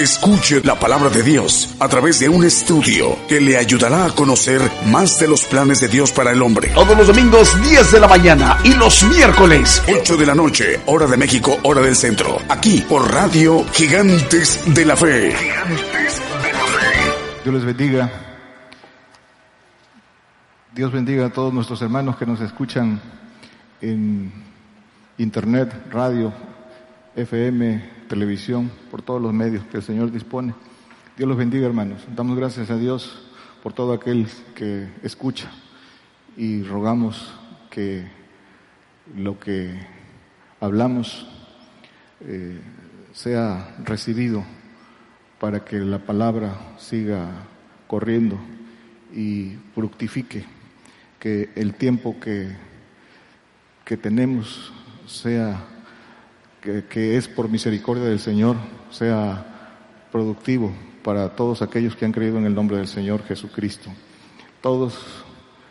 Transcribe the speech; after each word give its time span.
Escuche 0.00 0.62
la 0.64 0.76
palabra 0.76 1.10
de 1.10 1.22
Dios 1.22 1.76
a 1.78 1.86
través 1.86 2.18
de 2.20 2.26
un 2.26 2.42
estudio 2.42 3.18
que 3.28 3.38
le 3.38 3.58
ayudará 3.58 4.06
a 4.06 4.10
conocer 4.10 4.62
más 4.86 5.20
de 5.20 5.28
los 5.28 5.44
planes 5.44 5.82
de 5.82 5.88
Dios 5.88 6.10
para 6.10 6.30
el 6.30 6.40
hombre. 6.40 6.70
Todos 6.74 6.96
los 6.96 7.08
domingos 7.08 7.54
10 7.60 7.92
de 7.92 8.00
la 8.00 8.08
mañana 8.08 8.56
y 8.64 8.72
los 8.72 9.04
miércoles 9.04 9.82
8 9.94 10.16
de 10.16 10.24
la 10.24 10.34
noche, 10.34 10.80
hora 10.86 11.06
de 11.06 11.18
México, 11.18 11.54
hora 11.64 11.82
del 11.82 11.94
centro. 11.94 12.38
Aquí 12.48 12.82
por 12.88 13.12
Radio 13.12 13.62
Gigantes 13.74 14.74
de 14.74 14.86
la 14.86 14.96
Fe. 14.96 15.36
Gigantes 15.36 16.22
de 16.44 16.52
la 16.54 16.60
Fe. 16.60 17.42
Dios 17.44 17.54
les 17.56 17.64
bendiga. 17.66 18.10
Dios 20.74 20.90
bendiga 20.92 21.26
a 21.26 21.30
todos 21.30 21.52
nuestros 21.52 21.82
hermanos 21.82 22.16
que 22.16 22.24
nos 22.24 22.40
escuchan 22.40 22.98
en 23.82 24.32
internet, 25.18 25.74
radio, 25.90 26.32
FM, 27.14 27.99
televisión, 28.10 28.72
por 28.90 29.02
todos 29.02 29.22
los 29.22 29.32
medios 29.32 29.64
que 29.66 29.76
el 29.76 29.84
Señor 29.84 30.10
dispone. 30.10 30.52
Dios 31.16 31.28
los 31.28 31.38
bendiga, 31.38 31.64
hermanos. 31.68 32.04
Damos 32.16 32.36
gracias 32.36 32.68
a 32.68 32.76
Dios 32.76 33.22
por 33.62 33.72
todo 33.72 33.92
aquel 33.92 34.26
que 34.56 34.88
escucha 35.04 35.48
y 36.36 36.64
rogamos 36.64 37.32
que 37.70 38.04
lo 39.16 39.38
que 39.38 39.78
hablamos 40.58 41.28
eh, 42.22 42.60
sea 43.12 43.76
recibido 43.84 44.44
para 45.38 45.64
que 45.64 45.78
la 45.78 46.00
palabra 46.00 46.74
siga 46.78 47.28
corriendo 47.86 48.40
y 49.14 49.52
fructifique, 49.72 50.44
que 51.20 51.50
el 51.54 51.74
tiempo 51.74 52.18
que, 52.18 52.56
que 53.84 53.96
tenemos 53.96 54.72
sea 55.06 55.64
que, 56.60 57.16
es 57.16 57.28
por 57.28 57.48
misericordia 57.48 58.04
del 58.04 58.20
Señor 58.20 58.56
sea 58.90 59.46
productivo 60.12 60.72
para 61.02 61.30
todos 61.34 61.62
aquellos 61.62 61.96
que 61.96 62.04
han 62.04 62.12
creído 62.12 62.38
en 62.38 62.44
el 62.44 62.54
nombre 62.54 62.76
del 62.76 62.86
Señor 62.86 63.22
Jesucristo. 63.24 63.90
Todos, 64.60 64.98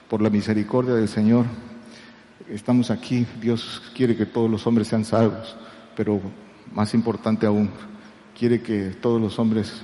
por 0.10 0.22
la 0.22 0.30
misericordia 0.30 0.96
del 0.96 1.08
Señor, 1.08 1.46
estamos 2.50 2.90
aquí. 2.90 3.28
Dios 3.40 3.84
quiere 3.96 4.16
que 4.16 4.26
todos 4.26 4.50
los 4.50 4.66
hombres 4.66 4.88
sean 4.88 5.06
salvos, 5.06 5.56
pero 5.96 6.20
más 6.74 6.94
importante 6.94 7.46
aún, 7.46 7.70
quiere 8.38 8.62
que 8.62 8.90
todos 9.02 9.22
los 9.22 9.38
hombres 9.38 9.82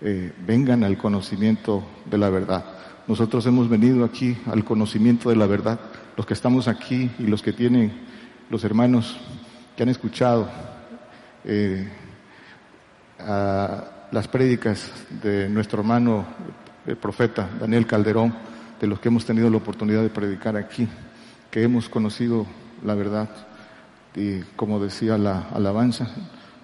eh, 0.00 0.32
vengan 0.46 0.84
al 0.84 0.96
conocimiento 0.96 1.84
de 2.10 2.16
la 2.16 2.30
verdad. 2.30 2.64
Nosotros 3.06 3.44
hemos 3.46 3.68
venido 3.68 4.04
aquí 4.04 4.36
al 4.46 4.64
conocimiento 4.64 5.28
de 5.28 5.36
la 5.36 5.46
verdad. 5.46 5.80
Los 6.16 6.24
que 6.24 6.34
estamos 6.34 6.68
aquí 6.68 7.10
y 7.18 7.24
los 7.24 7.42
que 7.42 7.52
tienen 7.52 7.92
los 8.50 8.64
hermanos 8.64 9.18
que 9.78 9.84
han 9.84 9.90
escuchado 9.90 10.48
eh, 11.44 11.88
las 14.10 14.26
prédicas 14.26 14.90
de 15.22 15.48
nuestro 15.48 15.78
hermano 15.78 16.24
el 16.84 16.96
profeta 16.96 17.48
Daniel 17.60 17.86
Calderón, 17.86 18.34
de 18.80 18.88
los 18.88 18.98
que 18.98 19.06
hemos 19.06 19.24
tenido 19.24 19.48
la 19.48 19.58
oportunidad 19.58 20.02
de 20.02 20.08
predicar 20.08 20.56
aquí, 20.56 20.88
que 21.48 21.62
hemos 21.62 21.88
conocido 21.88 22.44
la 22.84 22.96
verdad 22.96 23.28
y 24.16 24.40
como 24.56 24.80
decía 24.80 25.16
la 25.16 25.46
alabanza, 25.54 26.10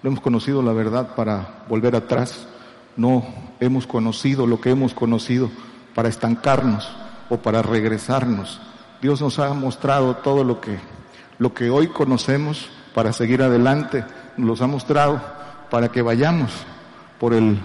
no 0.03 0.09
hemos 0.09 0.19
conocido 0.19 0.61
la 0.61 0.73
verdad 0.73 1.15
para 1.15 1.63
volver 1.69 1.95
atrás, 1.95 2.49
no 2.97 3.25
hemos 3.61 3.87
conocido 3.87 4.45
lo 4.45 4.59
que 4.59 4.71
hemos 4.71 4.93
conocido 4.93 5.49
para 5.93 6.09
estancarnos 6.09 6.93
o 7.29 7.37
para 7.37 7.61
regresarnos. 7.61 8.59
Dios 9.01 9.21
nos 9.21 9.39
ha 9.39 9.53
mostrado 9.53 10.17
todo 10.17 10.43
lo 10.43 10.59
que, 10.59 10.79
lo 11.39 11.53
que 11.53 11.69
hoy 11.69 11.87
conocemos 11.87 12.71
para 12.95 13.11
seguir 13.11 13.43
adelante, 13.43 14.05
nos 14.37 14.47
los 14.47 14.61
ha 14.61 14.67
mostrado 14.67 15.21
para 15.69 15.89
que 15.89 16.01
vayamos 16.01 16.49
por 17.19 17.33
el 17.33 17.59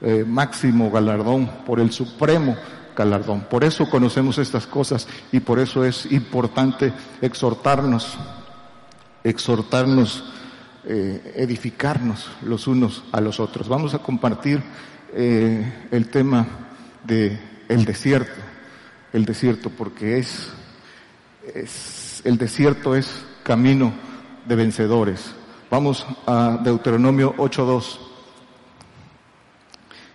eh, 0.00 0.24
máximo 0.26 0.90
galardón, 0.90 1.46
por 1.66 1.80
el 1.80 1.92
supremo 1.92 2.56
galardón. 2.96 3.42
Por 3.42 3.62
eso 3.62 3.90
conocemos 3.90 4.38
estas 4.38 4.66
cosas 4.66 5.06
y 5.32 5.40
por 5.40 5.58
eso 5.58 5.84
es 5.84 6.10
importante 6.10 6.94
exhortarnos, 7.20 8.16
exhortarnos, 9.22 10.32
eh, 10.86 11.34
edificarnos 11.36 12.30
los 12.42 12.66
unos 12.66 13.04
a 13.12 13.20
los 13.20 13.40
otros. 13.40 13.68
Vamos 13.68 13.92
a 13.92 13.98
compartir 13.98 14.62
eh, 15.12 15.88
el 15.90 16.08
tema 16.08 16.46
de 17.04 17.38
el 17.68 17.84
desierto, 17.84 18.40
el 19.12 19.26
desierto, 19.26 19.68
porque 19.68 20.18
es 20.18 20.52
el 22.24 22.38
desierto 22.38 22.96
es 22.96 23.22
camino 23.42 23.92
de 24.46 24.56
vencedores. 24.56 25.34
Vamos 25.70 26.06
a 26.26 26.58
Deuteronomio 26.62 27.34
8.2. 27.36 27.98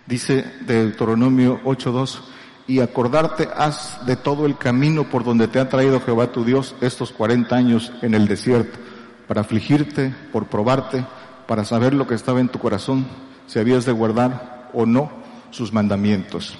Dice 0.06 0.44
Deuteronomio 0.62 1.60
8.2, 1.64 2.20
y 2.66 2.80
acordarte 2.80 3.48
has 3.56 4.04
de 4.06 4.16
todo 4.16 4.46
el 4.46 4.56
camino 4.56 5.04
por 5.04 5.24
donde 5.24 5.48
te 5.48 5.58
ha 5.58 5.68
traído 5.68 6.00
Jehová 6.00 6.32
tu 6.32 6.44
Dios 6.44 6.76
estos 6.80 7.12
40 7.12 7.54
años 7.54 7.92
en 8.02 8.14
el 8.14 8.28
desierto, 8.28 8.78
para 9.26 9.40
afligirte, 9.40 10.14
por 10.32 10.46
probarte, 10.46 11.04
para 11.46 11.64
saber 11.64 11.94
lo 11.94 12.06
que 12.06 12.14
estaba 12.14 12.40
en 12.40 12.48
tu 12.48 12.58
corazón, 12.58 13.06
si 13.46 13.58
habías 13.58 13.84
de 13.84 13.92
guardar 13.92 14.70
o 14.72 14.86
no 14.86 15.10
sus 15.50 15.72
mandamientos. 15.72 16.56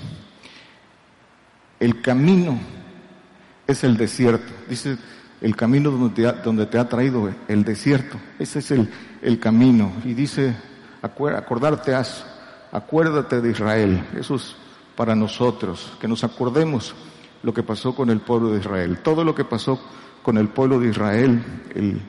El 1.79 2.03
camino 2.03 2.59
es 3.67 3.85
el 3.85 3.97
desierto. 3.97 4.53
Dice 4.69 4.99
el 5.41 5.57
camino 5.57 5.91
donde 5.91 6.67
te, 6.67 6.79
ha, 6.79 6.89
traído 6.89 7.33
el 7.49 7.65
desierto. 7.65 8.19
Ese 8.39 8.59
es 8.59 8.71
el, 8.71 9.39
camino. 9.39 9.93
Y 10.05 10.15
dice, 10.15 10.55
acordarte 11.03 11.95
has, 11.95 12.25
acuérdate 12.73 13.41
de 13.41 13.51
Israel. 13.51 14.05
Eso 14.19 14.35
es 14.35 14.55
para 14.97 15.15
nosotros, 15.15 15.93
que 16.01 16.09
nos 16.09 16.25
acordemos 16.25 16.95
lo 17.43 17.55
que 17.55 17.63
pasó 17.63 17.95
con 17.95 18.11
el 18.11 18.21
pueblo 18.21 18.53
de 18.53 18.61
Israel. 18.61 18.99
Todo 19.03 19.25
lo 19.25 19.35
que 19.35 19.45
pasó 19.45 19.81
con 20.23 20.37
el 20.37 20.49
pueblo 20.49 20.79
de 20.79 20.91
Israel, 20.91 21.43
el, 21.75 22.03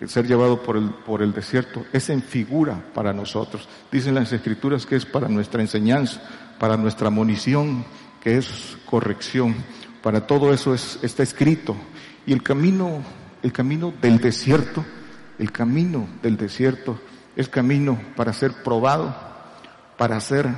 el 0.00 0.08
ser 0.08 0.26
llevado 0.26 0.60
por 0.60 0.76
el, 0.76 0.90
por 0.90 1.22
el 1.22 1.32
desierto, 1.32 1.84
es 1.92 2.10
en 2.10 2.20
figura 2.20 2.82
para 2.92 3.12
nosotros. 3.12 3.68
Dicen 3.92 4.16
las 4.16 4.32
escrituras 4.32 4.86
que 4.86 4.96
es 4.96 5.06
para 5.06 5.28
nuestra 5.28 5.60
enseñanza, 5.62 6.20
para 6.58 6.76
nuestra 6.76 7.10
munición, 7.10 7.84
que 8.20 8.38
es 8.38 8.76
corrección. 8.86 9.54
Para 10.02 10.26
todo 10.26 10.52
eso 10.52 10.74
es, 10.74 10.98
está 11.02 11.22
escrito 11.22 11.76
y 12.26 12.32
el 12.32 12.42
camino, 12.42 13.02
el 13.42 13.52
camino 13.52 13.92
del 14.00 14.18
desierto, 14.18 14.84
el 15.38 15.50
camino 15.50 16.06
del 16.22 16.36
desierto 16.36 17.00
es 17.34 17.48
camino 17.48 17.98
para 18.16 18.32
ser 18.32 18.52
probado, 18.62 19.14
para 19.96 20.20
ser 20.20 20.48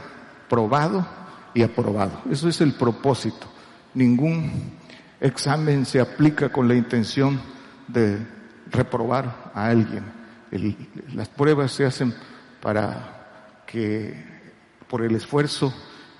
probado 0.48 1.06
y 1.54 1.62
aprobado. 1.62 2.22
Eso 2.30 2.48
es 2.48 2.60
el 2.60 2.74
propósito. 2.74 3.46
Ningún 3.94 4.72
examen 5.20 5.86
se 5.86 6.00
aplica 6.00 6.50
con 6.50 6.68
la 6.68 6.74
intención 6.74 7.40
de 7.88 8.18
reprobar 8.70 9.52
a 9.54 9.66
alguien. 9.66 10.04
las 11.14 11.28
pruebas 11.28 11.72
se 11.72 11.84
hacen 11.84 12.14
para 12.60 13.62
que 13.66 14.14
por 14.88 15.02
el 15.02 15.14
esfuerzo 15.14 15.74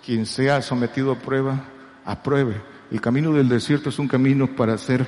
quien 0.05 0.27
sea 0.27 0.63
sometido 0.63 1.13
a 1.13 1.19
prueba 1.19 1.65
apruebe. 2.05 2.61
El 2.91 3.01
camino 3.01 3.33
del 3.33 3.49
desierto 3.49 3.89
es 3.89 3.99
un 3.99 4.09
camino 4.09 4.55
para 4.55 4.77
ser 4.79 5.07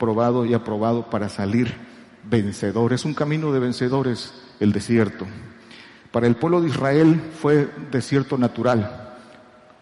probado 0.00 0.44
y 0.44 0.54
aprobado 0.54 1.08
para 1.08 1.28
salir 1.28 1.72
vencedor. 2.24 2.92
Es 2.92 3.04
un 3.04 3.14
camino 3.14 3.52
de 3.52 3.60
vencedores 3.60 4.34
el 4.58 4.72
desierto. 4.72 5.26
Para 6.10 6.26
el 6.26 6.34
pueblo 6.34 6.60
de 6.60 6.68
Israel 6.68 7.20
fue 7.40 7.70
desierto 7.92 8.36
natural 8.36 9.16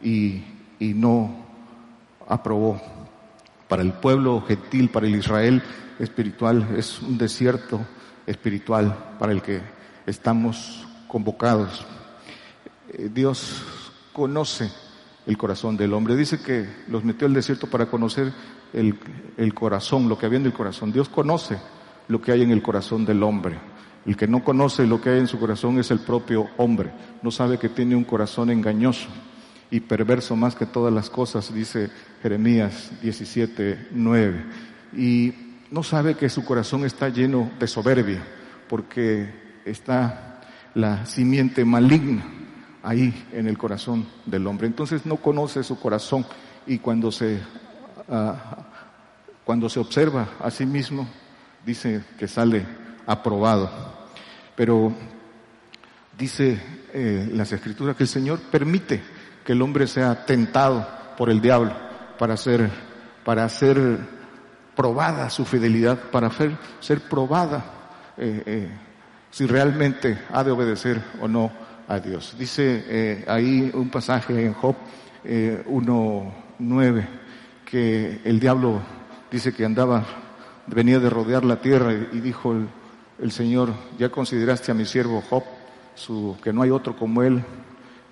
y, 0.03 0.43
y 0.79 0.93
no 0.93 1.47
aprobó. 2.26 2.82
Para 3.69 3.82
el 3.82 3.93
pueblo 3.94 4.43
gentil, 4.47 4.91
para 4.91 5.06
el 5.06 5.15
Israel 5.15 5.62
espiritual, 5.99 6.69
es 6.76 7.00
un 7.00 7.17
desierto 7.17 7.81
espiritual 8.26 9.15
para 9.19 9.32
el 9.32 9.41
que 9.41 9.62
estamos 10.06 10.87
convocados. 11.06 11.87
Eh, 12.93 13.11
Dios 13.12 13.62
conoce 14.12 14.70
el 15.26 15.38
corazón 15.38 15.76
del 15.76 15.93
hombre. 15.93 16.17
Dice 16.17 16.41
que 16.41 16.69
los 16.88 17.05
metió 17.05 17.26
al 17.26 17.35
desierto 17.35 17.69
para 17.69 17.87
conocer 17.87 18.32
el, 18.73 19.55
corazón, 19.55 20.09
lo 20.09 20.19
que 20.19 20.26
había 20.26 20.38
en 20.38 20.47
el 20.47 20.53
corazón. 20.53 20.93
Dios 20.93 21.09
conoce 21.09 21.59
lo 22.09 22.20
que 22.20 22.32
hay 22.32 22.43
en 22.43 22.50
el 22.50 22.62
corazón 22.62 23.05
del 23.05 23.23
hombre. 23.23 23.59
El 24.06 24.17
que 24.17 24.26
no 24.26 24.43
conoce 24.43 24.87
lo 24.87 25.00
que 25.00 25.11
hay 25.11 25.19
en 25.19 25.26
su 25.26 25.38
corazón 25.38 25.79
es 25.79 25.91
el 25.91 26.00
propio 26.00 26.47
hombre. 26.56 26.91
No 27.23 27.31
sabe 27.31 27.59
que 27.59 27.69
tiene 27.69 27.94
un 27.97 28.05
corazón 28.05 28.50
engañoso. 28.50 29.09
y 29.70 29.81
perverso 29.81 30.35
más 30.35 30.55
que 30.55 30.65
todas 30.65 30.91
las 30.94 31.11
cosas, 31.11 31.53
dice 31.53 31.91
Jeremías 32.23 32.91
17, 33.03 33.88
9. 33.91 34.44
Y 34.97 35.35
no 35.70 35.82
sabe 35.82 36.15
que 36.15 36.31
su 36.31 36.43
corazón 36.43 36.87
está 36.87 37.11
lleno 37.11 37.50
de 37.61 37.67
soberbia, 37.67 38.25
porque 38.67 39.29
está 39.67 40.41
la 40.75 41.05
simiente 41.05 41.67
maligna 41.67 42.25
ahí 42.82 43.12
en 43.32 43.47
el 43.47 43.59
corazón 43.59 44.06
del 44.25 44.47
hombre. 44.47 44.67
Entonces 44.67 45.05
no 45.05 45.17
conoce 45.17 45.62
su 45.62 45.79
corazón 45.79 46.25
y 46.67 46.79
cuando 46.79 47.12
se, 47.12 47.41
cuando 49.44 49.69
se 49.69 49.81
observa 49.81 50.28
a 50.40 50.50
sí 50.50 50.66
mismo, 50.66 51.08
dice 51.64 52.05
que 52.19 52.28
sale 52.28 52.66
aprobado. 53.06 53.70
Pero 54.55 54.93
dice 56.16 56.60
eh, 56.93 57.31
las 57.32 57.52
escrituras 57.52 57.96
que 57.96 58.05
el 58.05 58.08
Señor 58.08 58.40
permite 58.50 59.02
que 59.44 59.52
el 59.52 59.62
hombre 59.62 59.87
sea 59.87 60.26
tentado 60.26 60.87
por 61.16 61.31
el 61.31 61.40
diablo 61.40 61.72
para 62.19 62.37
ser, 62.37 62.69
para 63.25 63.44
hacer 63.44 63.99
probada 64.75 65.31
su 65.31 65.44
fidelidad, 65.44 65.99
para 66.10 66.31
ser, 66.31 66.56
ser 66.81 67.00
probada 67.02 67.64
eh, 68.16 68.43
eh, 68.44 68.69
si 69.31 69.46
realmente 69.46 70.19
ha 70.32 70.43
de 70.43 70.50
obedecer 70.50 71.00
o 71.20 71.28
no 71.28 71.52
a 71.87 72.00
Dios. 72.00 72.34
Dice 72.38 73.25
ahí 73.26 73.70
un 73.72 73.88
pasaje 73.88 74.44
en 74.44 74.52
Job 74.55 74.75
1.9 75.25 77.28
que 77.69 78.20
el 78.25 78.41
diablo 78.41 78.81
dice 79.31 79.53
que 79.53 79.65
andaba, 79.65 80.05
venía 80.67 80.99
de 80.99 81.11
rodear 81.11 81.44
la 81.44 81.61
tierra 81.61 81.93
y, 81.93 82.20
dijo 82.20 82.53
el, 82.53 82.67
el 83.20 83.31
Señor, 83.31 83.75
ya 83.99 84.09
consideraste 84.09 84.73
a 84.73 84.75
mi 84.75 84.87
siervo 84.87 85.23
Job, 85.29 85.44
su, 85.94 86.37
que 86.43 86.53
no 86.53 86.62
hay 86.62 86.70
otro 86.70 86.97
como 86.97 87.23
él, 87.23 87.43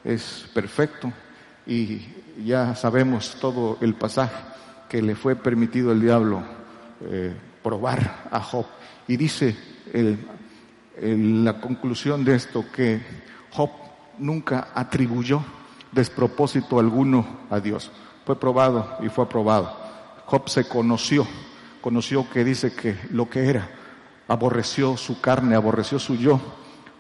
es 0.04 0.48
perfecto 0.52 1.12
y 1.66 2.02
ya 2.44 2.74
sabemos 2.74 3.36
todo 3.40 3.78
el 3.80 3.94
pasaje 3.94 4.36
que 4.88 5.00
le 5.00 5.14
fue 5.14 5.36
permitido 5.36 5.90
al 5.90 6.00
diablo 6.00 6.42
eh, 7.00 7.34
probar 7.62 8.26
a 8.30 8.40
Job. 8.40 8.66
Y 9.08 9.16
dice 9.16 9.56
la 11.00 11.60
conclusión 11.60 12.24
de 12.24 12.34
esto 12.34 12.64
que 12.72 13.00
Job 13.50 13.70
nunca 14.18 14.68
atribuyó 14.74 15.42
despropósito 15.92 16.78
alguno 16.78 17.26
a 17.50 17.58
Dios. 17.60 17.90
Fue 18.26 18.38
probado 18.38 18.98
y 19.00 19.08
fue 19.08 19.24
aprobado. 19.24 19.72
Job 20.26 20.48
se 20.48 20.68
conoció, 20.68 21.24
conoció 21.80 22.28
que 22.28 22.42
dice 22.44 22.74
que 22.74 22.98
lo 23.10 23.30
que 23.30 23.48
era, 23.48 23.70
aborreció 24.26 24.96
su 24.96 25.20
carne, 25.20 25.54
aborreció 25.54 26.00
su 26.00 26.16
yo, 26.16 26.40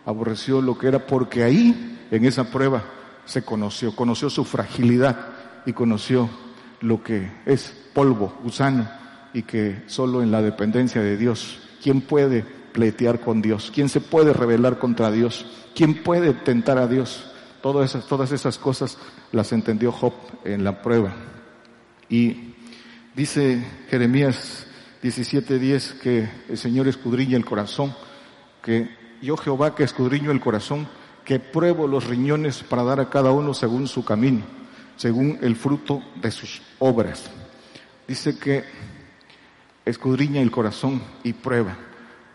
aborreció 0.04 0.62
lo 0.62 0.78
que 0.78 0.86
era, 0.86 1.04
porque 1.04 1.42
ahí, 1.42 1.98
en 2.12 2.24
esa 2.24 2.44
prueba, 2.44 2.84
se 3.24 3.42
conoció, 3.42 3.96
conoció 3.96 4.30
su 4.30 4.44
fragilidad 4.44 5.16
y 5.66 5.72
conoció 5.72 6.30
lo 6.80 7.02
que 7.02 7.28
es 7.44 7.74
polvo, 7.92 8.32
gusano, 8.44 8.88
y 9.32 9.42
que 9.42 9.82
solo 9.88 10.22
en 10.22 10.30
la 10.30 10.42
dependencia 10.42 11.02
de 11.02 11.16
Dios, 11.16 11.58
¿quién 11.82 12.02
puede 12.02 12.44
pleitear 12.72 13.18
con 13.18 13.42
Dios? 13.42 13.72
¿Quién 13.74 13.88
se 13.88 14.00
puede 14.00 14.32
rebelar 14.32 14.78
contra 14.78 15.10
Dios? 15.10 15.44
¿Quién 15.74 16.04
puede 16.04 16.34
tentar 16.34 16.78
a 16.78 16.86
Dios? 16.86 17.32
Todas 17.62 17.90
esas, 17.90 18.06
todas 18.06 18.32
esas 18.32 18.58
cosas 18.58 18.98
las 19.32 19.52
entendió 19.52 19.92
Job 19.92 20.12
en 20.44 20.64
la 20.64 20.82
prueba. 20.82 21.14
Y 22.08 22.54
dice 23.14 23.64
Jeremías 23.88 24.66
17:10 25.02 26.00
que 26.00 26.28
el 26.48 26.58
Señor 26.58 26.88
escudriña 26.88 27.36
el 27.36 27.44
corazón, 27.44 27.94
que 28.62 28.88
yo 29.22 29.36
Jehová 29.36 29.74
que 29.74 29.84
escudriño 29.84 30.30
el 30.30 30.40
corazón, 30.40 30.88
que 31.24 31.40
pruebo 31.40 31.86
los 31.88 32.06
riñones 32.06 32.62
para 32.62 32.84
dar 32.84 33.00
a 33.00 33.10
cada 33.10 33.32
uno 33.32 33.54
según 33.54 33.88
su 33.88 34.04
camino, 34.04 34.42
según 34.96 35.38
el 35.42 35.56
fruto 35.56 36.02
de 36.22 36.30
sus 36.30 36.62
obras. 36.78 37.30
Dice 38.06 38.38
que 38.38 38.64
escudriña 39.84 40.40
el 40.40 40.50
corazón 40.50 41.02
y 41.24 41.32
prueba, 41.32 41.76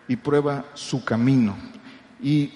y 0.08 0.18
prueba 0.18 0.66
su 0.74 1.06
camino. 1.06 1.56
Y 2.22 2.52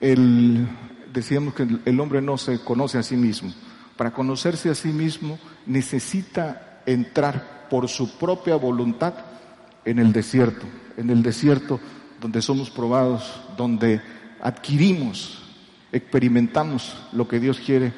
el, 0.00 0.66
decíamos 1.12 1.54
que 1.54 1.66
el 1.84 2.00
hombre 2.00 2.20
no 2.20 2.38
se 2.38 2.60
conoce 2.60 2.98
a 2.98 3.02
sí 3.02 3.16
mismo. 3.16 3.52
Para 3.96 4.12
conocerse 4.12 4.70
a 4.70 4.74
sí 4.74 4.88
mismo 4.88 5.38
necesita 5.66 6.82
entrar 6.86 7.68
por 7.68 7.88
su 7.88 8.18
propia 8.18 8.56
voluntad 8.56 9.14
en 9.84 9.98
el 9.98 10.12
desierto, 10.12 10.66
en 10.96 11.10
el 11.10 11.22
desierto 11.22 11.80
donde 12.20 12.42
somos 12.42 12.70
probados, 12.70 13.40
donde 13.56 14.00
adquirimos, 14.40 15.42
experimentamos 15.92 16.96
lo 17.12 17.26
que 17.26 17.40
Dios 17.40 17.60
quiere 17.60 17.92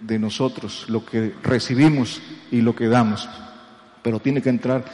de 0.00 0.18
nosotros, 0.18 0.86
lo 0.88 1.04
que 1.04 1.34
recibimos 1.42 2.20
y 2.50 2.60
lo 2.60 2.74
que 2.74 2.88
damos. 2.88 3.28
Pero 4.02 4.20
tiene 4.20 4.42
que 4.42 4.50
entrar 4.50 4.84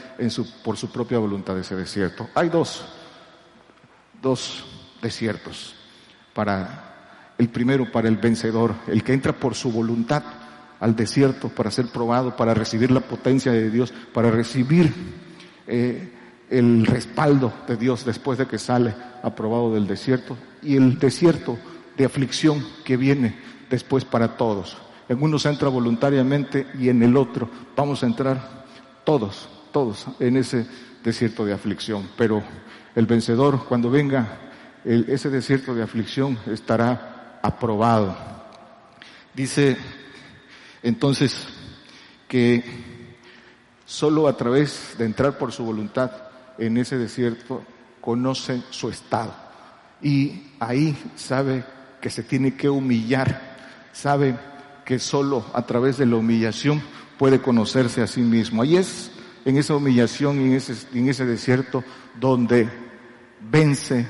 por 0.62 0.76
su 0.76 0.90
propia 0.90 1.18
voluntad 1.18 1.58
ese 1.58 1.74
desierto. 1.74 2.28
Hay 2.34 2.48
dos, 2.48 2.84
dos 4.22 4.64
desiertos 5.02 5.74
para 6.32 6.89
el 7.40 7.48
primero 7.48 7.90
para 7.90 8.06
el 8.06 8.18
vencedor, 8.18 8.74
el 8.86 9.02
que 9.02 9.14
entra 9.14 9.32
por 9.32 9.54
su 9.54 9.72
voluntad 9.72 10.22
al 10.78 10.94
desierto 10.94 11.48
para 11.48 11.70
ser 11.70 11.86
probado, 11.86 12.36
para 12.36 12.52
recibir 12.52 12.90
la 12.90 13.00
potencia 13.00 13.50
de 13.50 13.70
Dios, 13.70 13.94
para 14.12 14.30
recibir 14.30 14.92
eh, 15.66 16.12
el 16.50 16.84
respaldo 16.84 17.50
de 17.66 17.78
Dios 17.78 18.04
después 18.04 18.36
de 18.36 18.46
que 18.46 18.58
sale 18.58 18.94
aprobado 19.22 19.72
del 19.72 19.86
desierto 19.86 20.36
y 20.62 20.76
el 20.76 20.98
desierto 20.98 21.56
de 21.96 22.04
aflicción 22.04 22.62
que 22.84 22.98
viene 22.98 23.38
después 23.70 24.04
para 24.04 24.36
todos. 24.36 24.76
En 25.08 25.22
uno 25.22 25.38
se 25.38 25.48
entra 25.48 25.70
voluntariamente 25.70 26.66
y 26.78 26.90
en 26.90 27.02
el 27.02 27.16
otro 27.16 27.48
vamos 27.74 28.02
a 28.02 28.06
entrar 28.06 28.66
todos, 29.02 29.48
todos 29.72 30.08
en 30.18 30.36
ese 30.36 30.66
desierto 31.02 31.46
de 31.46 31.54
aflicción. 31.54 32.06
Pero 32.18 32.42
el 32.94 33.06
vencedor, 33.06 33.64
cuando 33.66 33.90
venga 33.90 34.28
ese 34.84 35.30
desierto 35.30 35.74
de 35.74 35.82
aflicción, 35.82 36.38
estará 36.46 37.16
aprobado. 37.42 38.16
Dice 39.34 39.76
entonces 40.82 41.46
que 42.28 42.64
solo 43.84 44.28
a 44.28 44.36
través 44.36 44.94
de 44.98 45.04
entrar 45.04 45.36
por 45.38 45.52
su 45.52 45.64
voluntad 45.64 46.10
en 46.58 46.76
ese 46.76 46.96
desierto 46.96 47.62
conoce 48.00 48.62
su 48.70 48.88
estado 48.88 49.34
y 50.02 50.52
ahí 50.58 50.96
sabe 51.16 51.64
que 52.00 52.10
se 52.10 52.22
tiene 52.22 52.54
que 52.54 52.68
humillar, 52.68 53.56
sabe 53.92 54.36
que 54.84 54.98
solo 54.98 55.44
a 55.52 55.62
través 55.66 55.98
de 55.98 56.06
la 56.06 56.16
humillación 56.16 56.82
puede 57.18 57.40
conocerse 57.40 58.02
a 58.02 58.06
sí 58.06 58.22
mismo. 58.22 58.62
Ahí 58.62 58.76
es 58.76 59.10
en 59.44 59.56
esa 59.56 59.76
humillación 59.76 60.40
y 60.40 60.44
en 60.44 60.52
ese, 60.54 60.74
en 60.94 61.08
ese 61.08 61.26
desierto 61.26 61.84
donde 62.18 62.68
vence 63.40 64.06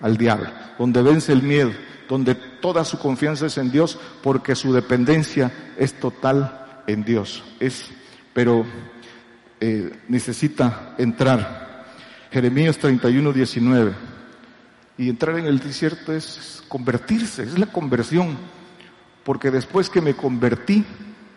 al 0.00 0.16
diablo, 0.16 0.48
donde 0.78 1.02
vence 1.02 1.32
el 1.32 1.42
miedo, 1.42 1.72
donde 2.12 2.34
toda 2.34 2.84
su 2.84 2.98
confianza 2.98 3.46
es 3.46 3.56
en 3.56 3.72
Dios 3.72 3.98
porque 4.22 4.54
su 4.54 4.70
dependencia 4.70 5.50
es 5.78 5.94
total 5.94 6.82
en 6.86 7.04
Dios. 7.04 7.42
Es, 7.58 7.88
pero 8.34 8.66
eh, 9.60 9.90
necesita 10.08 10.94
entrar 10.98 11.86
Jeremías 12.30 12.76
31, 12.76 13.32
19. 13.32 13.94
Y 14.98 15.08
entrar 15.08 15.38
en 15.38 15.46
el 15.46 15.58
desierto 15.58 16.12
es 16.12 16.62
convertirse, 16.68 17.44
es 17.44 17.58
la 17.58 17.72
conversión. 17.72 18.36
Porque 19.24 19.50
después 19.50 19.88
que 19.88 20.02
me 20.02 20.12
convertí, 20.12 20.84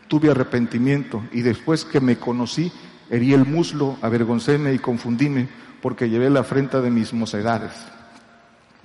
tuve 0.09 0.29
arrepentimiento. 0.29 1.23
Y 1.31 1.41
después 1.41 1.85
que 1.85 2.01
me 2.01 2.17
conocí, 2.17 2.69
herí 3.09 3.31
el 3.31 3.45
muslo, 3.45 3.97
avergoncéme 4.01 4.73
y 4.73 4.79
confundíme, 4.79 5.47
porque 5.81 6.09
llevé 6.09 6.29
la 6.29 6.41
afrenta 6.41 6.81
de 6.81 6.91
mis 6.91 7.13
mocedades. 7.13 7.71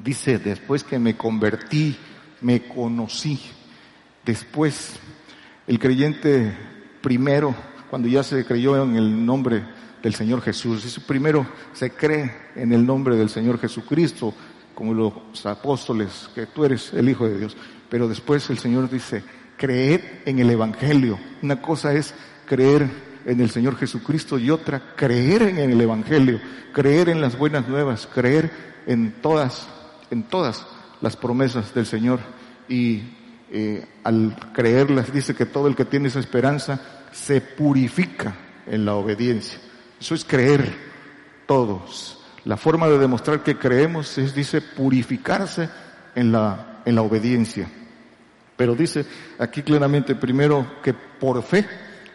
Dice, 0.02 0.38
después 0.38 0.84
que 0.84 0.98
me 0.98 1.16
convertí, 1.16 1.96
me 2.40 2.62
conocí. 2.62 3.40
Después, 4.24 4.98
el 5.66 5.78
creyente 5.78 6.56
primero, 7.00 7.54
cuando 7.90 8.08
ya 8.08 8.22
se 8.22 8.44
creyó 8.44 8.82
en 8.82 8.96
el 8.96 9.24
nombre 9.24 9.64
del 10.02 10.14
Señor 10.14 10.40
Jesús. 10.40 11.00
primero 11.06 11.46
se 11.72 11.90
cree 11.90 12.32
en 12.56 12.72
el 12.72 12.86
nombre 12.86 13.16
del 13.16 13.28
Señor 13.28 13.58
Jesucristo, 13.58 14.34
como 14.74 14.94
los 14.94 15.44
apóstoles, 15.44 16.30
que 16.34 16.46
tú 16.46 16.64
eres 16.64 16.92
el 16.94 17.08
Hijo 17.08 17.28
de 17.28 17.38
Dios. 17.38 17.56
Pero 17.88 18.08
después 18.08 18.48
el 18.50 18.58
Señor 18.58 18.88
dice, 18.88 19.22
creed 19.56 20.00
en 20.24 20.38
el 20.38 20.50
Evangelio. 20.50 21.18
Una 21.42 21.60
cosa 21.60 21.92
es 21.92 22.14
creer 22.46 22.88
en 23.26 23.40
el 23.40 23.50
Señor 23.50 23.76
Jesucristo 23.76 24.38
y 24.38 24.50
otra 24.50 24.94
creer 24.96 25.42
en 25.42 25.58
el 25.58 25.80
Evangelio, 25.80 26.40
creer 26.72 27.10
en 27.10 27.20
las 27.20 27.36
buenas 27.36 27.68
nuevas, 27.68 28.06
creer 28.06 28.50
en 28.86 29.12
todas, 29.20 29.68
en 30.10 30.24
todas 30.24 30.66
las 31.00 31.16
promesas 31.16 31.74
del 31.74 31.86
Señor. 31.86 32.20
Y 32.68 33.02
eh, 33.50 33.86
al 34.04 34.36
creerlas 34.52 35.12
dice 35.12 35.34
que 35.34 35.46
todo 35.46 35.66
el 35.68 35.76
que 35.76 35.84
tiene 35.84 36.08
esa 36.08 36.20
esperanza 36.20 36.80
se 37.12 37.40
purifica 37.40 38.34
en 38.66 38.84
la 38.84 38.94
obediencia. 38.94 39.58
Eso 40.00 40.14
es 40.14 40.24
creer 40.24 40.72
todos. 41.46 42.18
La 42.44 42.56
forma 42.56 42.88
de 42.88 42.98
demostrar 42.98 43.42
que 43.42 43.58
creemos 43.58 44.16
es, 44.18 44.34
dice, 44.34 44.62
purificarse 44.62 45.68
en 46.14 46.32
la, 46.32 46.82
en 46.84 46.94
la 46.94 47.02
obediencia. 47.02 47.68
Pero 48.56 48.74
dice 48.74 49.04
aquí 49.38 49.62
claramente 49.62 50.14
primero 50.14 50.66
que 50.82 50.94
por 50.94 51.42
fe 51.42 51.66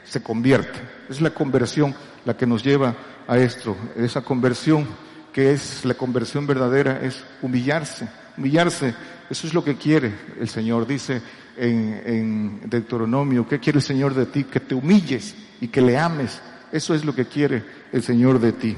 se 0.03 0.21
convierte. 0.21 0.79
Es 1.09 1.21
la 1.21 1.31
conversión 1.31 1.93
la 2.23 2.35
que 2.35 2.47
nos 2.47 2.63
lleva 2.63 2.95
a 3.27 3.37
esto. 3.37 3.75
Esa 3.95 4.21
conversión 4.21 4.87
que 5.35 5.51
es 5.51 5.83
la 5.83 5.95
conversión 5.95 6.47
verdadera 6.47 7.01
es 7.01 7.21
humillarse. 7.41 8.07
Humillarse, 8.37 8.95
eso 9.29 9.47
es 9.47 9.53
lo 9.53 9.65
que 9.65 9.75
quiere 9.75 10.13
el 10.39 10.47
Señor. 10.47 10.87
Dice 10.87 11.21
en, 11.57 12.01
en 12.05 12.69
Deuteronomio, 12.69 13.45
¿qué 13.45 13.59
quiere 13.59 13.79
el 13.79 13.83
Señor 13.83 14.13
de 14.13 14.27
ti? 14.27 14.45
Que 14.45 14.61
te 14.61 14.73
humilles 14.73 15.35
y 15.59 15.67
que 15.67 15.81
le 15.81 15.97
ames. 15.97 16.41
Eso 16.71 16.95
es 16.95 17.03
lo 17.03 17.13
que 17.13 17.25
quiere 17.25 17.65
el 17.91 18.01
Señor 18.01 18.39
de 18.39 18.53
ti. 18.53 18.77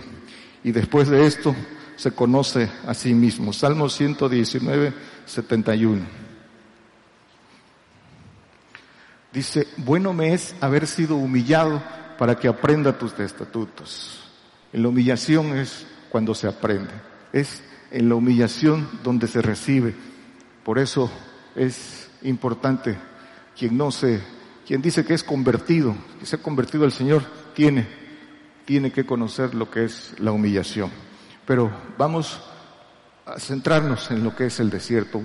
Y 0.63 0.71
después 0.71 1.09
de 1.09 1.27
esto 1.27 1.55
se 1.95 2.09
conoce 2.13 2.67
a 2.87 2.95
sí 2.95 3.13
mismo. 3.13 3.53
Salmo 3.53 3.87
119, 3.87 4.93
71. 5.27 6.01
Dice, 9.31 9.67
bueno 9.77 10.11
me 10.11 10.33
es 10.33 10.55
haber 10.59 10.87
sido 10.87 11.17
humillado 11.17 11.83
para 12.17 12.33
que 12.33 12.47
aprenda 12.47 12.97
tus 12.97 13.13
estatutos. 13.19 14.23
La 14.73 14.87
humillación 14.87 15.55
es 15.55 15.85
cuando 16.09 16.33
se 16.33 16.47
aprende. 16.47 16.93
Es 17.33 17.61
en 17.91 18.09
la 18.09 18.15
humillación 18.15 18.87
donde 19.03 19.27
se 19.27 19.41
recibe. 19.41 19.93
Por 20.63 20.79
eso 20.79 21.11
es 21.55 22.09
importante 22.23 22.97
quien 23.57 23.77
no 23.77 23.91
se, 23.91 24.21
quien 24.65 24.81
dice 24.81 25.05
que 25.05 25.13
es 25.13 25.23
convertido, 25.23 25.95
que 26.19 26.25
se 26.25 26.35
ha 26.35 26.41
convertido 26.41 26.83
al 26.83 26.91
Señor, 26.91 27.23
tiene, 27.53 27.87
tiene 28.65 28.91
que 28.91 29.05
conocer 29.05 29.55
lo 29.55 29.71
que 29.71 29.85
es 29.85 30.13
la 30.19 30.31
humillación. 30.31 30.91
Pero 31.45 31.71
vamos 31.97 32.41
a 33.25 33.39
centrarnos 33.39 34.11
en 34.11 34.23
lo 34.23 34.35
que 34.35 34.45
es 34.45 34.59
el 34.59 34.69
desierto. 34.69 35.21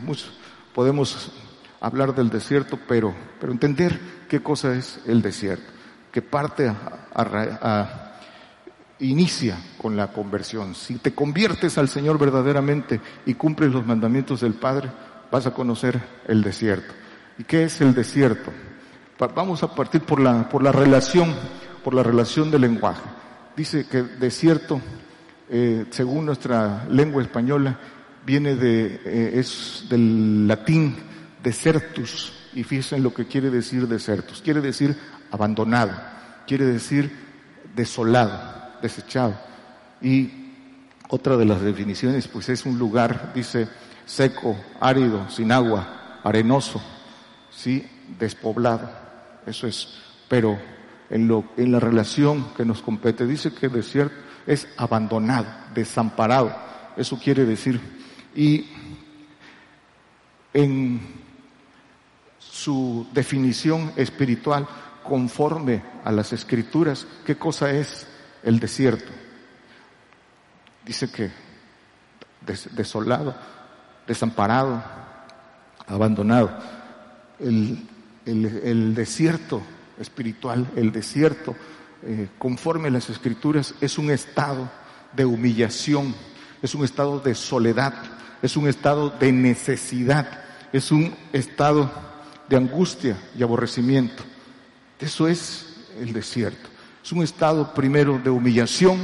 podemos 0.74 1.32
hablar 1.80 2.14
del 2.14 2.30
desierto, 2.30 2.78
pero, 2.88 3.14
pero 3.40 3.52
entender 3.52 3.98
qué 4.28 4.40
cosa 4.40 4.74
es 4.74 5.00
el 5.06 5.20
desierto, 5.20 5.70
que 6.12 6.22
parte 6.22 6.68
a, 6.68 8.11
inicia 9.02 9.58
con 9.78 9.96
la 9.96 10.12
conversión. 10.12 10.74
Si 10.74 10.96
te 10.96 11.14
conviertes 11.14 11.78
al 11.78 11.88
Señor 11.88 12.18
verdaderamente 12.18 13.00
y 13.26 13.34
cumples 13.34 13.72
los 13.72 13.86
mandamientos 13.86 14.40
del 14.40 14.54
Padre, 14.54 14.90
vas 15.30 15.46
a 15.46 15.54
conocer 15.54 16.00
el 16.26 16.42
desierto. 16.42 16.92
¿Y 17.38 17.44
qué 17.44 17.64
es 17.64 17.80
el 17.80 17.94
desierto? 17.94 18.52
Vamos 19.34 19.62
a 19.62 19.74
partir 19.74 20.02
por 20.02 20.20
la, 20.20 20.48
por 20.48 20.62
la 20.62 20.72
relación, 20.72 21.34
por 21.84 21.94
la 21.94 22.02
relación 22.02 22.50
del 22.50 22.62
lenguaje. 22.62 23.02
Dice 23.56 23.86
que 23.86 24.02
desierto, 24.02 24.80
eh, 25.48 25.86
según 25.90 26.26
nuestra 26.26 26.86
lengua 26.88 27.22
española, 27.22 27.78
viene 28.24 28.56
de, 28.56 29.00
eh, 29.04 29.32
es 29.34 29.86
del 29.88 30.46
latín 30.48 30.96
desertus, 31.42 32.32
y 32.54 32.64
fíjense 32.64 32.98
lo 32.98 33.14
que 33.14 33.26
quiere 33.26 33.50
decir 33.50 33.88
desertus. 33.88 34.42
Quiere 34.42 34.60
decir 34.60 34.96
abandonado, 35.30 35.92
quiere 36.46 36.66
decir 36.66 37.10
desolado, 37.74 38.61
desechado. 38.82 39.34
Y 40.00 40.30
otra 41.08 41.36
de 41.36 41.44
las 41.44 41.60
definiciones, 41.60 42.28
pues 42.28 42.48
es 42.48 42.66
un 42.66 42.78
lugar, 42.78 43.32
dice, 43.34 43.68
seco, 44.04 44.56
árido, 44.80 45.28
sin 45.30 45.52
agua, 45.52 46.20
arenoso, 46.22 46.82
sí, 47.50 47.86
despoblado. 48.18 48.90
Eso 49.46 49.66
es. 49.66 49.88
Pero 50.28 50.58
en, 51.10 51.28
lo, 51.28 51.44
en 51.56 51.72
la 51.72 51.80
relación 51.80 52.52
que 52.56 52.64
nos 52.64 52.82
compete, 52.82 53.26
dice 53.26 53.52
que 53.52 53.68
desierto 53.68 54.14
es 54.46 54.68
abandonado, 54.76 55.46
desamparado. 55.74 56.54
Eso 56.96 57.18
quiere 57.18 57.44
decir. 57.44 57.80
Y 58.34 58.66
en 60.52 61.00
su 62.38 63.06
definición 63.12 63.92
espiritual 63.96 64.66
conforme 65.02 65.82
a 66.04 66.12
las 66.12 66.32
escrituras, 66.32 67.06
¿qué 67.24 67.36
cosa 67.36 67.70
es 67.70 68.06
el 68.42 68.58
desierto? 68.58 69.12
Dice 70.84 71.10
que 71.10 71.30
desolado, 72.74 73.34
desamparado, 74.06 74.82
abandonado. 75.86 76.50
El, 77.38 78.94
desierto 78.94 79.62
espiritual, 79.98 80.70
el 80.76 80.92
desierto, 80.92 81.56
eh, 82.04 82.28
conforme 82.38 82.88
a 82.88 82.92
las 82.92 83.10
escrituras, 83.10 83.74
es 83.80 83.98
un 83.98 84.10
estado 84.10 84.70
de 85.12 85.24
humillación, 85.24 86.14
es 86.62 86.74
un 86.74 86.84
estado 86.84 87.20
de 87.20 87.34
soledad, 87.34 87.94
es 88.40 88.56
un 88.56 88.68
estado 88.68 89.10
de 89.10 89.32
necesidad, 89.32 90.44
es 90.72 90.90
un 90.90 91.14
estado 91.32 91.90
de 92.48 92.56
angustia 92.56 93.16
y 93.36 93.42
aborrecimiento. 93.42 94.22
Eso 94.98 95.26
es 95.26 95.66
el 96.00 96.12
desierto. 96.12 96.71
Es 97.02 97.12
un 97.12 97.22
estado 97.22 97.74
primero 97.74 98.18
de 98.18 98.30
humillación, 98.30 98.98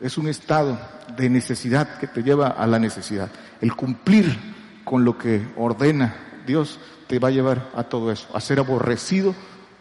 es 0.00 0.18
un 0.18 0.28
estado 0.28 0.78
de 1.16 1.30
necesidad 1.30 1.98
que 1.98 2.06
te 2.06 2.22
lleva 2.22 2.48
a 2.48 2.66
la 2.66 2.78
necesidad. 2.78 3.30
El 3.60 3.74
cumplir 3.74 4.36
con 4.84 5.04
lo 5.04 5.16
que 5.16 5.46
ordena 5.56 6.14
Dios 6.46 6.78
te 7.06 7.18
va 7.18 7.28
a 7.28 7.32
llevar 7.32 7.70
a 7.74 7.84
todo 7.84 8.12
eso, 8.12 8.28
a 8.34 8.40
ser 8.40 8.58
aborrecido 8.58 9.34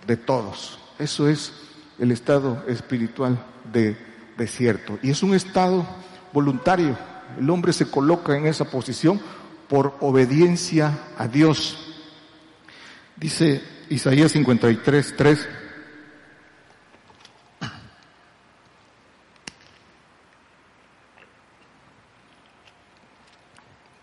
de 0.06 0.18
todos. 0.18 0.80
Eso 1.00 1.28
es 1.28 1.54
el 2.00 2.12
estado 2.12 2.64
espiritual 2.68 3.38
de 3.72 3.98
desierto. 4.38 4.98
Y 5.02 5.10
es 5.10 5.22
un 5.22 5.34
estado 5.36 5.86
voluntario. 6.32 6.98
El 7.38 7.50
hombre 7.50 7.74
se 7.74 7.90
coloca 7.90 8.38
en 8.38 8.46
esa 8.46 8.66
posición 8.66 9.20
por 9.68 9.98
obediencia 10.00 10.98
a 11.18 11.28
Dios. 11.28 11.78
Dice 13.18 13.62
Isaías 13.90 14.32
53, 14.32 15.14
3. 15.18 15.50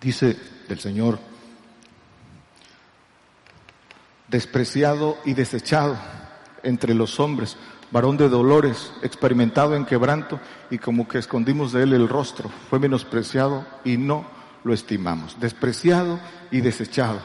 Dice 0.04 0.37
el 0.68 0.78
Señor, 0.78 1.18
despreciado 4.28 5.16
y 5.25 5.32
desechado 5.32 5.96
entre 6.62 6.92
los 6.92 7.18
hombres, 7.20 7.56
varón 7.90 8.18
de 8.18 8.28
dolores, 8.28 8.92
experimentado 9.02 9.75
en 9.75 9.87
quebranto 9.87 10.40
y 10.70 10.76
como 10.76 11.08
que 11.08 11.16
escondimos 11.16 11.73
de 11.73 11.84
él 11.84 11.94
el 11.94 12.06
rostro, 12.06 12.50
fue 12.68 12.78
menospreciado 12.78 13.66
y 13.82 13.96
no 13.96 14.26
lo 14.62 14.75
estimamos, 14.75 15.40
despreciado 15.40 16.20
y 16.50 16.61
desechado. 16.61 17.20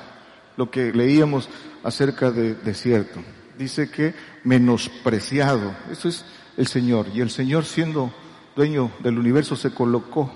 Lo 0.56 0.72
que 0.72 0.94
leíamos 0.94 1.50
acerca 1.84 2.32
de 2.32 2.56
desierto. 2.56 3.20
Dice 3.58 3.92
que 3.92 4.14
menospreciado. 4.46 5.76
Eso 5.92 6.08
es 6.08 6.24
el 6.56 6.68
Señor. 6.68 7.08
Y 7.14 7.20
el 7.20 7.30
Señor 7.30 7.66
siendo 7.66 8.14
dueño 8.56 8.90
del 9.00 9.20
universo 9.20 9.58
se 9.58 9.74
colocó 9.74 10.32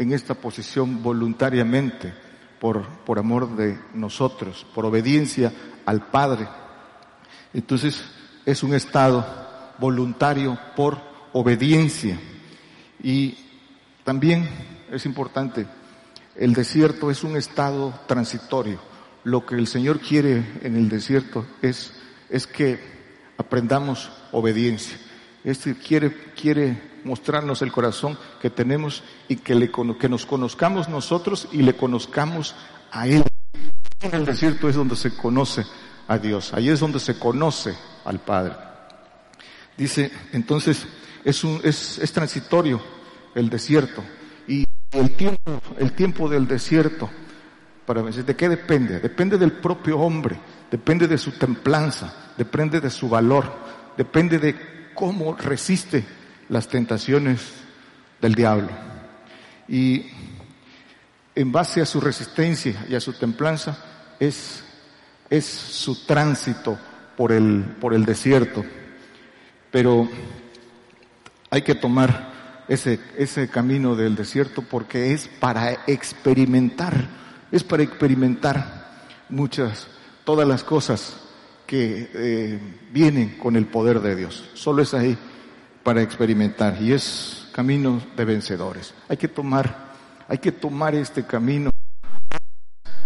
en 0.00 0.12
esta 0.12 0.34
posición 0.34 1.02
voluntariamente 1.02 2.12
por, 2.58 2.86
por 3.04 3.18
amor 3.18 3.56
de 3.56 3.78
nosotros, 3.94 4.66
por 4.74 4.86
obediencia 4.86 5.52
al 5.84 6.06
Padre. 6.06 6.48
Entonces 7.52 8.02
es 8.46 8.62
un 8.62 8.74
estado 8.74 9.26
voluntario 9.78 10.58
por 10.74 10.98
obediencia. 11.32 12.18
Y 13.02 13.36
también 14.04 14.48
es 14.90 15.06
importante, 15.06 15.66
el 16.34 16.54
desierto 16.54 17.10
es 17.10 17.22
un 17.22 17.36
estado 17.36 17.94
transitorio 18.06 18.90
lo 19.24 19.44
que 19.44 19.56
el 19.56 19.66
Señor 19.66 20.00
quiere 20.00 20.44
en 20.62 20.76
el 20.76 20.88
desierto 20.88 21.46
es, 21.62 21.92
es 22.28 22.46
que 22.46 22.78
aprendamos 23.36 24.10
obediencia. 24.32 24.96
Este 25.44 25.74
quiere, 25.74 26.12
quiere 26.34 26.89
mostrarnos 27.04 27.62
el 27.62 27.72
corazón 27.72 28.18
que 28.40 28.50
tenemos 28.50 29.02
y 29.28 29.36
que, 29.36 29.54
le, 29.54 29.70
que 29.98 30.08
nos 30.08 30.26
conozcamos 30.26 30.88
nosotros 30.88 31.48
y 31.52 31.62
le 31.62 31.76
conozcamos 31.76 32.54
a 32.90 33.06
Él. 33.06 33.24
En 34.00 34.14
el 34.14 34.24
desierto 34.24 34.68
es 34.68 34.76
donde 34.76 34.96
se 34.96 35.16
conoce 35.16 35.64
a 36.08 36.18
Dios, 36.18 36.52
ahí 36.54 36.68
es 36.68 36.80
donde 36.80 36.98
se 36.98 37.18
conoce 37.18 37.74
al 38.04 38.18
Padre. 38.20 38.54
Dice, 39.76 40.10
entonces, 40.32 40.86
es, 41.24 41.44
un, 41.44 41.60
es, 41.62 41.98
es 41.98 42.12
transitorio 42.12 42.80
el 43.34 43.48
desierto 43.48 44.02
y 44.48 44.64
el 44.92 45.14
tiempo, 45.16 45.60
el 45.78 45.92
tiempo 45.92 46.28
del 46.28 46.46
desierto 46.46 47.08
para 47.90 48.02
¿De 48.02 48.36
qué 48.36 48.48
depende? 48.48 49.00
Depende 49.00 49.36
del 49.36 49.50
propio 49.50 49.98
hombre, 49.98 50.38
depende 50.70 51.08
de 51.08 51.18
su 51.18 51.32
templanza, 51.32 52.32
depende 52.36 52.80
de 52.80 52.88
su 52.88 53.08
valor, 53.08 53.52
depende 53.96 54.38
de 54.38 54.92
cómo 54.94 55.34
resiste 55.34 56.04
las 56.50 56.68
tentaciones 56.68 57.40
del 58.20 58.34
diablo. 58.34 58.68
Y 59.66 60.04
en 61.34 61.50
base 61.50 61.80
a 61.80 61.86
su 61.86 62.00
resistencia 62.00 62.84
y 62.88 62.94
a 62.94 63.00
su 63.00 63.14
templanza 63.14 63.78
es, 64.18 64.62
es 65.30 65.46
su 65.46 66.04
tránsito 66.04 66.78
por 67.16 67.32
el, 67.32 67.64
por 67.80 67.94
el 67.94 68.04
desierto. 68.04 68.62
Pero 69.70 70.06
hay 71.48 71.62
que 71.62 71.74
tomar 71.74 72.64
ese, 72.68 73.00
ese 73.16 73.48
camino 73.48 73.96
del 73.96 74.14
desierto 74.14 74.62
porque 74.62 75.12
es 75.14 75.28
para 75.28 75.84
experimentar 75.86 77.20
es 77.52 77.64
para 77.64 77.82
experimentar 77.82 78.90
muchas 79.28 79.88
todas 80.24 80.46
las 80.46 80.62
cosas 80.62 81.16
que 81.66 82.10
eh, 82.14 82.58
vienen 82.92 83.38
con 83.38 83.56
el 83.56 83.66
poder 83.66 84.00
de 84.00 84.16
Dios. 84.16 84.50
Solo 84.54 84.82
es 84.82 84.94
ahí 84.94 85.16
para 85.82 86.02
experimentar 86.02 86.80
y 86.80 86.92
es 86.92 87.48
camino 87.52 88.00
de 88.16 88.24
vencedores. 88.24 88.94
Hay 89.08 89.16
que 89.16 89.28
tomar, 89.28 89.92
hay 90.28 90.38
que 90.38 90.52
tomar 90.52 90.94
este 90.94 91.24
camino 91.24 91.70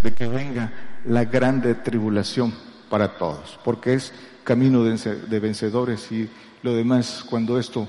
de 0.02 0.12
que 0.12 0.26
venga 0.26 0.72
la 1.06 1.24
grande 1.24 1.74
tribulación 1.74 2.52
para 2.90 3.16
todos, 3.16 3.58
porque 3.64 3.94
es 3.94 4.12
camino 4.44 4.84
de 4.84 5.40
vencedores 5.40 6.12
y 6.12 6.28
lo 6.62 6.74
demás, 6.74 7.24
cuando 7.28 7.58
esto, 7.58 7.86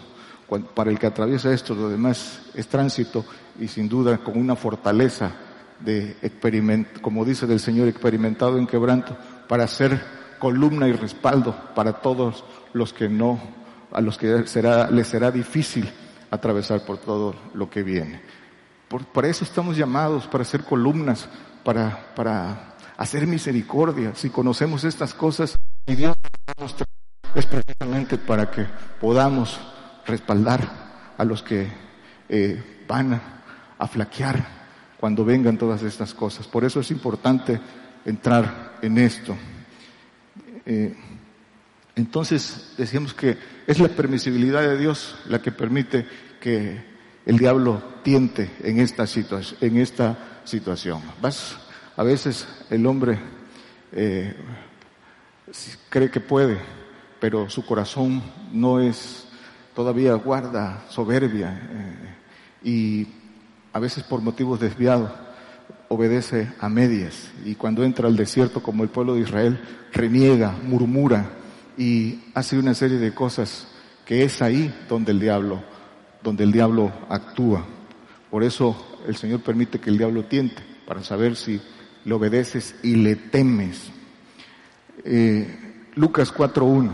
para 0.74 0.92
el 0.92 1.00
que 1.00 1.08
atraviesa 1.08 1.54
esto, 1.54 1.76
lo 1.76 1.90
demás 1.90 2.42
es 2.54 2.68
tránsito 2.68 3.26
y 3.60 3.68
sin 3.68 3.88
duda 3.88 4.18
con 4.18 4.38
una 4.38 4.56
fortaleza 4.56 5.32
de 5.80 6.18
experimento, 6.22 7.02
como 7.02 7.26
dice 7.26 7.48
del 7.48 7.60
Señor, 7.60 7.88
experimentado 7.88 8.58
en 8.58 8.68
quebranto, 8.68 9.18
para 9.48 9.68
ser 9.68 10.02
columna 10.40 10.88
y 10.88 10.94
respaldo 10.94 11.56
para 11.76 11.94
todos 11.94 12.44
los 12.74 12.94
que 12.94 13.10
no, 13.10 13.40
a 13.96 14.02
los 14.02 14.18
que 14.18 14.46
será, 14.46 14.92
les 14.92 15.08
será 15.08 15.32
difícil 15.32 15.90
atravesar 16.30 16.86
por 16.86 16.98
todo 16.98 17.34
lo 17.54 17.70
que 17.70 17.82
viene. 17.82 18.22
Por, 18.90 19.06
para 19.06 19.30
eso 19.30 19.46
estamos 19.46 19.78
llamados, 19.78 20.28
para 20.28 20.44
ser 20.44 20.64
columnas, 20.64 21.30
para, 21.64 22.14
para 22.14 22.76
hacer 22.98 23.26
misericordia. 23.26 24.14
Si 24.14 24.30
conocemos 24.30 24.84
estas 24.84 25.14
cosas, 25.14 25.58
y 25.88 25.96
Dios 25.96 26.14
nos 26.60 26.76
es 27.36 27.46
precisamente 27.46 28.18
para 28.18 28.52
que 28.52 28.66
podamos 29.00 29.60
respaldar 30.06 30.62
a 31.18 31.24
los 31.24 31.42
que 31.42 31.68
eh, 32.30 32.84
van 32.88 33.22
a 33.78 33.88
flaquear 33.88 34.46
cuando 35.00 35.26
vengan 35.26 35.58
todas 35.58 35.84
estas 35.84 36.14
cosas. 36.14 36.48
Por 36.48 36.66
eso 36.66 36.80
es 36.80 36.92
importante 36.92 37.60
entrar 38.06 38.78
en 38.82 38.98
esto. 38.98 39.36
Eh, 40.66 40.96
entonces 41.96 42.74
decíamos 42.78 43.14
que 43.14 43.38
es 43.68 43.80
la 43.80 43.88
permisibilidad 43.88 44.62
de 44.62 44.78
Dios 44.78 45.16
la 45.28 45.42
que 45.42 45.52
permite 45.52 46.06
que 46.42 46.84
el 47.26 47.38
diablo 47.38 47.82
tiente 48.04 48.52
en 48.64 48.80
esta, 48.80 49.08
situación, 49.08 49.58
en 49.62 49.78
esta 49.78 50.18
situación. 50.44 51.02
Vas, 51.22 51.58
a 51.96 52.04
veces 52.04 52.48
el 52.70 52.86
hombre 52.86 53.18
eh, 53.94 54.36
cree 55.90 56.12
que 56.12 56.20
puede, 56.20 56.58
pero 57.20 57.50
su 57.50 57.66
corazón 57.66 58.22
no 58.52 58.82
es, 58.82 59.26
todavía 59.74 60.14
guarda 60.16 60.84
soberbia 60.90 61.60
eh, 61.72 62.70
y 62.70 63.08
a 63.72 63.80
veces 63.80 64.04
por 64.04 64.22
motivos 64.22 64.60
desviados 64.60 65.12
obedece 65.88 66.52
a 66.60 66.68
medias 66.68 67.32
y 67.46 67.56
cuando 67.56 67.84
entra 67.84 68.08
al 68.08 68.18
desierto 68.18 68.62
como 68.62 68.84
el 68.84 68.90
pueblo 68.90 69.16
de 69.16 69.22
Israel 69.22 69.60
reniega, 69.94 70.52
murmura 70.64 71.30
y 71.78 72.20
hace 72.34 72.58
una 72.58 72.74
serie 72.74 72.98
de 72.98 73.14
cosas 73.14 73.68
que 74.06 74.24
es 74.24 74.42
ahí 74.42 74.74
donde 74.88 75.12
el 75.12 75.20
diablo, 75.20 75.64
donde 76.24 76.44
el 76.44 76.52
diablo 76.52 76.92
actúa. 77.10 77.66
Por 78.30 78.44
eso 78.44 79.00
el 79.08 79.16
Señor 79.16 79.42
permite 79.42 79.80
que 79.80 79.90
el 79.90 79.98
diablo 79.98 80.26
tiente 80.26 80.62
para 80.86 81.04
saber 81.04 81.36
si 81.36 81.62
le 82.04 82.14
obedeces 82.14 82.76
y 82.84 82.96
le 82.96 83.16
temes. 83.16 83.90
Eh, 85.04 85.84
Lucas 85.96 86.34
4.1. 86.34 86.92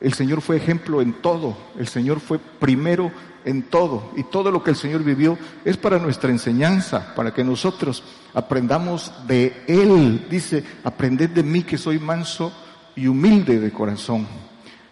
El 0.00 0.14
Señor 0.14 0.40
fue 0.42 0.56
ejemplo 0.56 1.00
en 1.00 1.14
todo. 1.14 1.56
El 1.76 1.88
Señor 1.88 2.20
fue 2.20 2.38
primero 2.38 3.10
en 3.44 3.64
todo. 3.64 4.12
Y 4.16 4.24
todo 4.24 4.50
lo 4.50 4.62
que 4.62 4.70
el 4.70 4.76
Señor 4.76 5.02
vivió 5.02 5.36
es 5.64 5.76
para 5.76 5.98
nuestra 5.98 6.30
enseñanza, 6.30 7.14
para 7.14 7.34
que 7.34 7.42
nosotros 7.42 8.04
aprendamos 8.32 9.12
de 9.26 9.64
Él. 9.66 10.26
Dice, 10.30 10.64
aprended 10.84 11.30
de 11.30 11.42
mí 11.42 11.62
que 11.62 11.78
soy 11.78 11.98
manso 11.98 12.52
y 12.98 13.06
humilde 13.06 13.60
de 13.60 13.70
corazón. 13.70 14.26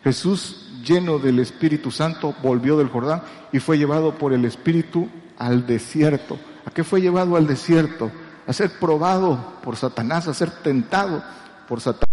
Jesús, 0.04 0.80
lleno 0.84 1.18
del 1.18 1.40
Espíritu 1.40 1.90
Santo, 1.90 2.34
volvió 2.40 2.78
del 2.78 2.88
Jordán 2.88 3.22
y 3.52 3.58
fue 3.58 3.78
llevado 3.78 4.14
por 4.14 4.32
el 4.32 4.44
Espíritu 4.44 5.08
al 5.36 5.66
desierto. 5.66 6.38
¿A 6.64 6.70
qué 6.70 6.84
fue 6.84 7.00
llevado 7.00 7.34
al 7.34 7.48
desierto? 7.48 8.12
A 8.46 8.52
ser 8.52 8.70
probado 8.78 9.54
por 9.60 9.74
Satanás, 9.74 10.28
a 10.28 10.34
ser 10.34 10.50
tentado 10.62 11.22
por 11.66 11.80
Satanás. 11.80 12.06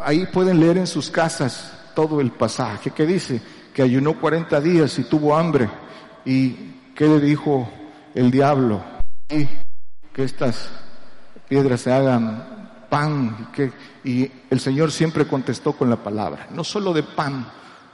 ahí 0.00 0.26
pueden 0.32 0.58
leer 0.58 0.78
en 0.78 0.86
sus 0.86 1.10
casas 1.10 1.74
todo 1.94 2.22
el 2.22 2.30
pasaje 2.30 2.90
que 2.90 3.04
dice 3.04 3.42
que 3.74 3.82
ayunó 3.82 4.18
40 4.18 4.58
días 4.62 4.98
y 4.98 5.04
tuvo 5.04 5.36
hambre. 5.36 5.68
¿Y 6.24 6.52
qué 6.94 7.06
le 7.06 7.20
dijo 7.20 7.68
el 8.14 8.30
diablo? 8.30 8.82
Que 9.28 10.24
estas 10.24 10.70
piedras 11.46 11.82
se 11.82 11.92
hagan 11.92 12.57
pan. 12.88 13.50
Que, 13.52 13.72
y 14.04 14.30
el 14.50 14.60
Señor 14.60 14.90
siempre 14.90 15.26
contestó 15.26 15.72
con 15.72 15.90
la 15.90 15.96
palabra. 15.96 16.48
No 16.50 16.64
solo 16.64 16.92
de 16.92 17.02
pan 17.02 17.46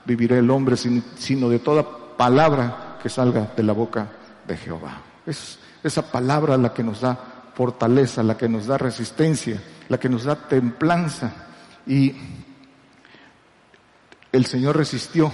vivirá 0.05 0.37
el 0.37 0.49
hombre, 0.49 0.75
sino 0.77 1.49
de 1.49 1.59
toda 1.59 1.85
palabra 2.17 2.97
que 3.01 3.09
salga 3.09 3.51
de 3.55 3.63
la 3.63 3.73
boca 3.73 4.07
de 4.47 4.57
Jehová. 4.57 5.01
Es 5.25 5.59
esa 5.83 6.11
palabra 6.11 6.57
la 6.57 6.73
que 6.73 6.83
nos 6.83 7.01
da 7.01 7.17
fortaleza, 7.53 8.23
la 8.23 8.37
que 8.37 8.49
nos 8.49 8.67
da 8.67 8.77
resistencia, 8.77 9.61
la 9.89 9.99
que 9.99 10.09
nos 10.09 10.23
da 10.23 10.35
templanza. 10.35 11.31
Y 11.87 12.15
el 14.31 14.45
Señor 14.45 14.77
resistió 14.77 15.31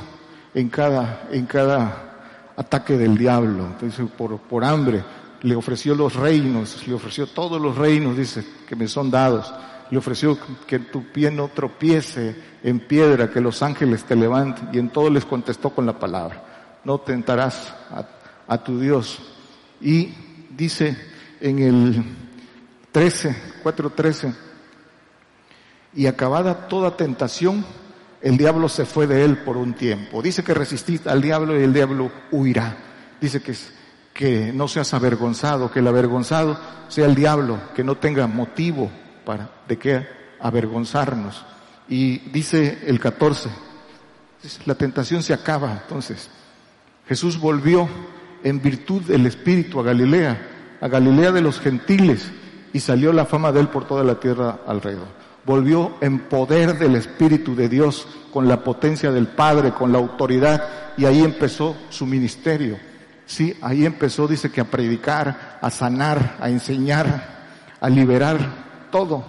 en 0.54 0.70
cada, 0.70 1.28
en 1.32 1.46
cada 1.46 2.12
ataque 2.56 2.98
del 2.98 3.18
diablo. 3.18 3.66
Entonces, 3.66 4.08
por, 4.18 4.38
por 4.40 4.64
hambre, 4.64 5.04
le 5.42 5.56
ofreció 5.56 5.96
los 5.96 6.16
reinos, 6.16 6.88
le 6.88 6.94
ofreció 6.94 7.28
todos 7.28 7.60
los 7.60 7.78
reinos, 7.78 8.16
dice, 8.16 8.46
que 8.68 8.76
me 8.76 8.88
son 8.88 9.10
dados. 9.10 9.52
Le 9.90 9.98
ofreció 9.98 10.38
que 10.66 10.80
tu 10.80 11.04
pie 11.12 11.32
no 11.32 11.50
tropiece 11.50 12.36
en 12.64 12.80
piedra, 12.80 13.30
que 13.30 13.42
los 13.42 13.62
ángeles 13.62 14.04
te 14.04 14.16
levanten. 14.16 14.70
Y 14.72 14.78
en 14.78 14.90
todo 14.90 15.10
les 15.10 15.26
contestó 15.26 15.72
con 15.72 15.86
la 15.86 16.00
palabra. 16.00 16.80
No 16.86 17.00
tentarás 17.00 17.74
a, 18.48 18.58
tu 18.64 18.80
Dios. 18.80 19.20
Y 19.82 20.14
dice 20.56 20.96
en 21.42 21.60
el 21.60 22.04
13, 22.92 23.36
4.13, 23.64 24.34
y 25.94 26.06
acabada 26.06 26.68
toda 26.68 26.96
tentación, 26.96 27.66
el 28.22 28.38
diablo 28.38 28.70
se 28.70 28.86
fue 28.86 29.08
de 29.08 29.26
él 29.26 29.40
por 29.40 29.58
un 29.58 29.74
tiempo. 29.74 30.22
Dice 30.22 30.44
que 30.44 30.54
resistís 30.54 31.06
al 31.08 31.22
diablo 31.22 31.60
y 31.60 31.64
el 31.64 31.74
diablo 31.74 32.12
huirá. 32.32 32.78
Dice 33.20 33.42
que 33.42 33.54
que 34.14 34.52
no 34.54 34.68
seas 34.68 34.94
avergonzado, 34.94 35.72
que 35.72 35.80
el 35.80 35.88
avergonzado 35.88 36.58
sea 36.88 37.06
el 37.06 37.16
diablo, 37.16 37.60
que 37.76 37.84
no 37.84 37.96
tenga 37.96 38.28
motivo 38.28 38.92
para 39.26 39.50
de 39.68 39.78
qué 39.78 40.08
avergonzarnos. 40.40 41.46
Y 41.88 42.20
dice 42.30 42.80
el 42.86 43.00
14, 43.00 43.50
la 44.66 44.76
tentación 44.76 45.24
se 45.24 45.34
acaba 45.34 45.72
entonces. 45.84 46.30
Jesús 47.08 47.40
volvió 47.40 47.88
en 48.44 48.62
virtud 48.62 49.02
del 49.04 49.26
Espíritu 49.26 49.80
a 49.80 49.84
Galilea, 49.84 50.78
a 50.82 50.88
Galilea 50.88 51.32
de 51.32 51.42
los 51.42 51.60
gentiles, 51.60 52.32
y 52.74 52.80
salió 52.80 53.12
la 53.12 53.26
fama 53.26 53.52
de 53.52 53.60
él 53.60 53.68
por 53.68 53.86
toda 53.86 54.04
la 54.04 54.20
tierra 54.20 54.60
alrededor. 54.66 55.08
Volvió 55.46 55.96
en 56.02 56.20
poder 56.20 56.78
del 56.78 56.96
Espíritu 56.96 57.56
de 57.56 57.68
Dios, 57.68 58.08
con 58.32 58.48
la 58.48 58.64
potencia 58.64 59.12
del 59.12 59.28
Padre, 59.28 59.72
con 59.72 59.92
la 59.92 59.98
autoridad, 59.98 60.94
y 60.98 61.06
ahí 61.06 61.22
empezó 61.22 61.76
su 61.90 62.06
ministerio 62.06 62.78
Sí, 63.32 63.56
ahí 63.62 63.86
empezó, 63.86 64.28
dice 64.28 64.52
que 64.52 64.60
a 64.60 64.70
predicar, 64.70 65.58
a 65.62 65.70
sanar, 65.70 66.36
a 66.42 66.50
enseñar, 66.50 67.78
a 67.80 67.88
liberar, 67.88 68.90
todo. 68.92 69.24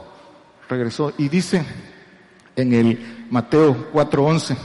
Regresó 0.69 1.13
y 1.19 1.29
dice 1.29 1.65
en 2.57 2.73
el 2.73 3.27
Mateo 3.31 3.93
4:11, 3.93 4.57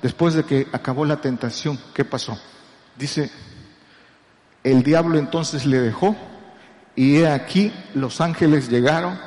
después 0.00 0.32
de 0.32 0.44
que 0.44 0.66
acabó 0.72 1.04
la 1.04 1.20
tentación, 1.20 1.78
¿qué 1.92 2.06
pasó? 2.06 2.40
Dice, 2.96 3.30
el 4.64 4.82
diablo 4.82 5.18
entonces 5.18 5.66
le 5.66 5.78
dejó 5.78 6.16
y 6.94 7.18
he 7.18 7.28
aquí 7.28 7.74
los 7.92 8.22
ángeles 8.22 8.70
llegaron 8.70 9.18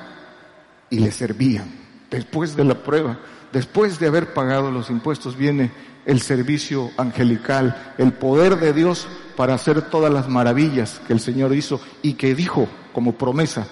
y 0.90 0.98
le 0.98 1.12
servían. 1.12 1.72
Después 2.10 2.56
de 2.56 2.64
la 2.64 2.74
prueba, 2.74 3.20
después 3.54 4.00
de 4.00 4.08
haber 4.08 4.34
pagado 4.34 4.72
los 4.72 4.90
impuestos, 4.90 5.38
viene 5.38 5.70
el 6.06 6.22
servicio 6.22 6.92
angelical, 6.98 7.94
el 7.98 8.14
poder 8.14 8.60
de 8.60 8.74
Dios 8.74 9.08
para 9.36 9.54
hacer 9.54 9.84
todas 9.84 10.12
las 10.12 10.28
maravillas 10.28 11.02
que 11.08 11.14
el 11.14 11.20
Señor 11.20 11.56
hizo 11.56 11.80
y 12.02 12.14
que 12.14 12.36
dijo 12.36 12.68
como 12.94 13.14
promesa, 13.14 13.68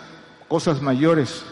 cosas 0.48 0.82
mayores 0.82 1.44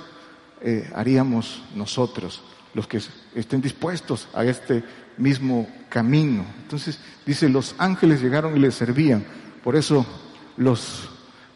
eh, 0.62 0.90
haríamos 0.96 1.64
nosotros, 1.76 2.42
los 2.74 2.88
que 2.88 3.02
estén 3.36 3.62
dispuestos 3.62 4.28
a 4.34 4.46
este 4.46 4.84
mismo 5.18 5.68
camino. 5.90 6.46
Entonces, 6.62 7.00
dice, 7.26 7.50
los 7.50 7.76
ángeles 7.78 8.22
llegaron 8.22 8.56
y 8.56 8.60
le 8.60 8.72
servían. 8.72 9.26
Por 9.64 9.76
eso 9.76 10.06
los 10.58 11.10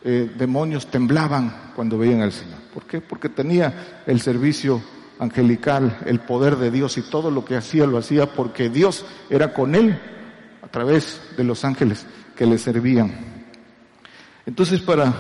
eh, 0.04 0.32
demonios 0.38 0.88
temblaban 0.88 1.72
cuando 1.76 1.98
veían 1.98 2.22
al 2.22 2.32
Señor. 2.32 2.60
¿Por 2.74 2.86
qué? 2.86 3.02
Porque 3.02 3.30
tenía 3.30 4.04
el 4.06 4.22
servicio 4.22 4.82
angelical, 5.20 6.00
el 6.06 6.22
poder 6.22 6.56
de 6.56 6.72
Dios 6.72 6.98
y 6.98 7.02
todo 7.02 7.30
lo 7.30 7.46
que 7.46 7.58
hacía 7.58 7.86
lo 7.86 7.98
hacía 7.98 8.34
porque 8.34 8.70
Dios 8.70 9.06
era 9.30 9.54
con 9.54 9.76
él 9.76 10.00
a 10.64 10.68
través 10.68 11.22
de 11.38 11.44
los 11.44 11.66
ángeles 11.66 12.08
que 12.36 12.46
le 12.46 12.58
servían. 12.58 13.44
Entonces 14.46 14.80
para 14.82 15.14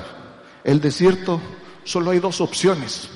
el 0.63 0.79
desierto 0.79 1.41
solo 1.83 2.12
hay 2.12 2.19
dos 2.19 2.41
opciones. 2.41 3.09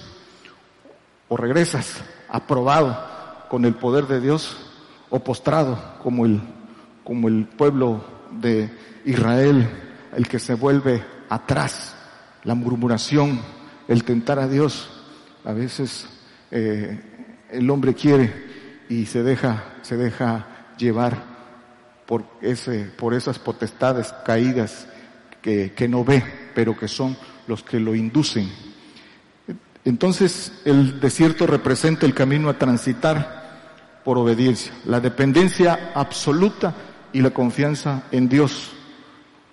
O 1.29 1.37
regresas 1.37 2.01
aprobado 2.29 3.47
con 3.49 3.65
el 3.65 3.75
poder 3.75 4.07
de 4.07 4.19
Dios 4.19 4.57
o 5.09 5.19
postrado 5.19 5.79
como 6.03 6.25
el, 6.25 6.41
como 7.03 7.27
el 7.27 7.45
pueblo 7.45 8.03
de 8.31 8.69
Israel, 9.05 9.67
el 10.15 10.27
que 10.27 10.39
se 10.39 10.55
vuelve 10.55 11.03
atrás, 11.29 11.95
la 12.43 12.55
murmuración, 12.55 13.39
el 13.87 14.03
tentar 14.03 14.39
a 14.39 14.47
Dios. 14.47 14.89
A 15.45 15.53
veces 15.53 16.07
eh, 16.55 16.99
el 17.49 17.67
hombre 17.71 17.95
quiere 17.95 18.31
y 18.87 19.07
se 19.07 19.23
deja, 19.23 19.73
se 19.81 19.97
deja 19.97 20.45
llevar 20.77 21.17
por, 22.05 22.23
ese, 22.41 22.83
por 22.95 23.15
esas 23.15 23.39
potestades 23.39 24.13
caídas 24.23 24.87
que, 25.41 25.73
que 25.75 25.87
no 25.87 26.05
ve, 26.05 26.23
pero 26.53 26.77
que 26.77 26.87
son 26.87 27.17
los 27.47 27.63
que 27.63 27.79
lo 27.79 27.95
inducen. 27.95 28.51
Entonces 29.83 30.61
el 30.63 30.99
desierto 30.99 31.47
representa 31.47 32.05
el 32.05 32.13
camino 32.13 32.49
a 32.49 32.59
transitar 32.59 34.01
por 34.05 34.19
obediencia, 34.19 34.73
la 34.85 34.99
dependencia 34.99 35.91
absoluta 35.95 36.75
y 37.13 37.21
la 37.21 37.31
confianza 37.31 38.03
en 38.11 38.29
Dios 38.29 38.73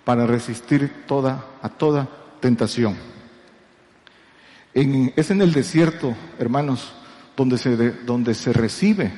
para 0.03 0.27
resistir 0.27 1.03
toda, 1.07 1.45
a 1.63 1.69
toda 1.69 2.07
tentación. 2.39 2.95
Es 4.73 5.31
en 5.31 5.41
el 5.41 5.51
desierto, 5.51 6.15
hermanos, 6.39 6.93
donde 7.35 7.57
se, 7.57 7.75
donde 8.05 8.33
se 8.33 8.53
recibe 8.53 9.11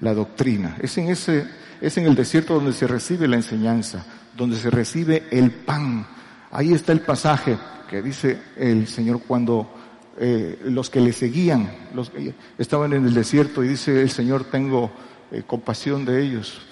la 0.00 0.14
doctrina. 0.14 0.76
Es 0.80 0.96
en 0.98 1.08
ese, 1.08 1.46
es 1.80 1.96
en 1.98 2.06
el 2.06 2.14
desierto 2.14 2.54
donde 2.54 2.72
se 2.72 2.86
recibe 2.86 3.28
la 3.28 3.36
enseñanza, 3.36 4.04
donde 4.36 4.56
se 4.56 4.70
recibe 4.70 5.24
el 5.30 5.50
pan. 5.50 6.06
Ahí 6.50 6.72
está 6.72 6.92
el 6.92 7.00
pasaje 7.00 7.58
que 7.88 8.02
dice 8.02 8.40
el 8.56 8.86
Señor 8.86 9.22
cuando 9.26 9.70
eh, 10.16 10.60
los 10.64 10.90
que 10.90 11.00
le 11.00 11.12
seguían 11.12 11.68
los, 11.92 12.12
estaban 12.56 12.92
en 12.92 13.04
el 13.04 13.14
desierto 13.14 13.64
y 13.64 13.68
dice 13.68 14.00
el 14.00 14.10
Señor, 14.10 14.44
tengo 14.44 14.92
eh, 15.30 15.42
compasión 15.46 16.04
de 16.04 16.22
ellos. 16.22 16.62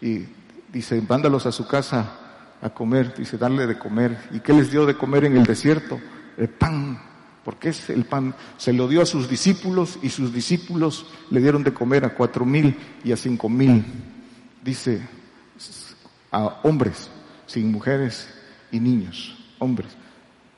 Y 0.00 0.26
dice, 0.72 1.02
mándalos 1.06 1.46
a 1.46 1.52
su 1.52 1.66
casa 1.66 2.16
a 2.60 2.70
comer, 2.70 3.14
dice, 3.16 3.38
darle 3.38 3.66
de 3.66 3.78
comer. 3.78 4.18
¿Y 4.32 4.40
qué 4.40 4.52
les 4.52 4.70
dio 4.70 4.86
de 4.86 4.96
comer 4.96 5.24
en 5.24 5.36
el 5.36 5.44
desierto? 5.44 5.98
El 6.36 6.48
pan, 6.48 7.00
porque 7.44 7.70
es 7.70 7.90
el 7.90 8.04
pan. 8.04 8.34
Se 8.56 8.72
lo 8.72 8.88
dio 8.88 9.02
a 9.02 9.06
sus 9.06 9.28
discípulos 9.28 9.98
y 10.02 10.10
sus 10.10 10.32
discípulos 10.32 11.06
le 11.30 11.40
dieron 11.40 11.64
de 11.64 11.72
comer 11.72 12.04
a 12.04 12.14
cuatro 12.14 12.44
mil 12.44 12.76
y 13.04 13.12
a 13.12 13.16
cinco 13.16 13.48
mil. 13.48 13.84
Dice, 14.62 15.00
a 16.30 16.60
hombres, 16.62 17.10
sin 17.46 17.70
mujeres 17.72 18.28
y 18.70 18.80
niños, 18.80 19.36
hombres. 19.58 19.90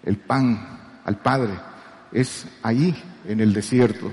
El 0.03 0.16
pan 0.16 1.01
al 1.05 1.18
Padre 1.18 1.55
es 2.12 2.47
ahí, 2.62 2.95
en 3.27 3.40
el 3.40 3.53
desierto. 3.53 4.12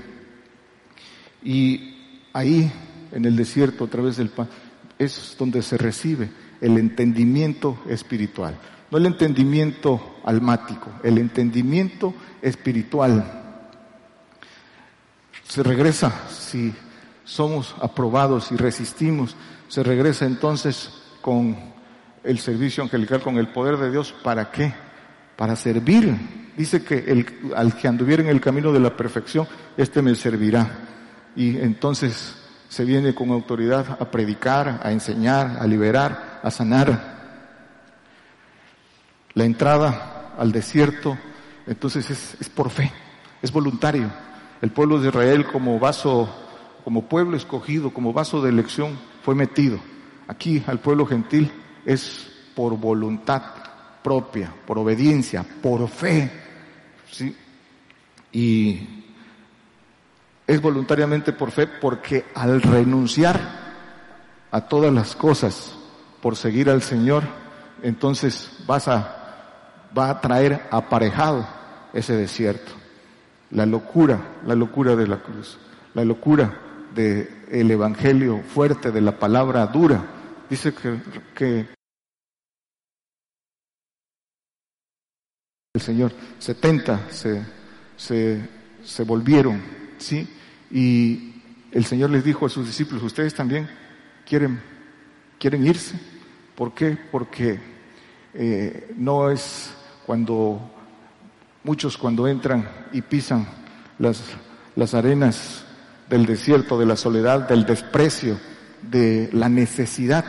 Y 1.42 1.96
ahí, 2.32 2.70
en 3.12 3.24
el 3.24 3.36
desierto, 3.36 3.84
a 3.84 3.88
través 3.88 4.16
del 4.16 4.28
pan, 4.28 4.48
es 4.98 5.34
donde 5.38 5.62
se 5.62 5.76
recibe 5.76 6.30
el 6.60 6.78
entendimiento 6.78 7.82
espiritual. 7.88 8.58
No 8.90 8.98
el 8.98 9.06
entendimiento 9.06 10.18
almático, 10.24 10.90
el 11.02 11.18
entendimiento 11.18 12.12
espiritual. 12.12 12.20
Se 15.44 15.62
regresa, 15.62 16.28
si 16.28 16.74
somos 17.24 17.74
aprobados 17.80 18.52
y 18.52 18.56
resistimos, 18.56 19.36
se 19.68 19.82
regresa 19.82 20.26
entonces 20.26 20.90
con 21.20 21.56
el 22.24 22.38
servicio 22.38 22.82
angelical, 22.82 23.20
con 23.20 23.38
el 23.38 23.48
poder 23.48 23.76
de 23.76 23.90
Dios. 23.90 24.14
¿Para 24.22 24.50
qué? 24.50 24.72
Para 25.36 25.56
servir 25.56 26.16
dice 26.56 26.82
que 26.84 26.98
el, 26.98 27.52
al 27.56 27.74
que 27.74 27.88
anduviera 27.88 28.22
en 28.22 28.28
el 28.28 28.40
camino 28.40 28.72
de 28.72 28.80
la 28.80 28.96
perfección, 28.96 29.46
este 29.76 30.02
me 30.02 30.14
servirá. 30.14 30.68
Y 31.34 31.56
entonces 31.58 32.36
se 32.68 32.84
viene 32.84 33.14
con 33.14 33.30
autoridad 33.30 33.96
a 33.98 34.10
predicar, 34.10 34.80
a 34.82 34.92
enseñar, 34.92 35.56
a 35.58 35.66
liberar, 35.66 36.40
a 36.42 36.50
sanar. 36.50 37.18
La 39.32 39.44
entrada 39.44 40.34
al 40.38 40.52
desierto, 40.52 41.16
entonces 41.70 42.10
es, 42.10 42.36
es 42.40 42.48
por 42.48 42.68
fe, 42.68 42.90
es 43.40 43.52
voluntario. 43.52 44.10
El 44.60 44.72
pueblo 44.72 44.98
de 44.98 45.08
Israel 45.08 45.46
como 45.46 45.78
vaso, 45.78 46.28
como 46.82 47.04
pueblo 47.08 47.36
escogido, 47.36 47.94
como 47.94 48.12
vaso 48.12 48.42
de 48.42 48.50
elección, 48.50 48.98
fue 49.22 49.36
metido. 49.36 49.78
Aquí 50.26 50.64
al 50.66 50.80
pueblo 50.80 51.06
gentil 51.06 51.48
es 51.86 52.28
por 52.56 52.76
voluntad 52.76 53.42
propia, 54.02 54.52
por 54.66 54.78
obediencia, 54.78 55.46
por 55.62 55.88
fe. 55.88 56.28
¿sí? 57.08 57.36
Y 58.32 59.04
es 60.48 60.60
voluntariamente 60.60 61.32
por 61.32 61.52
fe 61.52 61.68
porque 61.68 62.24
al 62.34 62.62
renunciar 62.62 63.38
a 64.50 64.60
todas 64.62 64.92
las 64.92 65.14
cosas 65.14 65.76
por 66.20 66.34
seguir 66.34 66.68
al 66.68 66.82
Señor, 66.82 67.22
entonces 67.80 68.58
vas 68.66 68.88
a, 68.88 69.92
va 69.96 70.10
a 70.10 70.20
traer 70.20 70.66
aparejado 70.72 71.59
ese 71.92 72.16
desierto. 72.16 72.72
La 73.50 73.66
locura, 73.66 74.20
la 74.46 74.54
locura 74.54 74.96
de 74.96 75.06
la 75.06 75.22
cruz, 75.22 75.58
la 75.94 76.04
locura 76.04 76.58
del 76.94 77.70
evangelio 77.70 78.42
fuerte, 78.42 78.90
de 78.90 79.00
la 79.00 79.18
palabra 79.18 79.66
dura. 79.66 80.04
Dice 80.48 80.72
que, 81.34 81.66
el 85.74 85.80
Señor. 85.80 86.12
70 86.38 87.10
se, 87.10 87.44
se, 87.96 88.40
se 88.82 89.04
volvieron, 89.04 89.60
¿sí? 89.98 90.28
Y 90.70 91.34
el 91.72 91.84
Señor 91.84 92.10
les 92.10 92.24
dijo 92.24 92.46
a 92.46 92.48
sus 92.48 92.66
discípulos, 92.66 93.02
ustedes 93.02 93.34
también 93.34 93.68
quieren, 94.26 94.60
quieren 95.38 95.66
irse. 95.66 95.98
¿Por 96.54 96.74
qué? 96.74 96.98
Porque 97.10 97.60
eh, 98.34 98.92
no 98.96 99.30
es 99.30 99.72
cuando 100.06 100.70
muchos 101.64 101.96
cuando 101.96 102.26
entran 102.26 102.68
y 102.92 103.02
pisan 103.02 103.46
las, 103.98 104.22
las 104.76 104.94
arenas 104.94 105.64
del 106.08 106.26
desierto, 106.26 106.78
de 106.78 106.86
la 106.86 106.96
soledad, 106.96 107.48
del 107.48 107.64
desprecio, 107.64 108.38
de 108.82 109.30
la 109.32 109.48
necesidad, 109.48 110.24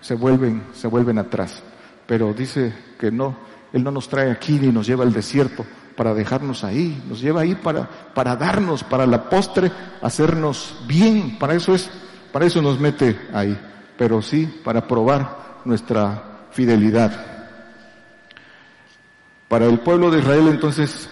se 0.00 0.14
vuelven, 0.14 0.64
se 0.74 0.88
vuelven 0.88 1.18
atrás. 1.18 1.62
Pero 2.06 2.32
dice 2.32 2.74
que 2.98 3.10
no, 3.10 3.36
él 3.72 3.84
no 3.84 3.90
nos 3.90 4.08
trae 4.08 4.30
aquí 4.30 4.58
ni 4.58 4.72
nos 4.72 4.86
lleva 4.86 5.04
al 5.04 5.12
desierto 5.12 5.64
para 5.96 6.14
dejarnos 6.14 6.64
ahí, 6.64 7.02
nos 7.08 7.20
lleva 7.20 7.42
ahí 7.42 7.54
para, 7.54 7.88
para 8.14 8.34
darnos, 8.36 8.82
para 8.82 9.06
la 9.06 9.28
postre, 9.28 9.70
hacernos 10.00 10.76
bien, 10.86 11.38
para 11.38 11.54
eso 11.54 11.74
es, 11.74 11.90
para 12.32 12.46
eso 12.46 12.62
nos 12.62 12.80
mete 12.80 13.16
ahí, 13.32 13.56
pero 13.96 14.22
sí 14.22 14.46
para 14.64 14.88
probar 14.88 15.60
nuestra 15.64 16.48
fidelidad. 16.50 17.31
Para 19.52 19.66
el 19.66 19.80
pueblo 19.80 20.10
de 20.10 20.20
Israel 20.20 20.48
entonces 20.48 21.10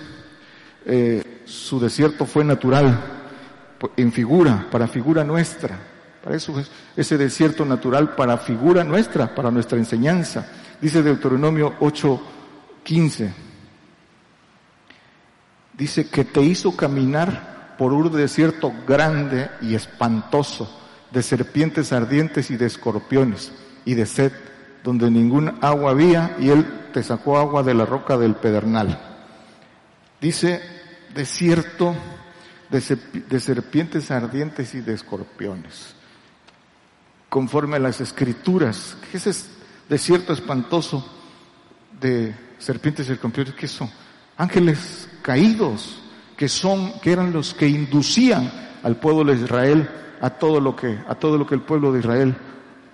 eh, 0.87 1.42
su 1.44 1.79
desierto 1.79 2.24
fue 2.24 2.42
natural, 2.42 2.98
en 3.98 4.11
figura, 4.11 4.66
para 4.70 4.88
figura 4.88 5.22
nuestra. 5.24 5.79
Para 6.24 6.37
eso 6.37 6.59
es 6.59 6.70
ese 6.96 7.18
desierto 7.18 7.66
natural 7.66 8.14
para 8.14 8.38
figura 8.38 8.83
nuestra, 8.83 9.35
para 9.35 9.50
nuestra 9.50 9.76
enseñanza. 9.76 10.48
Dice 10.81 11.03
Deuteronomio 11.03 11.74
8, 11.81 12.22
15. 12.83 13.31
Dice 15.76 16.09
que 16.09 16.24
te 16.24 16.40
hizo 16.40 16.74
caminar 16.74 17.74
por 17.76 17.92
un 17.92 18.11
desierto 18.11 18.72
grande 18.88 19.50
y 19.61 19.74
espantoso, 19.74 20.81
de 21.11 21.22
serpientes 21.22 21.92
ardientes 21.92 22.50
y 22.50 22.57
de 22.57 22.64
escorpiones 22.64 23.53
y 23.85 23.92
de 23.92 24.07
sed, 24.07 24.33
donde 24.83 25.11
ningún 25.11 25.59
agua 25.61 25.90
había 25.90 26.37
y 26.40 26.48
él 26.48 26.79
te 26.92 27.03
sacó 27.03 27.38
agua 27.38 27.62
de 27.62 27.74
la 27.74 27.87
roca 27.87 28.16
del 28.16 28.35
pedernal. 28.35 28.98
Dice 30.20 30.61
desierto 31.14 31.94
de, 32.70 33.40
serpientes 33.40 34.11
ardientes 34.11 34.74
y 34.74 34.81
de 34.81 34.94
escorpiones. 34.94 35.94
Conforme 37.29 37.76
a 37.76 37.81
las 37.81 38.00
escrituras, 38.00 38.96
¿qué 39.11 39.16
es 39.16 39.26
ese 39.26 39.50
desierto 39.88 40.33
espantoso 40.33 41.05
de 42.00 42.35
serpientes 42.59 43.09
y 43.09 43.12
escorpiones, 43.12 43.55
¿qué 43.55 43.66
son? 43.66 43.90
Ángeles 44.37 45.09
caídos, 45.22 46.00
que 46.37 46.48
son, 46.48 47.00
que 47.00 47.12
eran 47.12 47.33
los 47.33 47.55
que 47.55 47.68
inducían 47.68 48.50
al 48.83 48.96
pueblo 48.96 49.24
de 49.24 49.42
Israel 49.42 49.88
a 50.20 50.31
todo 50.31 50.61
lo 50.61 50.76
que, 50.76 50.98
a 51.09 51.14
todo 51.14 51.37
lo 51.37 51.46
que 51.46 51.55
el 51.55 51.62
pueblo 51.62 51.92
de 51.92 52.00
Israel 52.00 52.37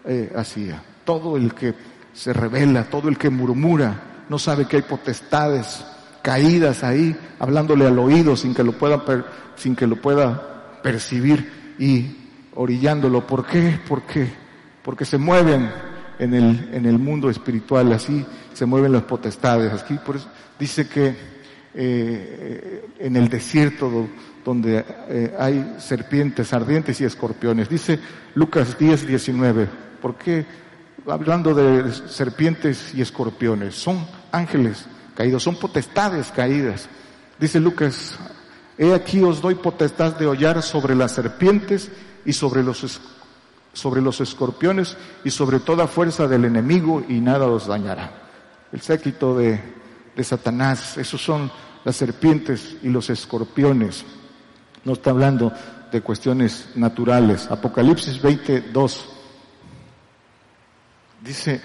eh, 0.04 0.32
hacía. 0.34 0.82
Todo 1.04 1.36
el 1.36 1.54
que 1.54 1.74
se 2.16 2.32
revela, 2.32 2.84
todo 2.84 3.08
el 3.08 3.18
que 3.18 3.28
murmura, 3.28 4.24
no 4.28 4.38
sabe 4.38 4.64
que 4.64 4.76
hay 4.76 4.82
potestades 4.82 5.84
caídas 6.22 6.82
ahí, 6.82 7.14
hablándole 7.38 7.86
al 7.86 7.98
oído 7.98 8.36
sin 8.36 8.54
que 8.54 8.64
lo 8.64 8.72
pueda, 8.72 9.04
sin 9.54 9.76
que 9.76 9.86
lo 9.86 9.96
pueda 9.96 10.80
percibir 10.82 11.74
y 11.78 12.16
orillándolo. 12.54 13.26
¿Por 13.26 13.46
qué? 13.46 13.78
¿Por 13.86 14.02
qué? 14.02 14.32
Porque 14.82 15.04
se 15.04 15.18
mueven 15.18 15.70
en 16.18 16.34
el, 16.34 16.70
en 16.72 16.86
el 16.86 16.98
mundo 16.98 17.28
espiritual, 17.28 17.92
así 17.92 18.24
se 18.54 18.64
mueven 18.64 18.92
las 18.92 19.02
potestades. 19.02 19.72
Aquí 19.72 19.98
por 20.04 20.16
dice 20.58 20.88
que 20.88 21.14
eh, 21.74 22.88
en 22.98 23.16
el 23.16 23.28
desierto 23.28 24.08
donde 24.42 24.84
eh, 25.08 25.36
hay 25.38 25.76
serpientes 25.78 26.52
ardientes 26.54 26.98
y 27.00 27.04
escorpiones. 27.04 27.68
Dice 27.68 28.00
Lucas 28.34 28.78
10, 28.78 29.06
19, 29.06 29.68
¿por 30.00 30.14
qué 30.14 30.46
hablando 31.14 31.54
de 31.54 31.92
serpientes 31.92 32.94
y 32.94 33.00
escorpiones? 33.00 33.74
Son 33.74 34.06
ángeles 34.32 34.86
caídos, 35.14 35.42
son 35.42 35.56
potestades 35.56 36.30
caídas. 36.30 36.88
Dice 37.38 37.60
Lucas, 37.60 38.18
he 38.76 38.92
aquí 38.92 39.22
os 39.22 39.40
doy 39.40 39.54
potestad 39.54 40.16
de 40.16 40.26
hollar 40.26 40.62
sobre 40.62 40.94
las 40.94 41.12
serpientes 41.12 41.90
y 42.24 42.32
sobre 42.32 42.62
los, 42.62 43.00
sobre 43.72 44.00
los 44.00 44.20
escorpiones 44.20 44.96
y 45.24 45.30
sobre 45.30 45.60
toda 45.60 45.86
fuerza 45.86 46.26
del 46.26 46.44
enemigo 46.44 47.04
y 47.08 47.20
nada 47.20 47.46
os 47.46 47.66
dañará. 47.66 48.10
El 48.72 48.80
séquito 48.80 49.36
de, 49.36 49.60
de 50.14 50.24
Satanás, 50.24 50.96
esos 50.98 51.22
son 51.22 51.50
las 51.84 51.96
serpientes 51.96 52.76
y 52.82 52.88
los 52.88 53.10
escorpiones. 53.10 54.04
No 54.84 54.94
está 54.94 55.10
hablando 55.10 55.52
de 55.92 56.00
cuestiones 56.00 56.70
naturales. 56.74 57.48
Apocalipsis 57.50 58.20
22 58.20 59.15
dice, 61.26 61.60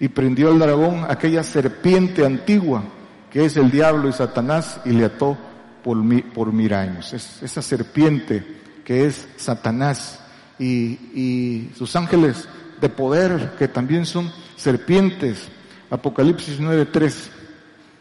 y 0.00 0.08
prendió 0.08 0.50
el 0.50 0.58
dragón 0.58 1.06
aquella 1.08 1.42
serpiente 1.42 2.26
antigua 2.26 2.82
que 3.30 3.46
es 3.46 3.56
el 3.56 3.70
diablo 3.70 4.08
y 4.08 4.12
Satanás 4.12 4.80
y 4.84 4.90
le 4.90 5.06
ató 5.06 5.38
por, 5.82 5.96
por 6.34 6.52
mil 6.52 6.74
años. 6.74 7.14
Es, 7.14 7.42
esa 7.42 7.62
serpiente 7.62 8.44
que 8.84 9.06
es 9.06 9.26
Satanás 9.36 10.20
y, 10.58 10.98
y 11.14 11.70
sus 11.74 11.96
ángeles 11.96 12.46
de 12.80 12.88
poder 12.90 13.54
que 13.58 13.68
también 13.68 14.04
son 14.04 14.30
serpientes. 14.56 15.48
Apocalipsis 15.88 16.60
9.3, 16.60 17.14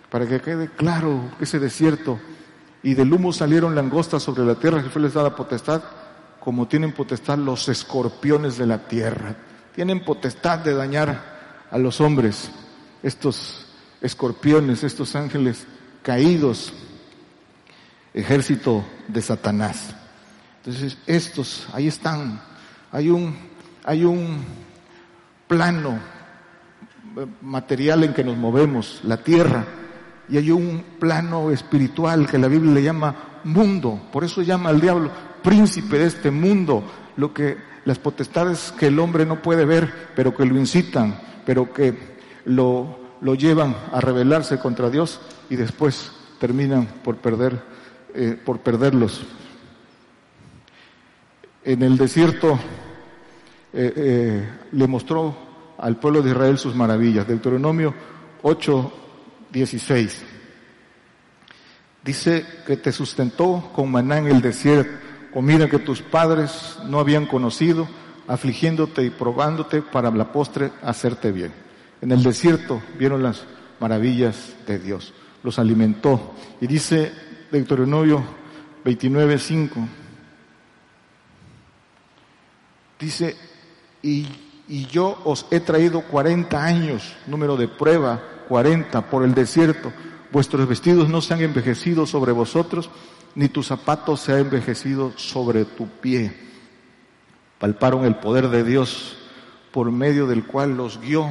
para 0.10 0.28
que 0.28 0.42
quede 0.42 0.70
claro 0.70 1.32
ese 1.40 1.60
desierto 1.60 2.20
y 2.84 2.94
del 2.94 3.14
humo 3.14 3.32
salieron 3.32 3.76
langostas 3.76 4.24
sobre 4.24 4.44
la 4.44 4.56
tierra 4.56 4.84
que 4.84 4.90
fue 4.90 5.02
les 5.02 5.14
dada 5.14 5.36
potestad, 5.36 5.82
como 6.40 6.68
tienen 6.68 6.94
potestad 6.94 7.38
los 7.38 7.70
escorpiones 7.70 8.58
de 8.58 8.66
la 8.66 8.80
tierra. 8.88 9.36
Tienen 9.76 10.04
potestad 10.04 10.60
de 10.60 10.74
dañar 10.74 11.68
a 11.70 11.78
los 11.78 12.02
hombres, 12.02 12.52
estos 13.04 13.66
escorpiones, 14.02 14.84
estos 14.84 15.16
ángeles 15.16 15.66
caídos, 16.04 16.74
ejército 18.14 18.84
de 19.08 19.22
Satanás. 19.22 19.96
Entonces, 20.58 20.98
estos, 21.08 21.68
ahí 21.74 21.88
están. 21.88 22.42
Hay 22.92 23.10
un, 23.10 23.36
hay 23.84 24.04
un 24.04 24.44
plano 25.48 26.00
material 27.42 28.04
en 28.04 28.14
que 28.14 28.24
nos 28.24 28.38
movemos, 28.38 29.02
la 29.04 29.18
tierra, 29.18 29.66
y 30.30 30.38
hay 30.38 30.52
un 30.52 30.84
plano 31.00 31.52
espiritual 31.52 32.28
que 32.28 32.38
la 32.38 32.48
Biblia 32.48 32.74
le 32.74 32.84
llama 32.84 33.42
mundo. 33.44 34.10
Por 34.12 34.24
eso 34.24 34.42
llama 34.42 34.70
al 34.70 34.80
diablo 34.80 35.12
príncipe 35.42 35.98
de 35.98 36.06
este 36.06 36.32
mundo, 36.32 36.84
lo 37.18 37.34
que 37.34 37.58
las 37.86 38.00
potestades 38.00 38.74
que 38.78 38.88
el 38.88 39.00
hombre 39.00 39.26
no 39.26 39.42
puede 39.42 39.66
ver, 39.66 40.12
pero 40.16 40.36
que 40.36 40.46
lo 40.46 40.58
incitan, 40.58 41.20
pero 41.46 41.74
que 41.74 41.98
lo, 42.46 43.00
lo 43.22 43.36
llevan 43.36 43.76
a 43.92 44.02
rebelarse 44.02 44.60
contra 44.60 44.90
Dios 44.90 45.20
y 45.50 45.56
después 45.56 46.12
terminan 46.40 46.86
por 47.04 47.18
perder, 47.18 47.62
eh, 48.14 48.38
por 48.44 48.60
perderlos. 48.60 49.22
En 51.64 51.84
el 51.84 51.98
desierto 51.98 52.60
eh, 53.74 53.94
eh, 53.96 54.50
le 54.72 54.88
mostró 54.88 55.36
al 55.78 55.98
pueblo 55.98 56.22
de 56.22 56.32
Israel 56.32 56.58
sus 56.58 56.76
maravillas. 56.76 57.28
Deuteronomio 57.28 57.94
8, 58.42 58.94
16. 59.52 60.24
Dice 62.04 62.46
que 62.66 62.78
te 62.78 62.92
sustentó 62.92 63.72
con 63.74 63.92
maná 63.92 64.18
en 64.18 64.28
el 64.28 64.42
desierto, 64.42 64.92
comida 65.34 65.70
que 65.70 65.80
tus 65.80 66.02
padres 66.02 66.78
no 66.86 67.00
habían 67.00 67.26
conocido, 67.26 67.88
afligiéndote 68.28 69.04
y 69.04 69.10
probándote 69.10 69.82
para 69.82 70.12
la 70.12 70.32
postre 70.32 70.72
hacerte 70.84 71.32
bien. 71.32 71.54
En 72.02 72.12
el 72.12 72.24
desierto 72.24 72.82
vieron 72.98 73.24
las 73.24 73.44
maravillas 73.80 74.56
de 74.68 74.80
Dios, 74.80 75.14
los 75.44 75.60
alimentó. 75.60 76.34
Y 76.60 76.68
dice 76.68 77.12
Deuteronomio 77.52 78.24
29, 78.84 79.38
5, 79.38 79.88
dice, 83.00 83.36
y, 84.02 84.28
y 84.68 84.86
yo 84.88 85.22
os 85.24 85.46
he 85.52 85.60
traído 85.60 86.02
40 86.02 86.64
años, 86.64 87.14
número 87.28 87.56
de 87.58 87.68
prueba, 87.68 88.22
40 88.48 89.10
por 89.10 89.24
el 89.24 89.34
desierto. 89.34 89.92
Vuestros 90.32 90.68
vestidos 90.68 91.10
no 91.10 91.22
se 91.22 91.34
han 91.34 91.42
envejecido 91.42 92.06
sobre 92.06 92.32
vosotros, 92.32 92.90
ni 93.36 93.50
tu 93.50 93.64
zapato 93.64 94.18
se 94.18 94.34
ha 94.34 94.40
envejecido 94.40 95.14
sobre 95.18 95.66
tu 95.66 95.88
pie. 95.88 96.32
Palparon 97.60 98.06
el 98.06 98.16
poder 98.16 98.50
de 98.50 98.64
Dios 98.64 99.18
por 99.72 99.92
medio 99.92 100.28
del 100.28 100.46
cual 100.46 100.76
los 100.76 101.00
guió 101.00 101.28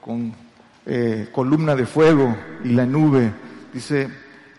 con 0.00 0.34
eh, 0.86 1.28
columna 1.32 1.74
de 1.74 1.86
fuego 1.86 2.36
y 2.64 2.68
la 2.70 2.86
nube. 2.86 3.32
Dice 3.72 4.08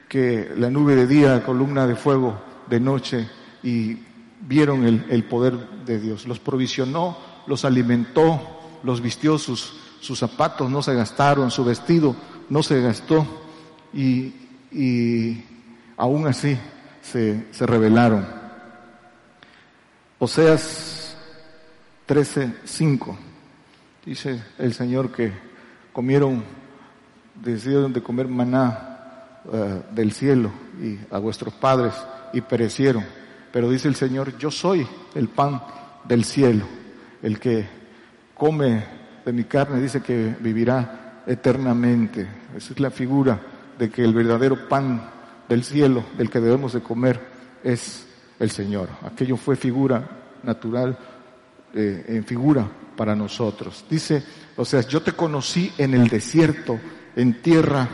que 0.08 0.52
la 0.58 0.70
nube 0.70 0.96
de 0.96 1.08
día, 1.08 1.44
columna 1.44 1.86
de 1.88 1.96
fuego 1.96 2.42
de 2.68 2.80
noche, 2.80 3.30
y 3.62 3.98
vieron 4.42 4.86
el, 4.86 5.06
el 5.10 5.24
poder 5.24 5.54
de 5.86 6.00
Dios. 6.00 6.28
Los 6.28 6.40
provisionó, 6.40 7.18
los 7.48 7.66
alimentó, 7.66 8.40
los 8.84 9.02
vistió 9.02 9.38
sus 9.38 9.86
sus 10.06 10.20
zapatos 10.20 10.70
no 10.70 10.84
se 10.84 10.94
gastaron, 10.94 11.50
su 11.50 11.66
vestido 11.66 12.16
no 12.50 12.62
se 12.62 12.80
gastó 12.80 13.26
y, 13.92 14.34
y 14.72 15.44
aún 15.98 16.28
así 16.28 16.58
se, 17.02 17.46
se 17.52 17.66
rebelaron. 17.66 18.26
Oseas 20.20 21.18
13:5 22.08 23.16
dice 24.06 24.42
el 24.60 24.74
Señor 24.74 25.12
que 25.12 25.34
comieron, 25.92 26.44
decidieron 27.36 27.92
de 27.92 28.04
comer 28.04 28.28
maná 28.28 29.42
uh, 29.46 29.94
del 29.94 30.12
cielo 30.12 30.52
y 30.82 31.00
a 31.12 31.18
vuestros 31.18 31.54
padres 31.54 31.94
y 32.34 32.42
perecieron. 32.42 33.04
Pero 33.52 33.70
dice 33.70 33.88
el 33.88 33.96
Señor, 33.96 34.38
yo 34.38 34.52
soy 34.52 34.88
el 35.16 35.30
pan 35.30 35.62
del 36.04 36.24
cielo, 36.26 36.66
el 37.22 37.40
que 37.40 37.66
come 38.36 38.84
de 39.26 39.34
mi 39.34 39.46
carne 39.46 39.82
dice 39.82 40.02
que 40.02 40.36
vivirá 40.40 41.24
eternamente. 41.26 42.28
Esa 42.56 42.74
es 42.74 42.80
la 42.80 42.92
figura 42.92 43.40
de 43.80 43.90
que 43.90 44.04
el 44.04 44.14
verdadero 44.14 44.68
pan 44.70 45.10
del 45.50 45.64
cielo, 45.64 46.04
del 46.18 46.30
que 46.30 46.40
debemos 46.40 46.74
de 46.74 46.82
comer, 46.82 47.20
es 47.64 48.06
el 48.40 48.52
Señor. 48.52 48.90
Aquello 49.04 49.38
fue 49.38 49.56
figura 49.56 50.08
natural, 50.44 50.98
eh, 51.74 52.06
en 52.08 52.24
figura 52.24 52.68
para 52.96 53.16
nosotros. 53.16 53.86
Dice, 53.90 54.24
o 54.56 54.64
sea, 54.64 54.82
yo 54.82 55.02
te 55.02 55.12
conocí 55.12 55.72
en 55.78 55.94
el 55.94 56.08
desierto, 56.08 56.80
en 57.16 57.42
tierra 57.42 57.88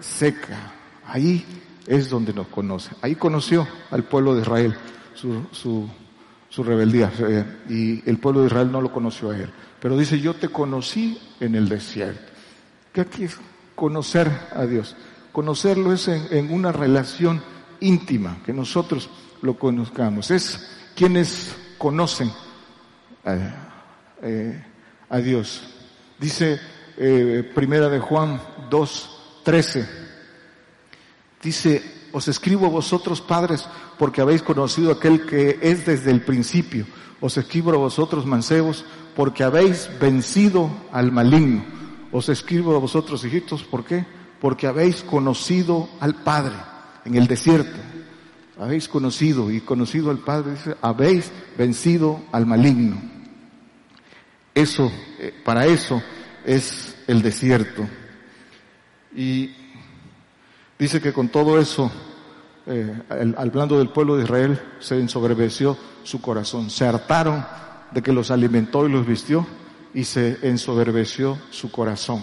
seca. 0.00 0.72
Ahí 1.06 1.44
es 1.86 2.10
donde 2.10 2.32
nos 2.32 2.48
conoce. 2.48 2.90
Ahí 3.02 3.14
conoció 3.14 3.66
al 3.90 4.04
pueblo 4.04 4.34
de 4.34 4.42
Israel, 4.42 4.74
su, 5.14 5.46
su, 5.52 5.88
su 6.48 6.62
rebeldía, 6.62 7.12
eh, 7.20 7.44
y 7.68 8.08
el 8.08 8.18
pueblo 8.18 8.40
de 8.40 8.48
Israel 8.48 8.72
no 8.72 8.80
lo 8.80 8.92
conoció 8.92 9.30
a 9.30 9.36
él. 9.36 9.50
Pero 9.80 9.96
dice, 9.96 10.20
yo 10.20 10.34
te 10.34 10.48
conocí 10.48 11.18
en 11.40 11.54
el 11.54 11.68
desierto. 11.68 12.32
¿Qué 12.92 13.00
aquí 13.02 13.24
es 13.24 13.38
conocer 13.74 14.30
a 14.54 14.66
Dios? 14.66 14.96
Conocerlo 15.32 15.92
es 15.92 16.08
en, 16.08 16.52
una 16.52 16.72
relación 16.72 17.42
íntima, 17.80 18.38
que 18.44 18.52
nosotros 18.52 19.08
lo 19.42 19.58
conozcamos. 19.58 20.30
Es 20.30 20.68
quienes 20.94 21.54
conocen 21.78 22.30
a, 23.24 23.36
eh, 24.22 24.64
a 25.08 25.18
Dios. 25.18 25.62
Dice 26.18 26.60
eh, 26.96 27.50
Primera 27.54 27.88
de 27.88 27.98
Juan 27.98 28.40
2, 28.68 29.10
13. 29.44 29.88
Dice, 31.42 31.82
os 32.12 32.28
escribo 32.28 32.66
a 32.66 32.70
vosotros 32.70 33.20
padres 33.20 33.66
porque 33.98 34.20
habéis 34.20 34.42
conocido 34.42 34.92
aquel 34.92 35.24
que 35.26 35.58
es 35.62 35.86
desde 35.86 36.10
el 36.10 36.22
principio. 36.22 36.86
Os 37.20 37.36
escribo 37.36 37.72
a 37.72 37.76
vosotros 37.76 38.26
mancebos 38.26 38.84
porque 39.14 39.44
habéis 39.44 39.90
vencido 40.00 40.70
al 40.92 41.12
maligno. 41.12 41.64
Os 42.12 42.28
escribo 42.28 42.74
a 42.74 42.78
vosotros 42.78 43.24
hijitos, 43.24 43.62
¿por 43.62 43.84
qué? 43.84 44.04
Porque 44.40 44.66
habéis 44.66 45.02
conocido 45.02 45.88
al 46.00 46.14
Padre 46.14 46.54
en 47.04 47.14
el 47.14 47.26
desierto. 47.26 47.78
Habéis 48.58 48.88
conocido 48.88 49.50
y 49.50 49.60
conocido 49.60 50.10
al 50.10 50.18
Padre, 50.18 50.54
habéis 50.82 51.30
vencido 51.56 52.20
al 52.30 52.44
maligno. 52.46 53.00
Eso, 54.54 54.92
eh, 55.18 55.32
para 55.44 55.66
eso 55.66 56.02
es 56.44 56.94
el 57.06 57.22
desierto. 57.22 57.88
Y 59.14 59.50
dice 60.78 61.00
que 61.00 61.12
con 61.12 61.28
todo 61.28 61.58
eso, 61.58 61.90
eh, 62.66 63.02
hablando 63.36 63.78
del 63.78 63.88
pueblo 63.88 64.16
de 64.16 64.24
Israel, 64.24 64.60
se 64.78 65.00
ensoberbeció 65.00 65.78
su 66.02 66.20
corazón. 66.20 66.68
Se 66.68 66.86
hartaron 66.86 67.44
de 67.92 68.02
que 68.02 68.12
los 68.12 68.30
alimentó 68.30 68.86
y 68.86 68.92
los 68.92 69.06
vistió 69.06 69.46
y 69.94 70.04
se 70.04 70.38
ensoberbeció 70.42 71.38
su 71.50 71.70
corazón. 71.70 72.22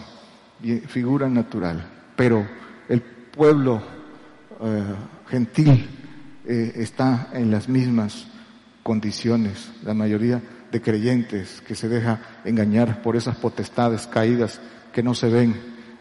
Figura 0.88 1.28
natural. 1.30 1.97
Pero 2.18 2.46
el 2.90 3.02
pueblo 3.02 3.82
eh, 4.60 4.84
gentil 5.30 5.88
eh, 6.50 6.74
está 6.76 7.30
en 7.34 7.52
las 7.52 7.68
mismas 7.68 8.26
condiciones, 8.82 9.70
la 9.84 9.94
mayoría 9.94 10.42
de 10.72 10.82
creyentes 10.82 11.62
que 11.68 11.76
se 11.76 11.90
deja 11.90 12.22
engañar 12.46 13.02
por 13.02 13.18
esas 13.18 13.36
potestades 13.36 14.08
caídas 14.08 14.62
que 14.94 15.04
no 15.04 15.14
se 15.14 15.30
ven, 15.30 15.56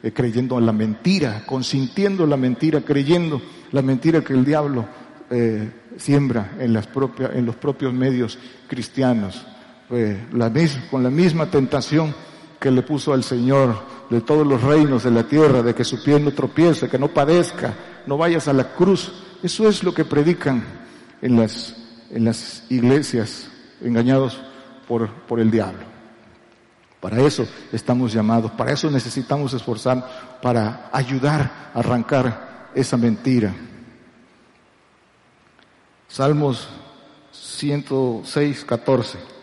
eh, 0.04 0.12
creyendo 0.12 0.56
en 0.56 0.66
la 0.66 0.72
mentira, 0.72 1.42
consintiendo 1.46 2.26
la 2.26 2.36
mentira, 2.36 2.80
creyendo 2.80 3.42
la 3.72 3.82
mentira 3.82 4.22
que 4.22 4.34
el 4.34 4.44
diablo 4.44 4.86
eh, 5.30 5.68
siembra 5.96 6.52
en, 6.60 6.72
las 6.72 6.86
propias, 6.86 7.32
en 7.34 7.44
los 7.44 7.56
propios 7.56 7.92
medios 7.92 8.38
cristianos, 8.68 9.44
la 10.32 10.52
con 10.90 11.02
la 11.02 11.10
misma 11.10 11.48
tentación 11.48 12.12
que 12.60 12.70
le 12.70 12.82
puso 12.82 13.12
al 13.12 13.22
Señor 13.22 13.76
de 14.10 14.20
todos 14.20 14.46
los 14.46 14.62
reinos 14.62 15.04
de 15.04 15.10
la 15.10 15.24
tierra, 15.24 15.62
de 15.62 15.74
que 15.74 15.84
su 15.84 16.02
pie 16.02 16.18
no 16.20 16.32
tropiece, 16.32 16.88
que 16.88 16.98
no 16.98 17.08
padezca, 17.08 17.74
no 18.06 18.16
vayas 18.16 18.48
a 18.48 18.52
la 18.52 18.72
cruz. 18.74 19.12
Eso 19.42 19.68
es 19.68 19.82
lo 19.82 19.92
que 19.92 20.04
predican 20.04 20.64
en 21.20 21.36
las, 21.36 21.76
en 22.10 22.24
las 22.24 22.64
iglesias, 22.70 23.48
engañados 23.82 24.40
por, 24.88 25.08
por 25.08 25.40
el 25.40 25.50
diablo. 25.50 25.84
Para 27.00 27.20
eso 27.20 27.46
estamos 27.72 28.12
llamados, 28.12 28.50
para 28.52 28.72
eso 28.72 28.90
necesitamos 28.90 29.52
esforzar, 29.52 30.38
para 30.42 30.88
ayudar 30.92 31.70
a 31.74 31.78
arrancar 31.78 32.70
esa 32.74 32.96
mentira. 32.96 33.54
Salmos 36.08 36.68
106, 37.32 38.64
14. 38.64 39.35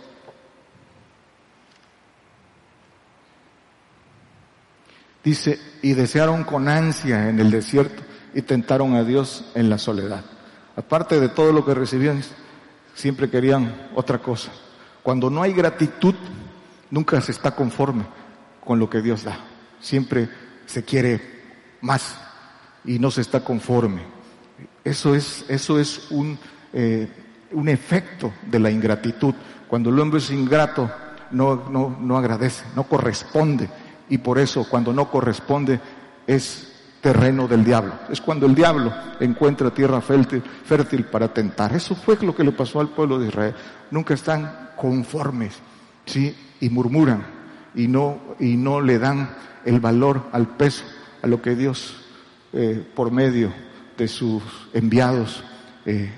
Dice, 5.24 5.60
y 5.82 5.94
desearon 5.94 6.44
con 6.44 6.68
ansia 6.68 7.30
en 7.30 7.40
el 7.40 7.50
desierto 7.50 8.04
y 8.34 8.42
tentaron 8.42 8.96
a 8.96 9.04
Dios 9.04 9.46
en 9.56 9.70
la 9.70 9.78
soledad. 9.78 10.24
Aparte 10.76 11.20
de 11.20 11.30
todo 11.30 11.54
lo 11.54 11.64
que 11.64 11.74
recibían, 11.74 12.22
siempre 12.94 13.30
querían 13.30 13.90
otra 13.96 14.18
cosa. 14.18 14.52
Cuando 15.02 15.30
no 15.30 15.42
hay 15.42 15.54
gratitud, 15.54 16.16
nunca 16.90 17.22
se 17.22 17.32
está 17.32 17.56
conforme 17.56 18.06
con 18.64 18.80
lo 18.80 18.90
que 18.90 19.02
Dios 19.02 19.24
da. 19.24 19.38
Siempre 19.80 20.30
se 20.66 20.84
quiere 20.84 21.22
más 21.82 22.18
y 22.86 23.00
no 23.00 23.12
se 23.12 23.22
está 23.22 23.44
conforme. 23.44 24.02
Eso 24.84 25.16
es, 25.16 25.46
eso 25.48 25.80
es 25.80 26.12
un, 26.12 26.38
eh, 26.74 27.08
un 27.52 27.70
efecto 27.70 28.34
de 28.50 28.60
la 28.60 28.72
ingratitud. 28.72 29.34
Cuando 29.68 29.90
el 29.90 30.00
hombre 30.00 30.20
es 30.20 30.32
ingrato, 30.32 30.92
no, 31.32 31.70
no, 31.70 31.96
no 32.00 32.18
agradece, 32.18 32.66
no 32.76 32.84
corresponde. 32.84 33.70
Y 34.10 34.18
por 34.18 34.40
eso, 34.40 34.68
cuando 34.70 34.94
no 34.94 35.10
corresponde, 35.10 35.80
es 36.28 36.74
terreno 37.02 37.48
del 37.48 37.64
diablo. 37.64 37.94
Es 38.10 38.22
cuando 38.22 38.46
el 38.46 38.56
diablo 38.56 38.94
encuentra 39.20 39.72
tierra 39.72 40.02
fértil, 40.02 41.06
para 41.12 41.34
tentar. 41.34 41.76
Eso 41.76 41.96
fue 41.96 42.18
lo 42.22 42.36
que 42.36 42.44
le 42.44 42.52
pasó 42.52 42.80
al 42.80 42.90
pueblo 42.90 43.20
de 43.20 43.28
Israel. 43.28 43.56
Nunca 43.92 44.14
están 44.14 44.70
conformes, 44.78 45.60
¿sí? 46.06 46.36
Y 46.62 46.70
murmuran 46.70 47.44
y 47.76 47.88
no, 47.88 48.20
y 48.40 48.56
no 48.56 48.82
le 48.82 49.00
dan 49.00 49.36
el 49.66 49.80
valor 49.80 50.30
al 50.32 50.48
peso, 50.56 50.84
a 51.22 51.28
lo 51.28 51.42
que 51.42 51.56
Dios, 51.56 51.96
eh, 52.54 52.86
por 52.96 53.12
medio 53.12 53.52
de 53.98 54.08
sus 54.08 54.44
enviados, 54.74 55.44
eh, 55.86 56.12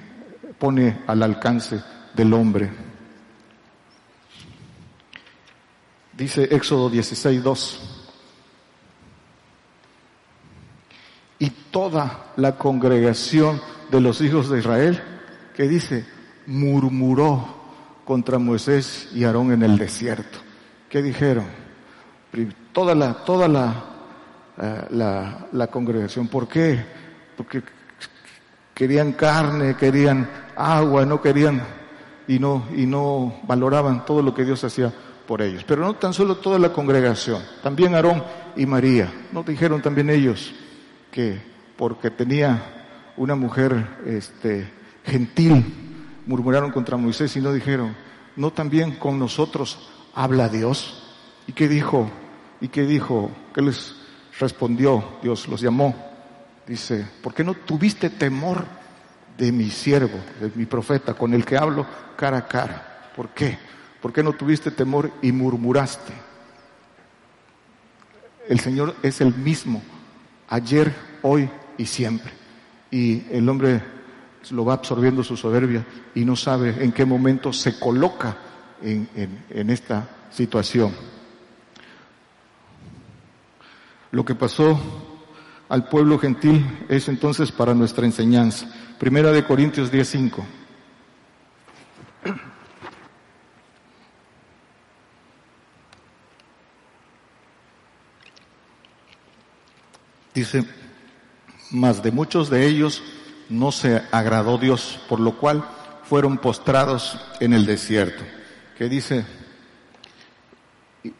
pone 0.57 0.99
al 1.07 1.23
alcance 1.23 1.81
del 2.15 2.33
hombre. 2.33 2.84
Dice 6.17 6.43
Éxodo 6.43 6.89
16, 6.89 7.43
2. 7.43 7.95
y 11.39 11.49
toda 11.49 12.31
la 12.37 12.57
congregación 12.57 13.61
de 13.91 14.01
los 14.01 14.21
hijos 14.21 14.49
de 14.49 14.59
Israel, 14.59 15.01
que 15.55 15.67
dice, 15.67 16.05
murmuró 16.47 17.45
contra 18.05 18.39
Moisés 18.39 19.09
y 19.13 19.23
Aarón 19.23 19.51
en 19.51 19.63
el 19.63 19.77
desierto. 19.77 20.39
¿Qué 20.89 21.01
dijeron? 21.01 21.45
Toda 22.71 22.93
la, 22.95 23.13
toda 23.13 23.47
la, 23.47 23.83
eh, 24.61 24.85
la, 24.91 25.47
la 25.51 25.67
congregación. 25.67 26.27
¿Por 26.27 26.47
qué? 26.47 26.83
Porque 27.37 27.63
querían 28.73 29.13
carne, 29.13 29.75
querían 29.75 30.29
agua, 30.55 31.05
no 31.05 31.21
querían 31.21 31.61
y 32.27 32.39
no, 32.39 32.65
y 32.75 32.85
no 32.85 33.39
valoraban 33.43 34.05
todo 34.05 34.21
lo 34.21 34.33
que 34.33 34.43
Dios 34.43 34.63
hacía 34.63 34.91
por 35.27 35.41
ellos. 35.41 35.63
Pero 35.67 35.81
no 35.81 35.95
tan 35.95 36.13
solo 36.13 36.37
toda 36.37 36.59
la 36.59 36.71
congregación, 36.71 37.41
también 37.63 37.95
Aarón 37.95 38.23
y 38.55 38.65
María. 38.65 39.11
¿No 39.31 39.43
dijeron 39.43 39.81
también 39.81 40.09
ellos? 40.09 40.53
que 41.15 41.41
porque 41.77 42.11
tenía 42.11 43.13
una 43.15 43.35
mujer 43.35 43.87
este, 44.05 44.69
gentil, 45.05 45.63
murmuraron 46.25 46.71
contra 46.71 46.97
Moisés 46.97 47.37
y 47.37 47.39
no 47.39 47.53
dijeron, 47.53 47.95
no 48.35 48.51
también 48.51 48.97
con 48.97 49.17
nosotros 49.17 49.89
habla 50.13 50.49
Dios. 50.49 51.15
¿Y 51.47 51.53
qué 51.53 51.69
dijo? 51.69 52.11
¿Y 52.59 52.67
qué 52.67 52.83
dijo? 52.83 53.31
¿Qué 53.53 53.61
les 53.61 53.95
respondió? 54.37 55.19
Dios 55.23 55.47
los 55.47 55.61
llamó. 55.61 55.95
Dice, 56.67 57.07
¿por 57.23 57.33
qué 57.33 57.45
no 57.45 57.53
tuviste 57.53 58.09
temor 58.09 58.65
de 59.37 59.53
mi 59.53 59.69
siervo, 59.69 60.19
de 60.41 60.51
mi 60.53 60.65
profeta, 60.65 61.13
con 61.13 61.33
el 61.33 61.45
que 61.45 61.55
hablo 61.55 61.85
cara 62.17 62.39
a 62.39 62.47
cara? 62.47 63.11
¿Por 63.15 63.29
qué? 63.29 63.57
¿Por 64.05 64.13
qué 64.13 64.21
no 64.21 64.33
tuviste 64.33 64.69
temor 64.69 65.09
y 65.23 65.31
murmuraste? 65.31 66.13
El 68.47 68.59
Señor 68.59 68.95
es 69.01 69.19
el 69.19 69.33
mismo 69.33 69.81
ayer, 70.47 70.93
hoy 71.23 71.49
y 71.75 71.87
siempre. 71.87 72.31
Y 72.91 73.23
el 73.31 73.49
hombre 73.49 73.81
lo 74.51 74.63
va 74.63 74.75
absorbiendo 74.75 75.23
su 75.23 75.35
soberbia 75.35 75.83
y 76.13 76.23
no 76.23 76.35
sabe 76.35 76.83
en 76.83 76.91
qué 76.91 77.03
momento 77.03 77.51
se 77.51 77.79
coloca 77.79 78.37
en, 78.83 79.09
esta 79.71 80.07
situación. 80.29 80.93
Lo 84.11 84.23
que 84.23 84.35
pasó 84.35 84.79
al 85.67 85.89
pueblo 85.89 86.19
gentil 86.19 86.63
es 86.89 87.07
entonces 87.09 87.51
para 87.51 87.73
nuestra 87.73 88.05
enseñanza. 88.05 88.71
Primera 88.99 89.31
de 89.31 89.43
Corintios 89.43 89.91
10:5. 89.91 90.43
Dice, 100.35 100.65
mas 101.71 102.03
de 102.03 102.11
muchos 102.11 102.49
de 102.49 102.67
ellos 102.67 103.01
no 103.49 103.71
se 103.71 104.03
agradó 104.11 104.57
Dios, 104.57 104.99
por 105.07 105.21
lo 105.21 105.37
cual 105.37 105.63
fueron 106.03 106.37
postrados 106.37 107.17
en 107.39 107.53
el 107.53 107.65
desierto. 107.65 108.21
¿Qué 108.77 108.89
dice? 108.89 109.25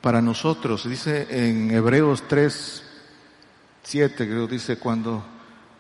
Para 0.02 0.22
nosotros, 0.22 0.88
dice 0.90 1.28
en 1.30 1.72
Hebreos 1.72 2.24
3, 2.28 2.84
7, 3.84 4.28
creo, 4.28 4.48
dice, 4.48 4.78
cuando 4.78 5.24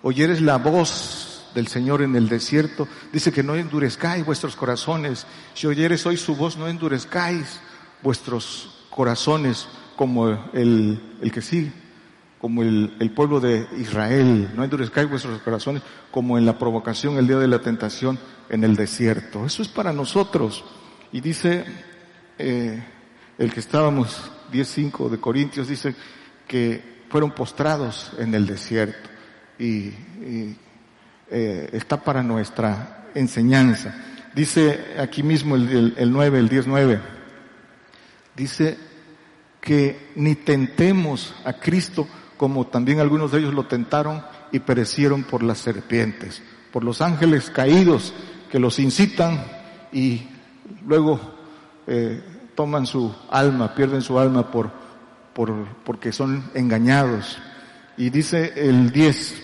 oyeres 0.02 0.39
la 0.39 0.58
voz 0.58 1.50
del 1.54 1.67
Señor 1.67 2.04
en 2.04 2.15
el 2.15 2.30
desierto, 2.30 2.88
dice 3.12 3.34
que 3.34 3.43
no 3.43 3.56
endurezcáis 3.56 4.26
vuestros 4.26 4.56
corazones. 4.56 5.28
Si 5.56 5.67
oyeres 5.67 6.06
hoy 6.06 6.15
su 6.15 6.38
voz, 6.38 6.56
no 6.56 6.69
endurezcáis 6.69 7.60
vuestros 8.02 8.86
corazones 8.89 9.67
como 9.98 10.30
el, 10.54 11.17
el 11.21 11.32
que 11.34 11.41
sigue 11.41 11.85
como 12.45 12.62
el, 12.62 13.12
pueblo 13.15 13.39
de 13.39 13.67
Israel, 13.79 14.51
no 14.55 14.63
endurezcáis 14.63 15.10
vuestros 15.10 15.41
corazones 15.41 15.81
como 16.12 16.38
en 16.38 16.45
la 16.45 16.60
provocación 16.60 17.17
el 17.17 17.25
día 17.25 17.39
de 17.39 17.47
la 17.47 17.58
tentación 17.58 18.19
en 18.49 18.63
el 18.63 18.75
desierto. 18.75 19.47
Eso 19.47 19.63
es 19.63 19.67
para 19.67 19.91
nosotros. 19.91 20.63
Y 21.12 21.21
dice 21.21 21.65
eh, 22.38 22.84
el 23.39 23.51
que 23.51 23.60
estábamos, 23.60 24.31
10.5 24.53 25.10
de 25.10 25.17
Corintios, 25.17 25.69
dice 25.69 25.96
que 26.48 27.06
fueron 27.10 27.31
postrados 27.31 28.12
en 28.19 28.35
el 28.35 28.46
desierto. 28.46 29.10
Y, 29.58 29.91
eh, 31.31 31.69
está 31.71 32.00
para 32.00 32.21
nuestra 32.21 33.08
enseñanza. 33.15 33.96
Dice 34.35 34.93
aquí 35.00 35.23
mismo 35.23 35.56
el, 35.56 35.67
el, 35.67 35.93
el 35.98 36.12
9, 36.12 36.37
el 36.37 36.50
19, 36.50 37.02
dice 38.35 38.77
que 39.60 40.12
ni 40.15 40.35
tentemos 40.35 41.33
a 41.43 41.54
Cristo 41.54 42.08
como 42.38 42.67
también 42.67 43.00
algunos 43.00 43.31
de 43.31 43.40
ellos 43.40 43.54
lo 43.54 43.65
tentaron 43.65 44.23
y 44.52 44.60
perecieron 44.60 45.23
por 45.23 45.44
las 45.44 45.60
serpientes, 45.60 46.42
por 46.71 46.83
los 46.83 47.02
ángeles 47.02 47.50
caídos 47.50 48.13
que 48.52 48.60
los 48.60 48.79
incitan 48.79 49.46
y 49.92 50.27
luego 50.86 51.19
eh, 51.88 52.23
toman 52.56 52.86
su 52.86 53.13
alma, 53.29 53.73
pierden 53.75 54.02
su 54.02 54.19
alma 54.19 54.52
por, 54.52 54.71
por, 55.33 55.54
porque 55.83 56.12
son 56.12 56.52
engañados. 56.54 57.38
Y 57.98 58.10
dice 58.10 58.54
el 58.56 58.92
10, 58.92 59.42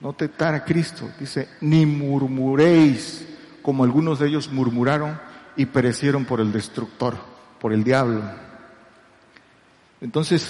no 0.00 0.12
tentar 0.12 0.54
a 0.54 0.64
Cristo, 0.64 1.10
dice, 1.18 1.48
ni 1.60 1.86
murmuréis 1.86 3.26
como 3.62 3.84
algunos 3.84 4.18
de 4.18 4.28
ellos 4.28 4.52
murmuraron 4.52 5.18
y 5.56 5.66
perecieron 5.66 6.26
por 6.26 6.40
el 6.40 6.52
destructor, 6.52 7.16
por 7.58 7.72
el 7.72 7.82
diablo. 7.82 8.22
Entonces, 10.02 10.46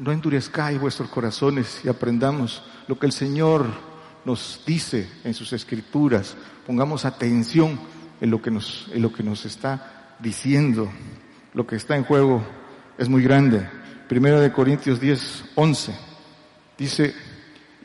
no 0.00 0.12
endurezcáis 0.12 0.80
vuestros 0.80 1.10
corazones 1.10 1.82
y 1.84 1.88
aprendamos 1.88 2.62
lo 2.88 2.98
que 2.98 3.04
el 3.04 3.12
Señor 3.12 3.66
nos 4.24 4.62
dice 4.66 5.08
en 5.24 5.34
sus 5.34 5.52
escrituras. 5.52 6.36
Pongamos 6.66 7.04
atención 7.04 7.78
en 8.20 8.30
lo 8.30 8.40
que 8.40 8.50
nos, 8.50 8.88
en 8.92 9.02
lo 9.02 9.12
que 9.12 9.22
nos 9.22 9.44
está 9.44 10.16
diciendo. 10.18 10.90
Lo 11.52 11.66
que 11.66 11.76
está 11.76 11.96
en 11.96 12.04
juego 12.04 12.42
es 12.96 13.10
muy 13.10 13.22
grande. 13.22 13.68
Primera 14.08 14.40
de 14.40 14.52
Corintios 14.52 15.00
10, 15.00 15.44
11. 15.54 15.94
Dice, 16.78 17.14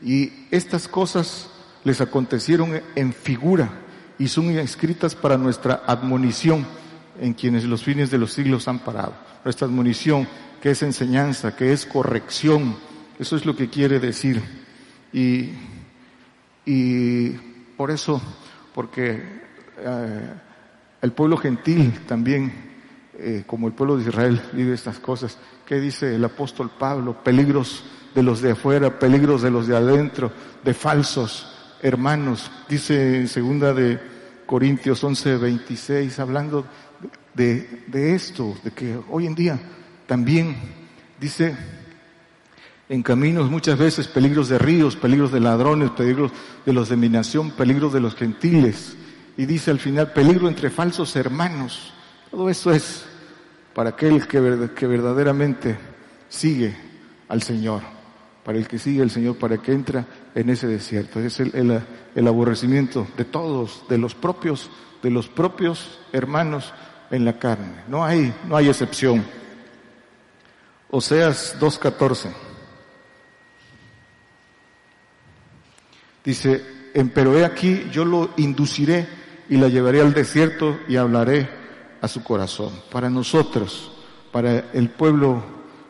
y 0.02 0.32
estas 0.50 0.88
cosas 0.88 1.50
les 1.84 2.00
acontecieron 2.00 2.80
en 2.94 3.12
figura 3.12 3.70
y 4.18 4.28
son 4.28 4.58
escritas 4.58 5.14
para 5.14 5.36
nuestra 5.36 5.82
admonición 5.86 6.66
en 7.20 7.34
quienes 7.34 7.64
los 7.64 7.84
fines 7.84 8.10
de 8.10 8.18
los 8.18 8.32
siglos 8.32 8.68
han 8.68 8.78
parado. 8.78 9.14
Nuestra 9.44 9.66
admonición, 9.66 10.26
que 10.60 10.70
es 10.70 10.82
enseñanza, 10.82 11.56
que 11.56 11.72
es 11.72 11.86
corrección, 11.86 12.76
eso 13.18 13.36
es 13.36 13.46
lo 13.46 13.56
que 13.56 13.68
quiere 13.68 13.98
decir. 13.98 14.42
Y, 15.12 15.52
y 16.64 17.30
por 17.76 17.90
eso, 17.90 18.20
porque 18.74 19.22
eh, 19.78 20.30
el 21.00 21.12
pueblo 21.12 21.36
gentil 21.36 22.00
también, 22.06 22.52
eh, 23.18 23.44
como 23.46 23.68
el 23.68 23.72
pueblo 23.72 23.96
de 23.96 24.08
Israel, 24.08 24.40
vive 24.52 24.74
estas 24.74 24.98
cosas. 24.98 25.38
¿Qué 25.64 25.80
dice 25.80 26.14
el 26.14 26.24
apóstol 26.24 26.70
Pablo? 26.78 27.22
Peligros 27.22 27.84
de 28.14 28.22
los 28.22 28.40
de 28.42 28.52
afuera, 28.52 28.98
peligros 28.98 29.42
de 29.42 29.50
los 29.50 29.66
de 29.66 29.76
adentro, 29.76 30.30
de 30.62 30.74
falsos 30.74 31.52
hermanos. 31.82 32.50
Dice 32.68 33.20
en 33.20 33.28
segunda 33.28 33.72
de 33.72 33.98
Corintios 34.44 35.02
11, 35.02 35.36
26, 35.36 36.18
hablando 36.18 36.66
de, 37.34 37.84
de 37.86 38.14
esto, 38.14 38.56
de 38.62 38.70
que 38.70 38.98
hoy 39.10 39.26
en 39.26 39.34
día 39.34 39.58
también 40.06 40.56
dice 41.20 41.56
en 42.88 43.02
caminos 43.02 43.50
muchas 43.50 43.78
veces 43.78 44.06
peligros 44.06 44.48
de 44.48 44.58
ríos, 44.58 44.96
peligros 44.96 45.32
de 45.32 45.40
ladrones, 45.40 45.90
peligros 45.90 46.30
de 46.64 46.72
los 46.72 46.88
de 46.88 46.96
mi 46.96 47.08
nación, 47.08 47.50
peligros 47.50 47.92
de 47.92 48.00
los 48.00 48.14
gentiles. 48.14 48.96
Y 49.36 49.46
dice 49.46 49.70
al 49.70 49.80
final, 49.80 50.12
peligro 50.12 50.48
entre 50.48 50.70
falsos 50.70 51.16
hermanos. 51.16 51.92
Todo 52.30 52.48
eso 52.48 52.70
es 52.70 53.04
para 53.74 53.90
aquel 53.90 54.26
que, 54.26 54.40
verdaderamente 54.40 55.76
sigue 56.28 56.76
al 57.28 57.42
Señor, 57.42 57.82
para 58.44 58.56
el 58.56 58.68
que 58.68 58.78
sigue 58.78 59.02
al 59.02 59.10
Señor, 59.10 59.36
para 59.36 59.58
que 59.58 59.72
entra 59.72 60.06
en 60.34 60.48
ese 60.48 60.68
desierto. 60.68 61.20
Es 61.20 61.40
el, 61.40 61.82
el 62.14 62.28
aborrecimiento 62.28 63.06
de 63.16 63.24
todos, 63.24 63.84
de 63.88 63.98
los 63.98 64.14
propios, 64.14 64.70
de 65.02 65.10
los 65.10 65.28
propios 65.28 65.98
hermanos 66.12 66.72
en 67.10 67.24
la 67.24 67.38
carne. 67.38 67.82
No 67.88 68.04
hay, 68.04 68.32
no 68.48 68.56
hay 68.56 68.68
excepción. 68.68 69.24
Oseas 70.90 71.56
2.14. 71.58 72.30
Dice, 76.24 76.62
pero 77.14 77.36
he 77.36 77.44
aquí, 77.44 77.88
yo 77.90 78.04
lo 78.04 78.30
induciré 78.36 79.06
y 79.48 79.56
la 79.56 79.68
llevaré 79.68 80.00
al 80.00 80.12
desierto 80.12 80.78
y 80.88 80.96
hablaré 80.96 81.48
a 82.00 82.08
su 82.08 82.22
corazón. 82.22 82.72
Para 82.90 83.10
nosotros, 83.10 83.92
para 84.32 84.70
el 84.72 84.90
pueblo 84.90 85.42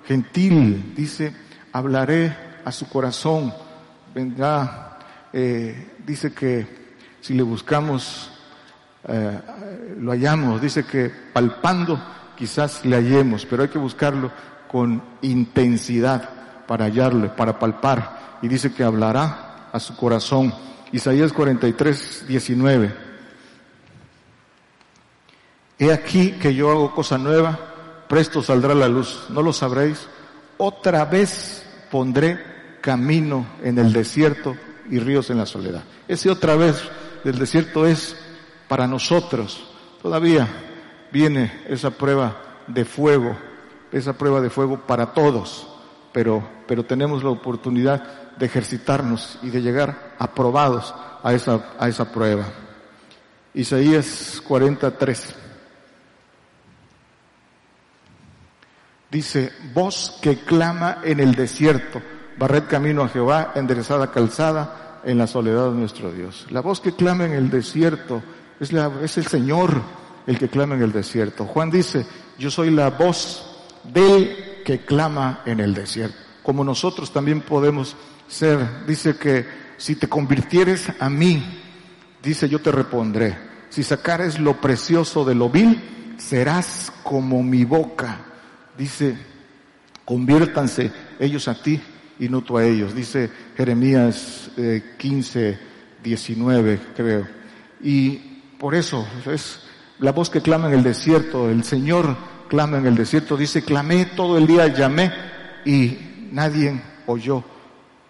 gentil, 0.07 0.95
dice, 0.95 1.35
hablaré 1.73 2.37
a 2.65 2.73
su 2.73 2.89
corazón. 2.89 3.53
Vendrá, 4.15 4.99
eh, 5.33 5.93
dice 6.07 6.33
que 6.33 6.67
si 7.21 7.35
le 7.35 7.43
buscamos, 7.43 8.31
eh, 9.09 9.41
lo 9.99 10.13
hallamos. 10.13 10.61
Dice 10.61 10.85
que 10.85 11.11
palpando 11.33 12.01
quizás 12.37 12.85
le 12.85 12.97
hallemos, 12.97 13.47
pero 13.47 13.63
hay 13.63 13.69
que 13.69 13.79
buscarlo 13.79 14.31
con 14.77 15.03
intensidad 15.23 16.29
para 16.67 16.85
hallarle, 16.85 17.31
para 17.31 17.59
palpar. 17.59 18.37
Y 18.43 18.49
dice 18.49 18.75
que 18.75 18.85
hablará 18.85 19.71
a 19.73 19.81
su 19.81 19.97
corazón. 19.97 20.53
Isaías 20.93 21.33
43, 21.33 22.27
19. 22.29 22.95
He 25.79 25.91
aquí 25.91 26.33
que 26.33 26.55
yo 26.55 26.71
hago 26.71 26.95
cosa 26.95 27.17
nueva, 27.17 27.59
presto 28.07 28.43
saldrá 28.43 28.75
la 28.75 28.87
luz, 28.87 29.25
¿no 29.31 29.41
lo 29.41 29.55
sabréis? 29.55 30.07
Otra 30.59 31.07
vez 31.07 31.65
pondré 31.91 32.39
camino 32.83 33.47
en 33.63 33.79
el 33.79 33.95
desierto 33.95 34.55
y 34.91 34.99
ríos 34.99 35.31
en 35.31 35.39
la 35.39 35.47
soledad. 35.47 35.85
Ese 36.07 36.29
otra 36.29 36.55
vez 36.55 36.83
del 37.25 37.39
desierto 37.39 37.87
es 37.87 38.15
para 38.69 38.87
nosotros. 38.87 39.71
Todavía 40.03 40.47
viene 41.11 41.63
esa 41.67 41.93
prueba 41.93 42.37
de 42.67 42.85
fuego, 42.85 43.39
esa 43.93 44.15
prueba 44.15 44.41
de 44.41 44.51
fuego 44.51 44.79
para 44.87 45.13
todos, 45.13 45.69
pero, 46.13 46.43
pero 46.67 46.85
tenemos 46.85 47.23
la 47.23 47.31
oportunidad 47.31 48.37
de 48.37 48.47
ejercitarnos 48.47 49.39
y 49.43 49.51
de 49.51 49.63
llegar 49.63 50.15
aprobados 50.19 50.95
a 51.23 51.33
esa, 51.33 51.73
a 51.79 51.89
esa 51.89 52.13
prueba. 52.13 52.45
Isaías 53.55 54.43
43. 54.47 55.35
Dice, 59.11 59.53
voz 59.73 60.19
que 60.21 60.39
clama 60.39 60.99
en 61.03 61.21
el 61.21 61.35
desierto, 61.35 62.03
barred 62.39 62.65
camino 62.65 63.03
a 63.03 63.09
Jehová, 63.09 63.53
enderezada 63.55 64.11
calzada 64.11 65.01
en 65.05 65.19
la 65.19 65.27
soledad 65.27 65.71
de 65.71 65.77
nuestro 65.77 66.13
Dios. 66.13 66.47
La 66.51 66.61
voz 66.61 66.81
que 66.81 66.93
clama 66.93 67.25
en 67.25 67.33
el 67.33 67.49
desierto 67.49 68.23
es, 68.61 68.73
la, 68.73 68.91
es 69.03 69.17
el 69.17 69.27
Señor 69.27 69.81
el 70.27 70.39
que 70.39 70.49
clama 70.49 70.75
en 70.75 70.83
el 70.83 70.93
desierto. 70.93 71.47
Juan 71.47 71.71
dice, 71.71 72.07
yo 72.39 72.51
soy 72.51 72.71
la 72.71 72.91
voz 72.91 73.56
del 73.93 74.63
que 74.65 74.81
clama 74.81 75.43
en 75.47 75.61
el 75.61 75.75
desierto. 75.75 76.17
Como 76.43 76.65
nosotros 76.65 77.13
también 77.13 77.41
podemos 77.41 77.97
ser, 78.29 78.87
dice 78.87 79.17
que 79.17 79.47
si 79.77 79.97
te 79.97 80.09
convirtieres 80.09 80.93
a 81.01 81.09
mí, 81.09 81.43
dice 82.23 82.49
yo 82.49 82.61
te 82.61 82.73
repondré. 82.73 83.37
Si 83.69 83.83
sacares 83.83 84.39
lo 84.39 84.61
precioso 84.61 85.25
de 85.25 85.35
lo 85.35 85.51
vil, 85.51 86.15
serás 86.19 86.93
como 87.03 87.43
mi 87.43 87.65
boca 87.65 88.27
dice, 88.77 89.17
conviértanse 90.05 90.93
ellos 91.19 91.49
a 91.49 91.61
ti 91.61 91.81
y 92.19 92.29
no 92.29 92.43
tú 92.43 92.59
a 92.59 92.65
ellos. 92.65 92.95
Dice 92.95 93.31
Jeremías 93.57 94.51
15, 94.99 95.51
eh, 95.51 95.59
19, 96.03 96.81
creo. 96.95 97.27
Y 97.83 98.17
por 98.59 98.75
eso 98.75 99.07
es 99.27 99.61
la 99.99 100.13
voz 100.13 100.31
que 100.31 100.41
clama 100.43 100.69
en 100.69 100.75
el 100.75 100.83
desierto, 100.83 101.51
el 101.51 101.65
Señor 101.65 102.17
clama 102.49 102.79
en 102.79 102.87
el 102.87 102.95
desierto, 102.95 103.37
dice, 103.37 103.63
clamé 103.63 104.07
todo 104.07 104.39
el 104.39 104.47
día, 104.47 104.67
llamé 104.69 105.13
y 105.65 106.29
nadie 106.33 106.81
oyó. 107.07 107.43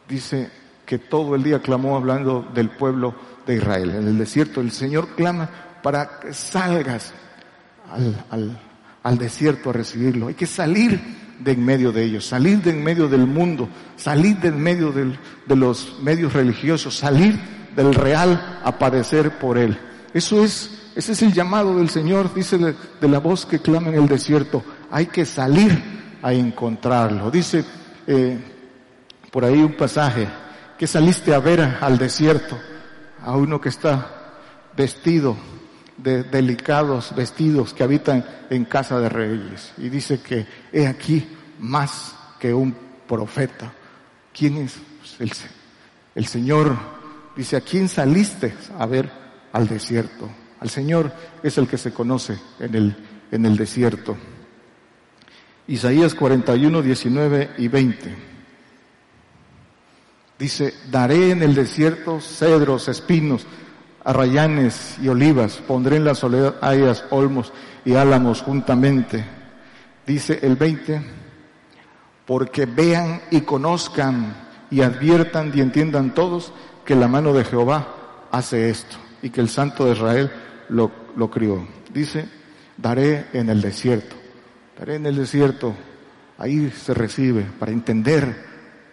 Dice 0.09 0.51
que 0.84 0.99
todo 0.99 1.34
el 1.34 1.43
día 1.43 1.61
clamó 1.61 1.97
hablando 1.97 2.49
del 2.55 2.70
pueblo 2.70 3.14
de 3.47 3.57
Israel. 3.57 3.91
En 3.91 4.07
el 4.09 4.18
desierto 4.18 4.61
el 4.61 4.70
Señor 4.70 5.09
clama 5.16 5.49
para 5.82 6.20
que 6.20 6.32
salgas 6.32 7.12
al, 7.91 8.24
al, 8.30 8.59
al 9.03 9.18
desierto 9.18 9.70
a 9.70 9.72
recibirlo. 9.72 10.28
Hay 10.28 10.34
que 10.34 10.47
salir 10.47 11.01
de 11.41 11.53
en 11.53 11.64
medio 11.64 11.93
de 11.93 12.05
ellos, 12.05 12.26
salir 12.26 12.62
de 12.62 12.70
en 12.70 12.82
medio 12.82 13.09
del 13.09 13.26
mundo, 13.26 13.68
salir 13.97 14.37
de 14.39 14.49
en 14.49 14.61
medio 14.61 14.91
del, 14.93 15.18
de 15.47 15.57
los 15.57 15.99
medios 16.03 16.32
religiosos, 16.32 16.97
salir 16.97 17.39
del 17.74 17.95
real 17.95 18.61
a 18.64 18.78
padecer 18.78 19.39
por 19.39 19.59
él. 19.59 19.78
Eso 20.14 20.43
es, 20.43 20.86
ese 20.97 21.12
es 21.12 21.20
el 21.20 21.32
llamado 21.34 21.76
del 21.76 21.90
Señor, 21.90 22.32
dice 22.32 22.57
de, 22.57 22.74
la 23.07 23.18
voz 23.18 23.44
que 23.44 23.59
clama 23.59 23.88
en 23.88 23.97
el 23.97 24.09
desierto. 24.09 24.64
Hay 24.90 25.07
que 25.07 25.26
salir 25.26 26.18
a 26.22 26.32
encontrarlo. 26.32 27.30
Dice 27.30 27.66
eh, 28.07 28.38
por 29.30 29.44
ahí 29.44 29.62
un 29.62 29.74
pasaje 29.74 30.26
que 30.78 30.86
saliste 30.86 31.34
a 31.34 31.38
ver 31.38 31.61
al 31.82 31.99
desierto, 31.99 32.59
a 33.22 33.36
uno 33.36 33.61
que 33.61 33.68
está 33.68 34.11
vestido 34.74 35.36
de 35.99 36.22
delicados 36.22 37.14
vestidos 37.14 37.74
que 37.74 37.82
habitan 37.82 38.24
en 38.49 38.64
casa 38.64 38.99
de 38.99 39.11
reyes. 39.11 39.74
Y 39.76 39.90
dice 39.90 40.20
que 40.20 40.47
he 40.72 40.86
aquí 40.86 41.28
más 41.59 42.14
que 42.40 42.55
un 42.55 42.74
profeta. 43.07 43.70
¿Quién 44.32 44.57
es? 44.57 44.76
Pues 44.99 45.20
el, 45.20 45.32
el 46.14 46.26
Señor 46.26 46.74
dice, 47.36 47.57
¿a 47.57 47.61
quién 47.61 47.86
saliste 47.86 48.55
a 48.78 48.86
ver 48.86 49.11
al 49.53 49.68
desierto? 49.68 50.30
Al 50.66 50.70
Señor 50.70 51.12
es 51.44 51.58
el 51.58 51.68
que 51.68 51.78
se 51.78 51.92
conoce 51.92 52.40
en 52.58 52.74
el, 52.74 52.96
en 53.30 53.46
el 53.46 53.56
desierto. 53.56 54.16
Isaías 55.68 56.12
41, 56.12 56.82
19 56.82 57.50
y 57.58 57.68
20. 57.68 58.16
Dice, 60.36 60.74
daré 60.90 61.30
en 61.30 61.44
el 61.44 61.54
desierto 61.54 62.20
cedros, 62.20 62.88
espinos, 62.88 63.46
arrayanes 64.02 64.96
y 65.00 65.06
olivas, 65.06 65.58
pondré 65.58 65.98
en 65.98 66.04
la 66.04 66.16
soledad 66.16 66.56
hayas, 66.60 67.04
olmos 67.10 67.52
y 67.84 67.94
álamos 67.94 68.42
juntamente. 68.42 69.24
Dice 70.04 70.40
el 70.42 70.56
20, 70.56 71.00
porque 72.26 72.66
vean 72.66 73.22
y 73.30 73.42
conozcan 73.42 74.34
y 74.72 74.80
adviertan 74.80 75.52
y 75.54 75.60
entiendan 75.60 76.12
todos 76.12 76.52
que 76.84 76.96
la 76.96 77.06
mano 77.06 77.32
de 77.32 77.44
Jehová 77.44 77.86
hace 78.32 78.68
esto 78.68 78.96
y 79.22 79.30
que 79.30 79.40
el 79.40 79.48
Santo 79.48 79.84
de 79.84 79.92
Israel 79.92 80.32
lo, 80.68 81.30
crió. 81.30 81.66
Dice, 81.92 82.28
daré 82.76 83.26
en 83.32 83.50
el 83.50 83.60
desierto, 83.60 84.16
daré 84.78 84.96
en 84.96 85.06
el 85.06 85.16
desierto 85.16 85.74
ahí 86.38 86.70
se 86.70 86.94
recibe 86.94 87.46
para 87.58 87.72
entender, 87.72 88.44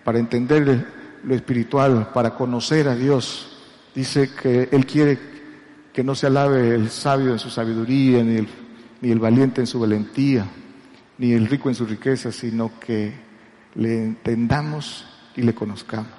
para 0.04 0.20
entender 0.20 0.88
lo 1.24 1.36
espiritual, 1.36 2.12
para 2.14 2.36
conocer 2.36 2.88
a 2.88 2.96
Dios. 2.96 3.58
Dice 3.94 4.32
que 4.34 4.70
Él 4.72 4.86
quiere 4.86 5.20
que 5.92 6.04
no 6.04 6.16
se 6.16 6.28
alabe 6.28 6.74
el 6.74 6.90
sabio 6.90 7.32
en 7.32 7.40
su 7.40 7.50
sabiduría, 7.50 8.24
ni 8.24 8.38
el, 8.38 8.48
ni 9.02 9.12
el 9.12 9.20
valiente 9.20 9.62
en 9.62 9.68
su 9.68 9.80
valentía, 9.80 10.46
ni 11.18 11.34
el 11.34 11.48
rico 11.48 11.70
en 11.70 11.76
su 11.76 11.86
riqueza, 11.86 12.32
sino 12.32 12.80
que 12.80 13.14
le 13.76 14.04
entendamos 14.04 15.06
y 15.36 15.44
le 15.44 15.54
conozcamos. 15.54 16.12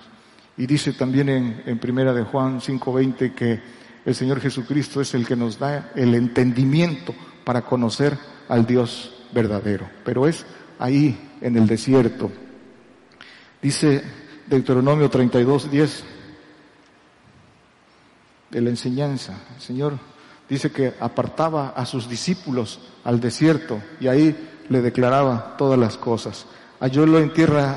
Y 0.57 0.66
dice 0.66 0.92
también 0.92 1.28
en, 1.28 1.62
en 1.66 1.78
Primera 1.78 2.12
de 2.12 2.22
Juan 2.22 2.61
5:20 2.61 3.34
que 3.34 3.61
el 4.05 4.14
Señor 4.14 4.40
Jesucristo 4.40 5.00
es 5.00 5.14
el 5.14 5.26
que 5.26 5.36
nos 5.36 5.59
da 5.59 5.92
el 5.94 6.14
entendimiento 6.14 7.14
para 7.44 7.62
conocer 7.62 8.18
al 8.48 8.66
Dios 8.66 9.12
verdadero. 9.32 9.88
Pero 10.05 10.26
es 10.26 10.44
ahí 10.78 11.18
en 11.40 11.57
el 11.57 11.66
desierto. 11.66 12.30
Dice 13.62 14.02
Deuteronomio 14.46 15.11
32:10 15.11 16.02
de 18.50 18.61
la 18.61 18.70
enseñanza. 18.70 19.34
El 19.57 19.62
Señor 19.62 19.98
dice 20.48 20.70
que 20.70 20.94
apartaba 21.00 21.70
a 21.70 21.86
sus 21.86 22.09
discípulos 22.09 22.80
al 23.05 23.20
desierto 23.20 23.82
y 24.00 24.09
ahí 24.09 24.36
le 24.68 24.82
declaraba 24.82 25.57
todas 25.57 25.78
las 25.78 25.96
cosas. 25.96 26.46
Hallólo 26.80 27.18
en 27.18 27.32
tierra 27.32 27.76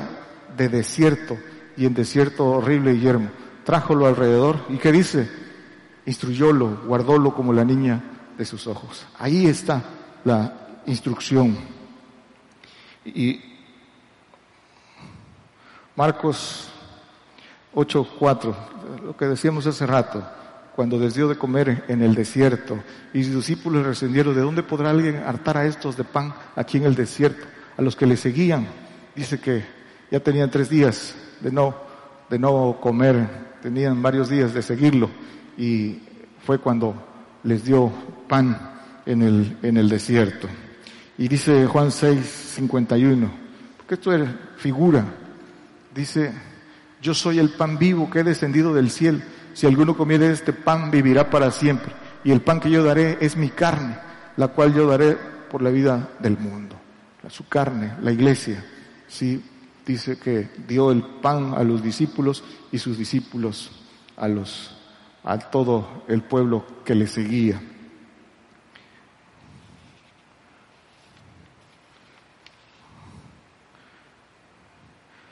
de 0.56 0.68
desierto 0.68 1.38
y 1.76 1.86
en 1.86 1.94
desierto 1.94 2.44
horrible 2.44 2.94
y 2.94 3.00
yermo. 3.00 3.30
Trájolo 3.64 4.06
alrededor 4.06 4.64
y 4.68 4.76
¿qué 4.76 4.92
dice? 4.92 5.47
Instruyólo, 6.08 6.84
guardólo 6.86 7.34
como 7.34 7.52
la 7.52 7.66
niña 7.66 8.02
de 8.38 8.46
sus 8.46 8.66
ojos. 8.66 9.04
Ahí 9.18 9.46
está 9.46 9.82
la 10.24 10.80
instrucción. 10.86 11.54
Y 13.04 13.38
Marcos 15.94 16.70
8:4, 17.74 18.56
lo 19.04 19.14
que 19.18 19.26
decíamos 19.26 19.66
hace 19.66 19.84
rato, 19.84 20.26
cuando 20.74 20.98
les 20.98 21.12
dio 21.12 21.28
de 21.28 21.36
comer 21.36 21.84
en 21.88 22.00
el 22.00 22.14
desierto 22.14 22.82
y 23.12 23.22
sus 23.24 23.34
discípulos 23.34 23.84
rescindieron, 23.84 24.34
¿de 24.34 24.40
dónde 24.40 24.62
podrá 24.62 24.88
alguien 24.88 25.16
hartar 25.16 25.58
a 25.58 25.66
estos 25.66 25.98
de 25.98 26.04
pan 26.04 26.32
aquí 26.56 26.78
en 26.78 26.84
el 26.84 26.94
desierto? 26.94 27.44
A 27.76 27.82
los 27.82 27.94
que 27.94 28.06
le 28.06 28.16
seguían, 28.16 28.66
dice 29.14 29.38
que 29.38 29.62
ya 30.10 30.20
tenían 30.20 30.50
tres 30.50 30.70
días 30.70 31.14
de 31.40 31.52
no, 31.52 31.76
de 32.30 32.38
no 32.38 32.78
comer, 32.80 33.58
tenían 33.60 34.00
varios 34.00 34.30
días 34.30 34.54
de 34.54 34.62
seguirlo 34.62 35.10
y 35.58 35.98
fue 36.46 36.58
cuando 36.58 36.94
les 37.42 37.64
dio 37.64 37.92
pan 38.28 38.58
en 39.04 39.22
el, 39.22 39.58
en 39.62 39.76
el 39.76 39.88
desierto. 39.88 40.48
Y 41.18 41.28
dice 41.28 41.66
Juan 41.66 41.90
6, 41.90 42.24
51, 42.54 43.30
porque 43.76 43.94
esto 43.94 44.14
es 44.14 44.28
figura, 44.56 45.04
dice, 45.94 46.32
yo 47.02 47.12
soy 47.12 47.40
el 47.40 47.50
pan 47.50 47.76
vivo 47.76 48.08
que 48.08 48.20
he 48.20 48.24
descendido 48.24 48.72
del 48.72 48.90
cielo, 48.90 49.18
si 49.52 49.66
alguno 49.66 49.96
comiere 49.96 50.30
este 50.30 50.52
pan 50.52 50.90
vivirá 50.90 51.28
para 51.28 51.50
siempre, 51.50 51.92
y 52.22 52.30
el 52.30 52.40
pan 52.40 52.60
que 52.60 52.70
yo 52.70 52.84
daré 52.84 53.18
es 53.20 53.36
mi 53.36 53.50
carne, 53.50 53.98
la 54.36 54.48
cual 54.48 54.72
yo 54.72 54.86
daré 54.86 55.16
por 55.50 55.62
la 55.62 55.70
vida 55.70 56.10
del 56.20 56.38
mundo. 56.38 56.76
Su 57.28 57.46
carne, 57.46 57.94
la 58.00 58.12
iglesia, 58.12 58.64
sí, 59.06 59.42
dice 59.84 60.18
que 60.18 60.48
dio 60.66 60.92
el 60.92 61.02
pan 61.02 61.54
a 61.56 61.64
los 61.64 61.82
discípulos 61.82 62.44
y 62.70 62.78
sus 62.78 62.96
discípulos 62.96 63.70
a 64.16 64.28
los 64.28 64.77
a 65.24 65.38
todo 65.38 66.04
el 66.08 66.22
pueblo 66.22 66.64
que 66.84 66.94
le 66.94 67.06
seguía. 67.06 67.60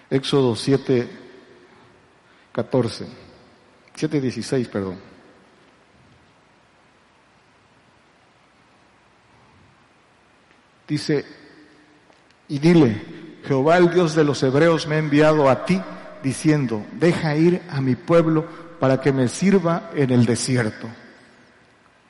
Éxodo 0.09 0.55
7, 0.55 1.09
14, 2.53 3.07
7, 3.95 4.21
16, 4.21 4.69
perdón. 4.69 4.99
Dice, 10.87 11.25
y 12.49 12.59
dile, 12.61 13.41
Jehová 13.45 13.77
el 13.79 13.91
Dios 13.91 14.15
de 14.15 14.23
los 14.23 14.43
hebreos 14.43 14.87
me 14.87 14.95
ha 14.95 14.99
enviado 14.99 15.51
a 15.51 15.65
ti 15.65 15.83
diciendo, 16.23 16.87
deja 16.93 17.37
ir 17.37 17.63
a 17.69 17.81
mi 17.81 17.97
pueblo 17.97 18.47
para 18.79 19.01
que 19.01 19.13
me 19.13 19.29
sirva 19.29 19.91
en 19.95 20.11
el 20.11 20.27
desierto, 20.27 20.89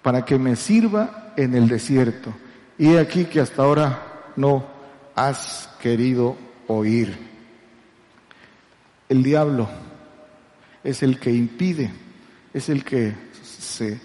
para 0.02 0.24
que 0.24 0.38
me 0.38 0.56
sirva 0.56 1.32
en 1.36 1.54
el 1.54 1.68
desierto. 1.68 2.32
Y 2.78 2.96
aquí 2.96 3.24
que 3.24 3.40
hasta 3.40 3.62
ahora 3.62 4.32
no 4.36 4.66
has 5.14 5.70
querido 5.80 6.36
oír. 6.66 7.16
El 9.08 9.22
diablo 9.22 9.68
es 10.82 11.02
el 11.02 11.18
que 11.18 11.32
impide, 11.32 11.90
es 12.52 12.68
el 12.68 12.84
que 12.84 13.14
se 13.42 14.00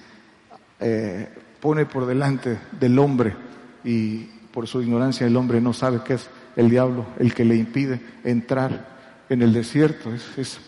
eh, 0.80 1.30
pone 1.60 1.86
por 1.86 2.06
delante 2.06 2.58
del 2.80 2.98
hombre 3.00 3.36
y 3.84 4.24
por 4.52 4.68
su 4.68 4.82
ignorancia 4.82 5.28
el 5.28 5.38
hombre 5.38 5.62
no 5.62 5.74
sabe 5.74 6.02
qué 6.04 6.16
es 6.16 6.30
el 6.56 6.70
diablo, 6.70 7.06
el 7.20 7.34
que 7.34 7.46
le 7.46 7.56
impide 7.56 8.02
entrar 8.24 9.26
en 9.30 9.42
el 9.42 9.54
desierto. 9.54 10.12
Es, 10.14 10.60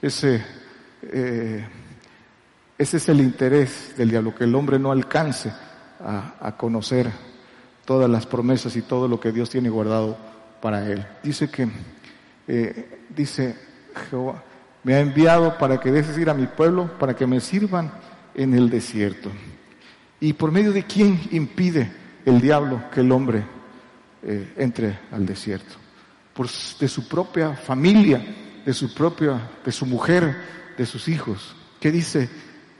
ese, 0.00 0.44
eh, 1.02 1.64
ese 2.78 2.96
es 2.96 3.08
el 3.08 3.20
interés 3.20 3.94
del 3.96 4.10
diablo, 4.10 4.34
que 4.34 4.44
el 4.44 4.54
hombre 4.54 4.78
no 4.78 4.92
alcance 4.92 5.52
a, 6.00 6.56
conocer 6.56 7.10
todas 7.84 8.10
las 8.10 8.26
promesas 8.26 8.74
y 8.76 8.82
todo 8.82 9.06
lo 9.06 9.20
que 9.20 9.30
Dios 9.30 9.50
tiene 9.50 9.68
guardado 9.68 10.16
para 10.60 10.90
él. 10.90 11.06
Dice 11.22 11.48
que, 11.48 11.68
eh, 12.48 12.98
dice, 13.14 13.56
Jehová 14.10 14.42
me 14.84 14.94
ha 14.94 15.00
enviado 15.00 15.58
para 15.58 15.78
que 15.78 15.92
dejes 15.92 16.18
ir 16.18 16.28
a 16.28 16.34
mi 16.34 16.46
pueblo, 16.46 16.90
para 16.98 17.14
que 17.14 17.26
me 17.26 17.40
sirvan 17.40 17.92
en 18.34 18.54
el 18.54 18.68
desierto. 18.68 19.30
¿Y 20.18 20.32
por 20.32 20.50
medio 20.50 20.72
de 20.72 20.84
quién 20.84 21.20
impide 21.30 21.92
el 22.24 22.40
diablo 22.40 22.82
que 22.92 23.00
el 23.00 23.12
hombre 23.12 23.44
eh, 24.22 24.54
entre 24.56 24.98
al 25.12 25.26
desierto? 25.26 25.74
Por, 26.34 26.48
de 26.48 26.88
su 26.88 27.06
propia 27.06 27.54
familia, 27.54 28.24
de 28.64 28.72
su 28.72 28.92
propia, 28.92 29.50
de 29.64 29.72
su 29.72 29.86
mujer, 29.86 30.61
de 30.76 30.86
sus 30.86 31.08
hijos. 31.08 31.54
¿Qué 31.80 31.90
dice? 31.90 32.28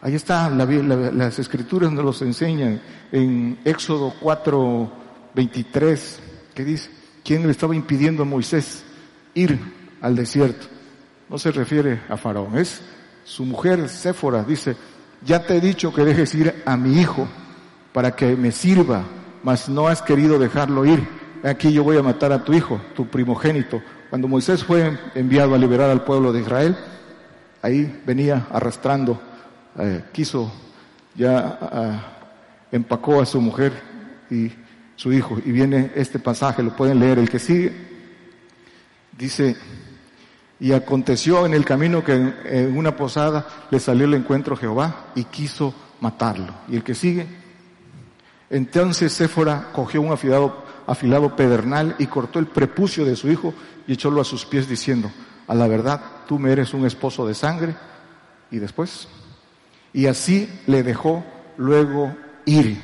Ahí 0.01 0.15
está, 0.15 0.51
las 0.51 1.39
escrituras 1.39 1.93
nos 1.93 2.05
los 2.05 2.23
enseñan 2.23 2.81
en 3.13 3.59
Éxodo 3.65 4.15
4, 4.21 4.93
23, 5.35 6.21
que 6.55 6.65
dice, 6.65 6.91
¿quién 7.25 7.47
le 7.47 7.53
estaba 7.53 7.77
impidiendo 7.77 8.23
a 8.23 8.27
Moisés 8.27 8.85
ir 9.35 9.59
al 10.01 10.17
desierto? 10.17 10.67
no 11.33 11.39
se 11.39 11.51
refiere 11.51 12.03
a 12.11 12.19
Faraón, 12.19 12.59
es 12.59 12.83
su 13.25 13.47
mujer 13.47 13.89
Séfora, 13.89 14.45
dice, 14.45 14.77
ya 15.25 15.43
te 15.47 15.57
he 15.57 15.61
dicho 15.63 15.91
que 15.91 16.05
dejes 16.05 16.35
ir 16.35 16.63
a 16.67 16.77
mi 16.77 17.01
hijo 17.01 17.27
para 17.95 18.15
que 18.15 18.37
me 18.37 18.53
sirva, 18.53 19.03
mas 19.43 19.67
no 19.67 19.89
has 19.89 20.03
querido 20.03 20.39
dejarlo 20.39 20.85
ir. 20.85 21.03
Aquí 21.43 21.73
yo 21.73 21.85
voy 21.85 21.97
a 21.97 22.03
matar 22.03 22.33
a 22.33 22.45
tu 22.45 22.53
hijo, 22.53 22.83
tu 22.95 23.07
primogénito. 23.07 23.83
Cuando 24.11 24.29
Moisés 24.29 24.63
fue 24.63 24.99
enviado 25.15 25.55
a 25.55 25.59
liberar 25.59 25.89
al 25.89 26.05
pueblo 26.05 26.35
de 26.35 26.43
Israel, 26.43 26.77
ahí 27.63 28.03
venía 28.05 28.49
arrastrando, 28.51 29.21
eh, 29.79 30.05
quiso, 30.13 30.53
ya 31.15 31.59
ah, 31.61 32.03
empacó 32.71 33.23
a 33.23 33.27
su 33.27 33.41
mujer 33.41 33.73
y 34.31 34.53
su 34.97 35.13
hijo. 35.13 35.39
Y 35.45 35.53
viene 35.53 35.93
este 35.95 36.19
pasaje, 36.19 36.63
lo 36.63 36.77
pueden 36.77 36.99
leer, 36.99 37.19
el 37.19 37.31
que 37.31 37.39
sigue, 37.39 37.73
dice, 39.17 39.57
y 40.59 40.73
aconteció 40.73 41.47
en 41.47 41.55
el 41.55 41.65
camino 41.65 42.05
que 42.05 42.13
en 42.13 42.77
una 42.77 42.97
posada 42.97 43.47
le 43.71 43.81
salió 43.81 44.05
el 44.05 44.15
encuentro 44.15 44.57
Jehová 44.57 45.07
y 45.15 45.25
quiso 45.25 45.75
matarlo. 46.01 46.53
Y 46.69 46.77
el 46.77 46.83
que 46.83 46.95
sigue, 46.95 47.27
entonces 48.51 49.13
Séfora 49.13 49.71
cogió 49.73 50.03
un 50.03 50.13
afilado, 50.13 50.65
afilado 50.87 51.35
pedernal 51.35 51.97
y 51.99 52.07
cortó 52.07 52.39
el 52.39 52.47
prepucio 52.47 53.05
de 53.05 53.17
su 53.17 53.31
hijo 53.31 53.55
y 53.87 53.95
echólo 53.95 54.21
a 54.21 54.25
sus 54.25 54.45
pies 54.45 54.69
diciendo, 54.69 55.11
a 55.47 55.55
la 55.55 55.67
verdad, 55.67 56.01
tú 56.27 56.39
me 56.39 56.53
eres 56.53 56.75
un 56.75 56.87
esposo 56.87 57.27
de 57.27 57.35
sangre. 57.35 57.75
Y 58.51 58.59
después, 58.59 59.09
y 59.93 60.07
así 60.07 60.49
le 60.67 60.83
dejó 60.83 61.25
luego 61.57 62.15
ir. 62.45 62.81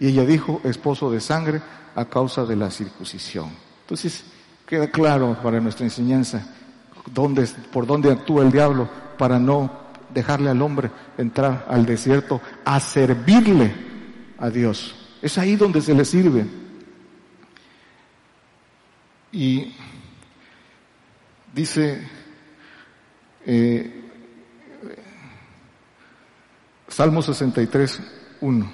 Y 0.00 0.08
ella 0.08 0.24
dijo, 0.24 0.60
esposo 0.64 1.10
de 1.10 1.20
sangre, 1.20 1.62
a 1.94 2.04
causa 2.06 2.44
de 2.44 2.56
la 2.56 2.70
circuncisión. 2.70 3.50
Entonces, 3.82 4.24
queda 4.66 4.88
claro 4.88 5.36
para 5.42 5.60
nuestra 5.60 5.84
enseñanza 5.84 6.46
dónde, 7.12 7.48
por 7.72 7.86
dónde 7.86 8.10
actúa 8.10 8.42
el 8.42 8.50
diablo 8.50 8.88
para 9.18 9.38
no 9.38 9.84
dejarle 10.12 10.50
al 10.50 10.62
hombre 10.62 10.90
entrar 11.18 11.66
al 11.68 11.86
desierto 11.86 12.40
a 12.64 12.80
servirle 12.80 13.74
a 14.38 14.50
Dios. 14.50 14.94
Es 15.22 15.38
ahí 15.38 15.56
donde 15.56 15.80
se 15.80 15.94
le 15.94 16.04
sirve. 16.04 16.46
Y 19.32 19.74
dice 21.54 22.00
eh, 23.46 24.04
Salmo 26.88 27.22
63, 27.22 28.00
1. 28.40 28.72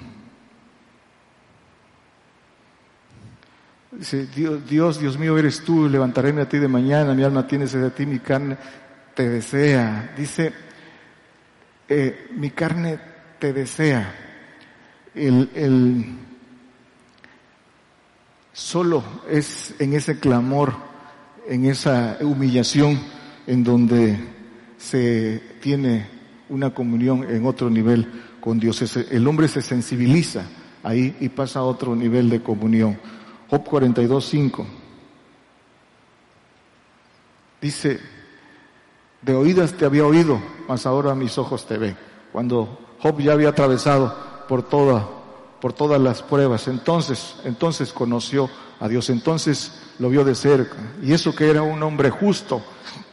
Dice, 3.93 4.27
Dios, 4.27 4.67
Dios, 4.67 4.99
Dios 4.99 5.17
mío, 5.17 5.37
eres 5.37 5.63
tú, 5.63 5.89
levantaréme 5.89 6.41
a 6.41 6.49
ti 6.49 6.59
de 6.59 6.67
mañana, 6.67 7.13
mi 7.13 7.23
alma 7.23 7.47
tiene 7.47 7.67
sed 7.67 7.81
de 7.81 7.91
ti, 7.91 8.05
mi 8.05 8.19
carne 8.19 8.57
te 9.15 9.27
desea. 9.27 10.13
Dice, 10.15 10.53
eh, 11.89 12.27
mi 12.35 12.51
carne 12.51 12.99
te 13.39 13.53
desea. 13.53 14.15
El, 15.13 15.49
el, 15.55 16.05
solo 18.53 19.03
es 19.29 19.75
en 19.79 19.93
ese 19.93 20.19
clamor, 20.19 20.90
en 21.51 21.65
esa 21.65 22.17
humillación, 22.21 22.97
en 23.45 23.61
donde 23.61 24.17
se 24.77 25.57
tiene 25.61 26.07
una 26.47 26.73
comunión 26.73 27.25
en 27.29 27.45
otro 27.45 27.69
nivel 27.69 28.07
con 28.39 28.57
Dios. 28.57 28.81
El 28.95 29.27
hombre 29.27 29.49
se 29.49 29.61
sensibiliza 29.61 30.45
ahí 30.81 31.17
y 31.19 31.27
pasa 31.27 31.59
a 31.59 31.63
otro 31.63 31.93
nivel 31.93 32.29
de 32.29 32.41
comunión. 32.41 32.97
Job 33.49 33.65
42, 33.65 34.25
5. 34.25 34.65
Dice, 37.59 37.99
de 39.21 39.33
oídas 39.33 39.73
te 39.73 39.83
había 39.83 40.05
oído, 40.05 40.41
mas 40.69 40.85
ahora 40.85 41.15
mis 41.15 41.37
ojos 41.37 41.67
te 41.67 41.77
ven. 41.77 41.97
Cuando 42.31 42.79
Job 42.99 43.19
ya 43.19 43.33
había 43.33 43.49
atravesado 43.49 44.15
por 44.47 44.63
toda, 44.63 45.05
por 45.59 45.73
todas 45.73 45.99
las 45.99 46.23
pruebas, 46.23 46.69
entonces, 46.69 47.35
entonces 47.43 47.91
conoció 47.91 48.49
a 48.81 48.89
Dios, 48.89 49.09
entonces 49.09 49.71
lo 49.99 50.09
vio 50.09 50.25
de 50.25 50.35
cerca. 50.35 50.75
Y 51.01 51.13
eso 51.13 51.33
que 51.33 51.49
era 51.49 51.61
un 51.61 51.81
hombre 51.83 52.09
justo, 52.09 52.61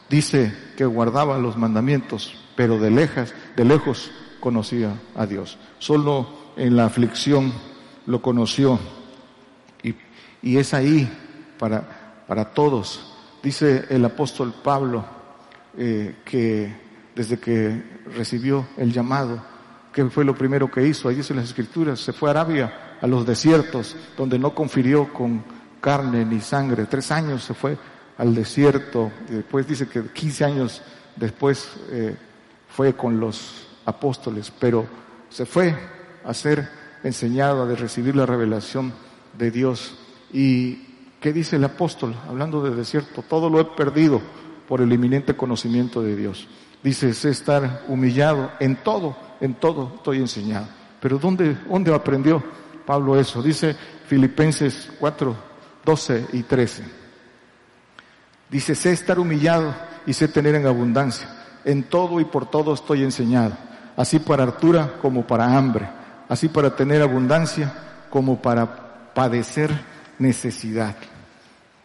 dice 0.09 0.53
que 0.75 0.85
guardaba 0.85 1.37
los 1.37 1.55
mandamientos, 1.55 2.35
pero 2.57 2.77
de 2.77 2.91
lejas, 2.91 3.33
de 3.55 3.63
lejos 3.63 4.11
conocía 4.41 4.99
a 5.15 5.25
Dios. 5.25 5.57
Solo 5.77 6.27
en 6.57 6.75
la 6.75 6.85
aflicción 6.85 7.53
lo 8.05 8.21
conoció 8.21 8.79
y 10.41 10.57
es 10.57 10.73
ahí 10.73 11.09
para, 11.57 12.23
para 12.27 12.45
todos. 12.45 13.13
Dice 13.43 13.85
el 13.89 14.03
apóstol 14.05 14.53
Pablo 14.63 15.05
eh, 15.77 16.15
que 16.25 16.73
desde 17.15 17.37
que 17.37 17.83
recibió 18.15 18.67
el 18.77 18.91
llamado, 18.91 19.41
que 19.91 20.05
fue 20.05 20.23
lo 20.23 20.35
primero 20.35 20.69
que 20.71 20.87
hizo? 20.87 21.09
Ahí 21.09 21.15
dice 21.15 21.33
las 21.33 21.45
escrituras, 21.45 21.99
se 21.99 22.13
fue 22.13 22.29
a 22.29 22.31
Arabia, 22.31 22.97
a 23.01 23.07
los 23.07 23.25
desiertos, 23.25 23.95
donde 24.15 24.39
no 24.39 24.53
confirió 24.53 25.11
con 25.11 25.43
carne 25.79 26.25
ni 26.25 26.41
sangre. 26.41 26.85
Tres 26.85 27.11
años 27.11 27.43
se 27.43 27.53
fue 27.53 27.77
al 28.17 28.35
desierto, 28.35 29.11
y 29.29 29.33
después 29.33 29.67
dice 29.67 29.87
que 29.87 30.03
15 30.03 30.45
años 30.45 30.81
después 31.15 31.69
eh, 31.89 32.15
fue 32.67 32.93
con 32.93 33.19
los 33.19 33.67
apóstoles, 33.85 34.51
pero 34.59 34.85
se 35.29 35.45
fue 35.45 35.73
a 36.25 36.33
ser 36.33 36.67
enseñado, 37.03 37.63
a 37.63 37.75
recibir 37.75 38.15
la 38.15 38.25
revelación 38.25 38.91
de 39.37 39.51
Dios 39.51 39.95
¿Y 40.31 40.75
qué 41.19 41.33
dice 41.33 41.55
el 41.55 41.63
apóstol? 41.63 42.15
Hablando 42.27 42.61
de 42.61 42.75
desierto, 42.75 43.23
todo 43.27 43.49
lo 43.49 43.59
he 43.59 43.65
perdido 43.65 44.21
por 44.67 44.81
el 44.81 44.91
inminente 44.93 45.35
conocimiento 45.35 46.01
de 46.01 46.15
Dios. 46.15 46.47
Dice, 46.83 47.13
sé 47.13 47.29
estar 47.29 47.83
humillado 47.87 48.51
en 48.59 48.77
todo, 48.77 49.17
en 49.41 49.55
todo 49.55 49.93
estoy 49.95 50.17
enseñado. 50.19 50.67
Pero 50.99 51.17
¿dónde, 51.17 51.57
dónde 51.67 51.93
aprendió 51.93 52.43
Pablo 52.85 53.19
eso? 53.19 53.41
Dice 53.41 53.75
Filipenses 54.07 54.91
4, 54.99 55.35
12 55.85 56.27
y 56.33 56.43
13. 56.43 56.83
Dice, 58.49 58.75
sé 58.75 58.91
estar 58.91 59.19
humillado 59.19 59.75
y 60.05 60.13
sé 60.13 60.27
tener 60.27 60.55
en 60.55 60.65
abundancia. 60.65 61.29
En 61.65 61.83
todo 61.83 62.19
y 62.19 62.25
por 62.25 62.49
todo 62.49 62.73
estoy 62.73 63.03
enseñado. 63.03 63.55
Así 63.95 64.19
para 64.19 64.43
altura 64.43 64.93
como 65.01 65.27
para 65.27 65.57
hambre. 65.57 65.87
Así 66.27 66.47
para 66.47 66.75
tener 66.75 67.01
abundancia 67.01 67.73
como 68.09 68.41
para 68.41 69.13
padecer 69.13 69.71
necesidad. 70.17 70.95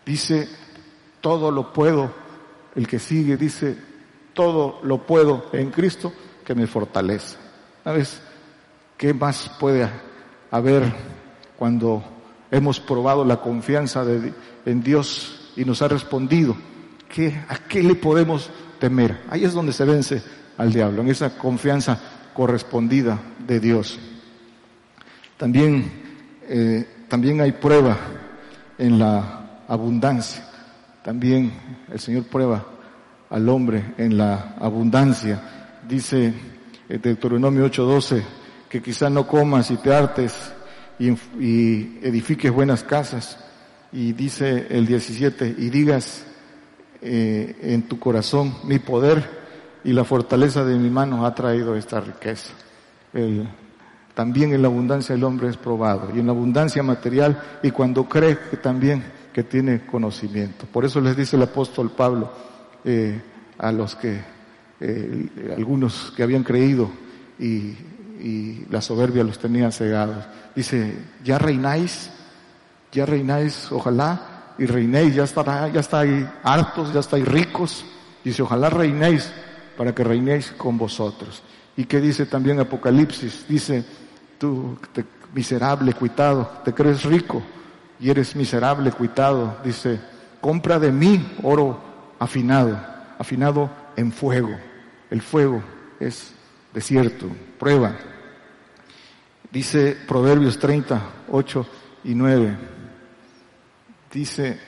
Dice, 0.05 0.49
todo 1.21 1.51
lo 1.51 1.73
puedo, 1.73 2.13
el 2.75 2.87
que 2.87 2.99
sigue 2.99 3.37
dice, 3.37 3.77
todo 4.35 4.81
lo 4.83 5.07
puedo 5.07 5.47
en 5.53 5.71
Cristo 5.71 6.13
que 6.45 6.55
me 6.55 6.67
fortalece. 6.67 7.37
¿Sabes 7.83 8.21
qué 8.99 9.15
más 9.15 9.51
puede 9.59 9.89
haber 10.51 10.93
cuando 11.57 12.14
hemos 12.55 12.81
probado 12.81 13.25
la 13.25 13.41
confianza 13.41 14.05
en 14.65 14.83
Dios 14.83 15.53
y 15.57 15.65
nos 15.65 15.83
ha 15.83 15.89
respondido? 15.89 16.57
¿Qué, 17.09 17.29
¿A 17.49 17.57
qué 17.69 17.83
le 17.83 17.95
podemos 17.95 18.51
temer? 18.79 19.23
Ahí 19.29 19.45
es 19.45 19.53
donde 19.53 19.73
se 19.73 19.85
vence 19.85 20.23
al 20.57 20.73
diablo, 20.73 21.03
en 21.03 21.09
esa 21.09 21.37
confianza 21.37 21.99
correspondida 22.33 23.19
de 23.47 23.61
Dios. 23.61 23.99
También, 25.37 25.91
eh, 26.49 26.89
también 27.09 27.41
hay 27.41 27.53
prueba 27.53 27.97
en 28.79 28.99
la 28.99 29.63
abundancia. 29.69 30.49
También 31.03 31.53
el 31.91 31.99
Señor 32.01 32.25
prueba 32.25 32.65
al 33.31 33.49
hombre 33.49 33.95
en 33.99 34.17
la 34.17 34.55
abundancia. 34.61 35.41
Dice 35.89 36.33
el 36.89 37.01
Deuteronomio 37.01 37.65
8:12 37.65 38.23
que 38.69 38.81
quizá 38.81 39.11
no 39.11 39.27
comas 39.27 39.71
y 39.71 39.77
te 39.77 39.93
hartes 39.93 40.54
y, 40.99 41.09
edifiques 42.03 42.53
buenas 42.53 42.83
casas. 42.85 43.39
Y 43.93 44.13
dice 44.13 44.67
el 44.71 44.87
17, 44.87 45.55
y 45.57 45.71
digas 45.71 46.25
eh, 47.01 47.57
en 47.63 47.83
tu 47.83 47.99
corazón, 47.99 48.55
mi 48.65 48.79
poder 48.81 49.45
y 49.85 49.93
la 49.93 50.05
fortaleza 50.05 50.65
de 50.65 50.77
mi 50.77 50.91
mano 50.91 51.25
ha 51.25 51.35
traído 51.35 51.77
esta 51.77 52.01
riqueza. 52.01 52.53
El, 53.13 53.49
también 54.15 54.53
en 54.53 54.63
la 54.63 54.69
abundancia 54.69 55.15
el 55.15 55.25
hombre 55.25 55.49
es 55.49 55.57
probado 55.57 56.11
y 56.15 56.21
en 56.21 56.27
la 56.27 56.33
abundancia 56.33 56.83
material 56.83 57.41
y 57.63 57.71
cuando 57.73 58.09
cree 58.09 58.39
que 58.51 58.57
también 58.57 59.03
que 59.33 59.43
tiene 59.43 59.85
conocimiento. 59.85 60.67
Por 60.67 60.85
eso 60.85 61.01
les 61.01 61.17
dice 61.17 61.37
el 61.37 61.43
apóstol 61.43 61.91
Pablo 61.91 62.33
eh, 62.85 63.21
a 63.59 63.73
los 63.73 63.97
que, 63.97 64.21
eh, 64.81 65.29
algunos 65.57 66.13
que 66.17 66.23
habían 66.23 66.45
creído 66.45 66.89
y, 67.39 67.75
y 68.25 68.65
la 68.71 68.81
soberbia 68.81 69.23
los 69.23 69.39
tenía 69.39 69.71
cegados. 69.71 70.25
Dice, 70.57 70.97
ya 71.23 71.39
reináis, 71.39 72.11
ya 72.91 73.05
reináis, 73.05 73.71
ojalá, 73.71 74.55
y 74.57 74.65
reinéis, 74.65 75.15
ya 75.15 75.25
estará, 75.25 75.69
ya 75.69 75.81
estáis 75.81 76.25
hartos, 76.43 76.91
ya 76.95 77.01
estáis 77.01 77.29
ricos. 77.29 77.85
Dice, 78.25 78.41
ojalá 78.41 78.71
reinéis 78.71 79.31
para 79.77 79.95
que 79.95 80.03
reinéis 80.03 80.53
con 80.57 80.79
vosotros. 80.79 81.43
¿Y 81.77 81.85
qué 81.85 82.01
dice 82.01 82.25
también 82.25 82.59
Apocalipsis? 82.59 83.45
Dice, 83.47 83.85
tú, 84.39 84.79
miserable, 85.35 85.93
cuitado, 85.93 86.51
te 86.65 86.73
crees 86.73 87.05
rico 87.05 87.43
y 88.01 88.09
eres 88.09 88.35
miserable, 88.35 88.91
cuitado, 88.93 89.59
dice, 89.63 90.01
compra 90.41 90.79
de 90.79 90.91
mí 90.91 91.37
oro 91.43 91.79
afinado, 92.19 92.81
afinado 93.19 93.71
en 93.97 94.13
fuego. 94.13 94.57
El 95.11 95.21
fuego 95.21 95.63
es 96.01 96.33
desierto, 96.73 97.27
prueba. 97.59 97.95
Dice 99.55 99.97
Proverbios 100.09 100.59
30, 100.59 101.01
8 101.31 101.67
y 102.03 102.15
9. 102.17 102.57
Dice, 104.13 104.59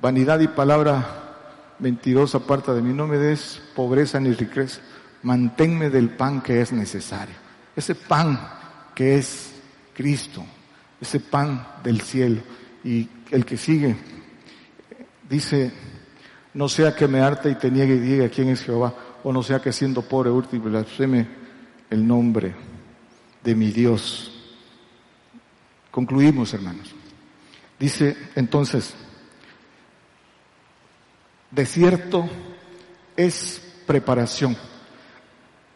vanidad 0.00 0.38
y 0.38 0.46
palabra 0.46 1.74
mentirosa 1.80 2.38
aparta 2.38 2.72
de 2.74 2.80
mí, 2.80 2.94
no 2.94 3.08
me 3.08 3.18
des 3.18 3.60
pobreza 3.74 4.20
ni 4.20 4.30
riqueza, 4.34 4.80
manténme 5.24 5.90
del 5.90 6.10
pan 6.10 6.42
que 6.42 6.60
es 6.60 6.70
necesario. 6.70 7.34
Ese 7.74 7.96
pan 7.96 8.38
que 8.94 9.16
es 9.16 9.52
Cristo, 9.92 10.44
ese 11.00 11.18
pan 11.18 11.66
del 11.82 12.02
cielo. 12.02 12.40
Y 12.84 13.08
el 13.32 13.44
que 13.44 13.56
sigue 13.56 13.96
dice, 15.28 15.72
no 16.54 16.68
sea 16.68 16.94
que 16.94 17.08
me 17.08 17.18
arte 17.18 17.50
y 17.50 17.56
te 17.56 17.68
niegue 17.68 17.96
y 17.96 17.98
diga 17.98 18.28
quién 18.28 18.48
es 18.50 18.62
Jehová, 18.62 18.94
o 19.24 19.32
no 19.32 19.42
sea 19.42 19.58
que 19.58 19.72
siendo 19.72 20.02
pobre 20.02 20.30
último 20.30 20.66
blasfeme 20.66 21.26
el 21.90 22.06
nombre 22.06 22.70
de 23.42 23.54
mi 23.54 23.70
Dios. 23.70 24.32
Concluimos, 25.90 26.54
hermanos. 26.54 26.94
Dice 27.78 28.16
entonces, 28.34 28.94
desierto 31.50 32.28
es 33.16 33.60
preparación, 33.86 34.56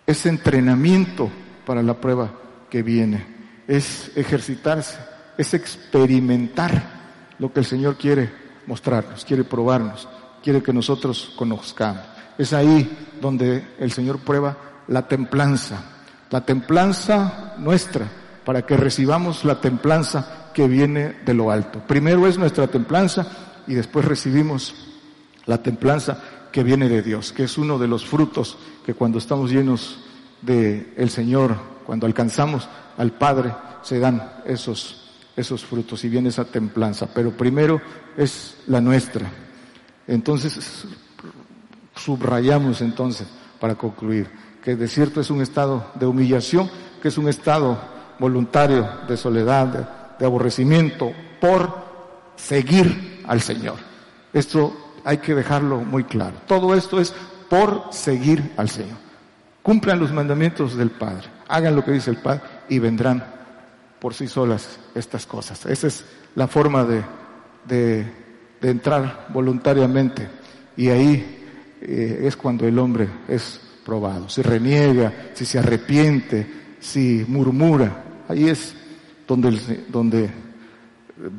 es 0.07 0.25
entrenamiento 0.27 1.31
para 1.67 1.83
la 1.83 2.01
prueba 2.01 2.33
que 2.71 2.83
viene. 2.83 3.35
Es 3.67 4.13
ejercitarse, 4.17 4.99
es 5.37 5.53
experimentar 5.53 6.97
lo 7.39 7.53
que 7.53 7.61
el 7.61 7.67
Señor 7.67 7.97
quiere 7.97 8.31
mostrarnos, 8.67 9.25
quiere 9.25 9.45
probarnos, 9.45 10.09
quiere 10.43 10.63
que 10.63 10.73
nosotros 10.73 11.35
conozcamos. 11.37 12.03
Es 12.39 12.53
ahí 12.53 13.11
donde 13.21 13.67
el 13.79 13.91
Señor 13.93 14.21
prueba 14.21 14.57
la 14.89 15.09
templanza, 15.09 15.96
la 16.31 16.45
templanza 16.45 17.55
nuestra, 17.59 18.07
para 18.45 18.63
que 18.63 18.77
recibamos 18.77 19.45
la 19.45 19.61
templanza 19.61 20.51
que 20.55 20.69
viene 20.69 21.17
de 21.25 21.35
lo 21.35 21.51
alto. 21.51 21.81
Primero 21.87 22.27
es 22.27 22.39
nuestra 22.39 22.67
templanza 22.67 23.27
y 23.67 23.75
después 23.75 24.05
recibimos 24.05 24.75
la 25.47 25.63
templanza 25.63 26.23
que 26.53 26.63
viene 26.63 26.89
de 26.89 27.03
Dios, 27.03 27.33
que 27.33 27.45
es 27.45 27.59
uno 27.59 27.79
de 27.79 27.89
los 27.89 28.07
frutos 28.07 28.57
que 28.85 28.95
cuando 28.95 29.19
estamos 29.19 29.51
llenos 29.51 29.99
de 30.43 30.93
el 30.97 31.11
Señor 31.11 31.57
cuando 31.85 32.07
alcanzamos 32.07 32.69
al 32.97 33.13
Padre, 33.13 33.55
se 33.83 33.99
dan 33.99 34.33
esos 34.45 35.07
esos 35.37 35.65
frutos 35.65 36.03
y 36.05 36.09
viene 36.09 36.31
esa 36.31 36.47
templanza. 36.47 37.07
Pero 37.13 37.37
primero 37.37 37.81
es 38.17 38.57
la 38.67 38.81
nuestra. 38.81 39.31
Entonces, 40.07 40.87
subrayamos 41.95 42.81
entonces, 42.81 43.29
para 43.61 43.75
concluir, 43.75 44.29
que 44.67 44.73
el 44.73 44.81
desierto 44.81 45.21
es 45.21 45.31
un 45.31 45.43
estado 45.43 45.93
de 45.95 46.07
humillación, 46.07 46.69
que 47.01 47.07
es 47.07 47.19
un 47.19 47.29
estado 47.29 47.79
voluntario 48.19 48.85
de 49.07 49.17
soledad, 49.17 50.17
de, 50.19 50.27
aborrecimiento, 50.27 51.13
por 51.41 51.73
seguir 52.35 53.23
al 53.29 53.41
Señor. 53.41 53.77
Esto 54.33 54.77
hay 55.05 55.19
que 55.19 55.37
dejarlo 55.37 55.83
muy 55.83 56.03
claro. 56.03 56.39
Todo 56.49 56.75
esto 56.75 57.01
es 57.01 57.15
por 57.49 57.85
seguir 57.93 58.55
al 58.57 58.69
Señor. 58.69 58.97
Cumplan 59.63 60.01
los 60.01 60.13
mandamientos 60.13 60.77
del 60.77 60.91
Padre, 60.91 61.29
hagan 61.47 61.77
lo 61.77 61.85
que 61.85 61.93
dice 61.93 62.11
el 62.11 62.17
Padre 62.17 62.41
y 62.69 62.81
vendrán 62.81 63.25
por 64.01 64.15
sí 64.15 64.27
solas 64.27 64.81
estas 64.97 65.27
cosas. 65.27 65.65
Esa 65.67 65.87
es 65.87 66.05
la 66.35 66.49
forma 66.49 66.83
de, 66.83 67.05
de, 67.69 68.69
entrar 68.69 69.29
voluntariamente 69.29 70.29
y 70.77 70.89
ahí 70.89 71.79
eh, 71.83 72.23
es 72.25 72.37
cuando 72.37 72.67
el 72.67 72.77
hombre 72.81 73.09
es 73.29 73.61
probado. 73.87 74.29
Si 74.29 74.43
reniega, 74.43 75.31
si 75.35 75.47
se 75.47 75.61
arrepiente, 75.61 76.45
si 76.81 77.25
murmura, 77.29 78.25
ahí 78.29 78.49
es 78.49 78.75
donde, 79.29 79.85
donde 79.89 80.29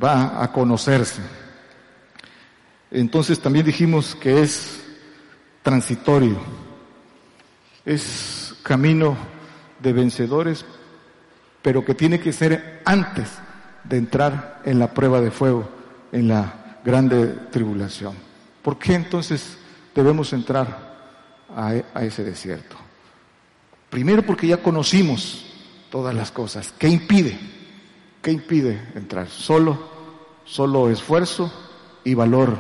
va 0.02 0.42
a 0.42 0.50
conocerse. 0.54 1.22
Entonces 2.90 3.42
también 3.42 3.66
dijimos 3.66 4.16
que 4.16 4.42
es 4.42 4.82
transitorio, 5.62 6.38
es 7.84 8.56
camino 8.64 9.18
de 9.82 9.92
vencedores, 9.92 10.66
pero 11.62 11.84
que 11.84 11.96
tiene 11.96 12.22
que 12.22 12.32
ser 12.32 12.82
antes 12.86 13.28
de 13.84 13.98
entrar 13.98 14.62
en 14.64 14.80
la 14.80 14.94
prueba 14.94 15.20
de 15.20 15.32
fuego, 15.32 15.70
en 16.14 16.30
la 16.30 16.80
grande 16.86 17.28
tribulación. 17.52 18.16
¿Por 18.62 18.80
qué 18.80 18.94
entonces 18.94 19.58
debemos 19.94 20.32
entrar 20.32 20.87
a, 21.58 22.04
ese 22.04 22.24
desierto? 22.24 22.76
Primero 23.90 24.22
porque 24.22 24.48
ya 24.48 24.58
conocimos 24.58 25.46
todas 25.90 26.14
las 26.14 26.32
cosas. 26.32 26.74
¿Qué 26.78 26.88
impide? 26.88 27.38
¿Qué 28.22 28.32
impide 28.32 28.92
entrar? 28.94 29.28
Solo, 29.28 29.90
solo 30.46 30.90
esfuerzo 30.90 31.52
y 32.04 32.14
valor. 32.14 32.58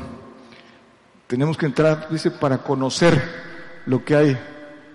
Tenemos 1.28 1.58
que 1.58 1.68
entrar, 1.68 2.08
dice, 2.10 2.32
para 2.32 2.60
conocer 2.60 3.22
lo 3.86 4.04
que 4.04 4.16
hay 4.16 4.38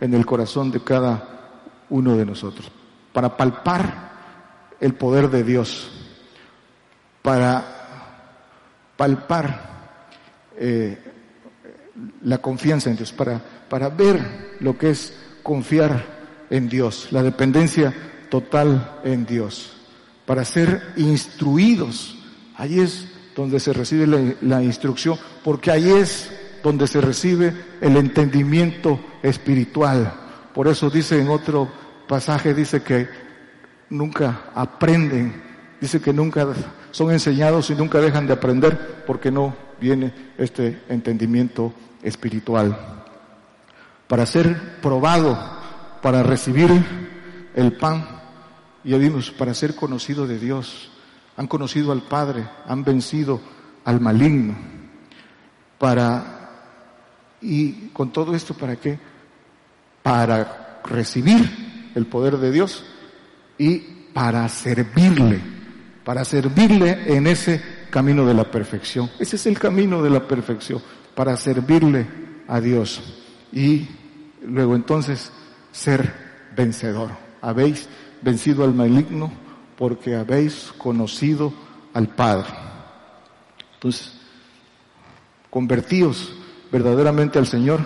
en 0.00 0.14
el 0.14 0.26
corazón 0.26 0.70
de 0.72 0.82
cada 0.82 1.60
uno 1.90 2.16
de 2.16 2.26
nosotros, 2.26 2.70
para 3.12 3.36
palpar 3.36 4.10
el 4.80 4.94
poder 4.94 5.28
de 5.28 5.44
Dios, 5.44 5.90
para 7.20 7.62
palpar 8.96 9.72
eh, 10.56 11.11
la 12.22 12.38
confianza 12.38 12.90
en 12.90 12.96
Dios, 12.96 13.12
para, 13.12 13.40
para 13.68 13.88
ver 13.88 14.56
lo 14.60 14.78
que 14.78 14.90
es 14.90 15.14
confiar 15.42 16.04
en 16.50 16.68
Dios, 16.68 17.08
la 17.10 17.22
dependencia 17.22 17.92
total 18.28 19.00
en 19.04 19.26
Dios, 19.26 19.72
para 20.26 20.44
ser 20.44 20.82
instruidos. 20.96 22.16
Ahí 22.56 22.80
es 22.80 23.08
donde 23.34 23.60
se 23.60 23.72
recibe 23.72 24.06
la, 24.06 24.34
la 24.42 24.62
instrucción, 24.62 25.18
porque 25.42 25.70
ahí 25.70 25.90
es 25.90 26.30
donde 26.62 26.86
se 26.86 27.00
recibe 27.00 27.52
el 27.80 27.96
entendimiento 27.96 29.00
espiritual. 29.22 30.12
Por 30.54 30.68
eso 30.68 30.90
dice 30.90 31.20
en 31.20 31.28
otro 31.28 31.70
pasaje, 32.06 32.54
dice 32.54 32.82
que 32.82 33.08
nunca 33.90 34.44
aprenden, 34.54 35.42
dice 35.80 36.00
que 36.00 36.12
nunca 36.12 36.46
son 36.90 37.10
enseñados 37.10 37.70
y 37.70 37.74
nunca 37.74 38.00
dejan 38.00 38.26
de 38.26 38.34
aprender 38.34 39.02
porque 39.06 39.30
no 39.30 39.56
viene 39.82 40.14
este 40.38 40.82
entendimiento 40.88 41.74
espiritual. 42.02 43.04
Para 44.06 44.24
ser 44.24 44.80
probado, 44.80 45.36
para 46.00 46.22
recibir 46.22 46.70
el 47.54 47.72
pan 47.72 48.22
ya 48.84 48.96
vimos, 48.98 49.30
para 49.30 49.54
ser 49.54 49.74
conocido 49.74 50.26
de 50.26 50.38
Dios. 50.38 50.90
Han 51.36 51.46
conocido 51.46 51.92
al 51.92 52.02
Padre, 52.02 52.48
han 52.66 52.84
vencido 52.84 53.40
al 53.84 54.00
maligno. 54.00 54.56
Para, 55.78 56.50
y 57.40 57.88
con 57.92 58.12
todo 58.12 58.34
esto, 58.34 58.54
¿para 58.54 58.76
qué? 58.76 58.98
Para 60.02 60.80
recibir 60.84 61.90
el 61.94 62.06
poder 62.06 62.38
de 62.38 62.50
Dios 62.50 62.84
y 63.58 63.78
para 64.12 64.48
servirle, 64.48 65.40
para 66.04 66.24
servirle 66.24 67.16
en 67.16 67.26
ese 67.26 67.62
camino 67.92 68.26
de 68.26 68.34
la 68.34 68.50
perfección. 68.50 69.10
Ese 69.20 69.36
es 69.36 69.46
el 69.46 69.58
camino 69.58 70.02
de 70.02 70.10
la 70.10 70.26
perfección, 70.26 70.82
para 71.14 71.36
servirle 71.36 72.06
a 72.48 72.60
Dios. 72.60 73.00
Y 73.52 73.86
luego 74.42 74.74
entonces 74.74 75.30
ser 75.70 76.12
vencedor. 76.56 77.10
Habéis 77.42 77.88
vencido 78.22 78.64
al 78.64 78.74
maligno 78.74 79.30
porque 79.76 80.16
habéis 80.16 80.72
conocido 80.78 81.52
al 81.92 82.08
Padre. 82.08 82.48
Entonces, 83.74 84.14
convertíos 85.50 86.32
verdaderamente 86.72 87.38
al 87.38 87.46
Señor 87.46 87.80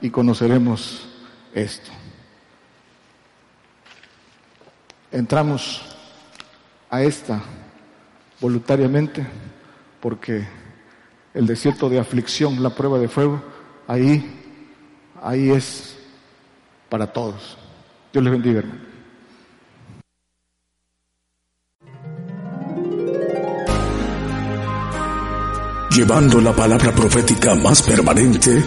y 0.00 0.10
conoceremos 0.10 1.08
esto. 1.54 1.92
Entramos 5.12 5.82
a 6.90 7.02
esta 7.02 7.40
voluntariamente 8.40 9.24
porque 10.02 10.46
el 11.32 11.46
desierto 11.46 11.88
de 11.88 12.00
aflicción, 12.00 12.62
la 12.62 12.74
prueba 12.74 12.98
de 12.98 13.08
fuego, 13.08 13.40
ahí, 13.86 14.22
ahí 15.22 15.50
es 15.50 15.96
para 16.90 17.06
todos. 17.06 17.56
Dios 18.12 18.24
les 18.24 18.32
bendiga, 18.32 18.58
hermano. 18.58 18.92
llevando 25.94 26.40
la 26.40 26.54
palabra 26.54 26.90
profética 26.94 27.54
más 27.54 27.82
permanente 27.82 28.64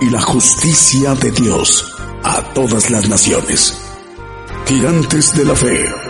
y 0.00 0.08
la 0.08 0.20
justicia 0.20 1.14
de 1.16 1.32
Dios 1.32 1.84
a 2.22 2.42
todas 2.54 2.90
las 2.90 3.08
naciones. 3.08 3.76
Gigantes 4.66 5.34
de 5.34 5.44
la 5.44 5.56
fe. 5.56 6.09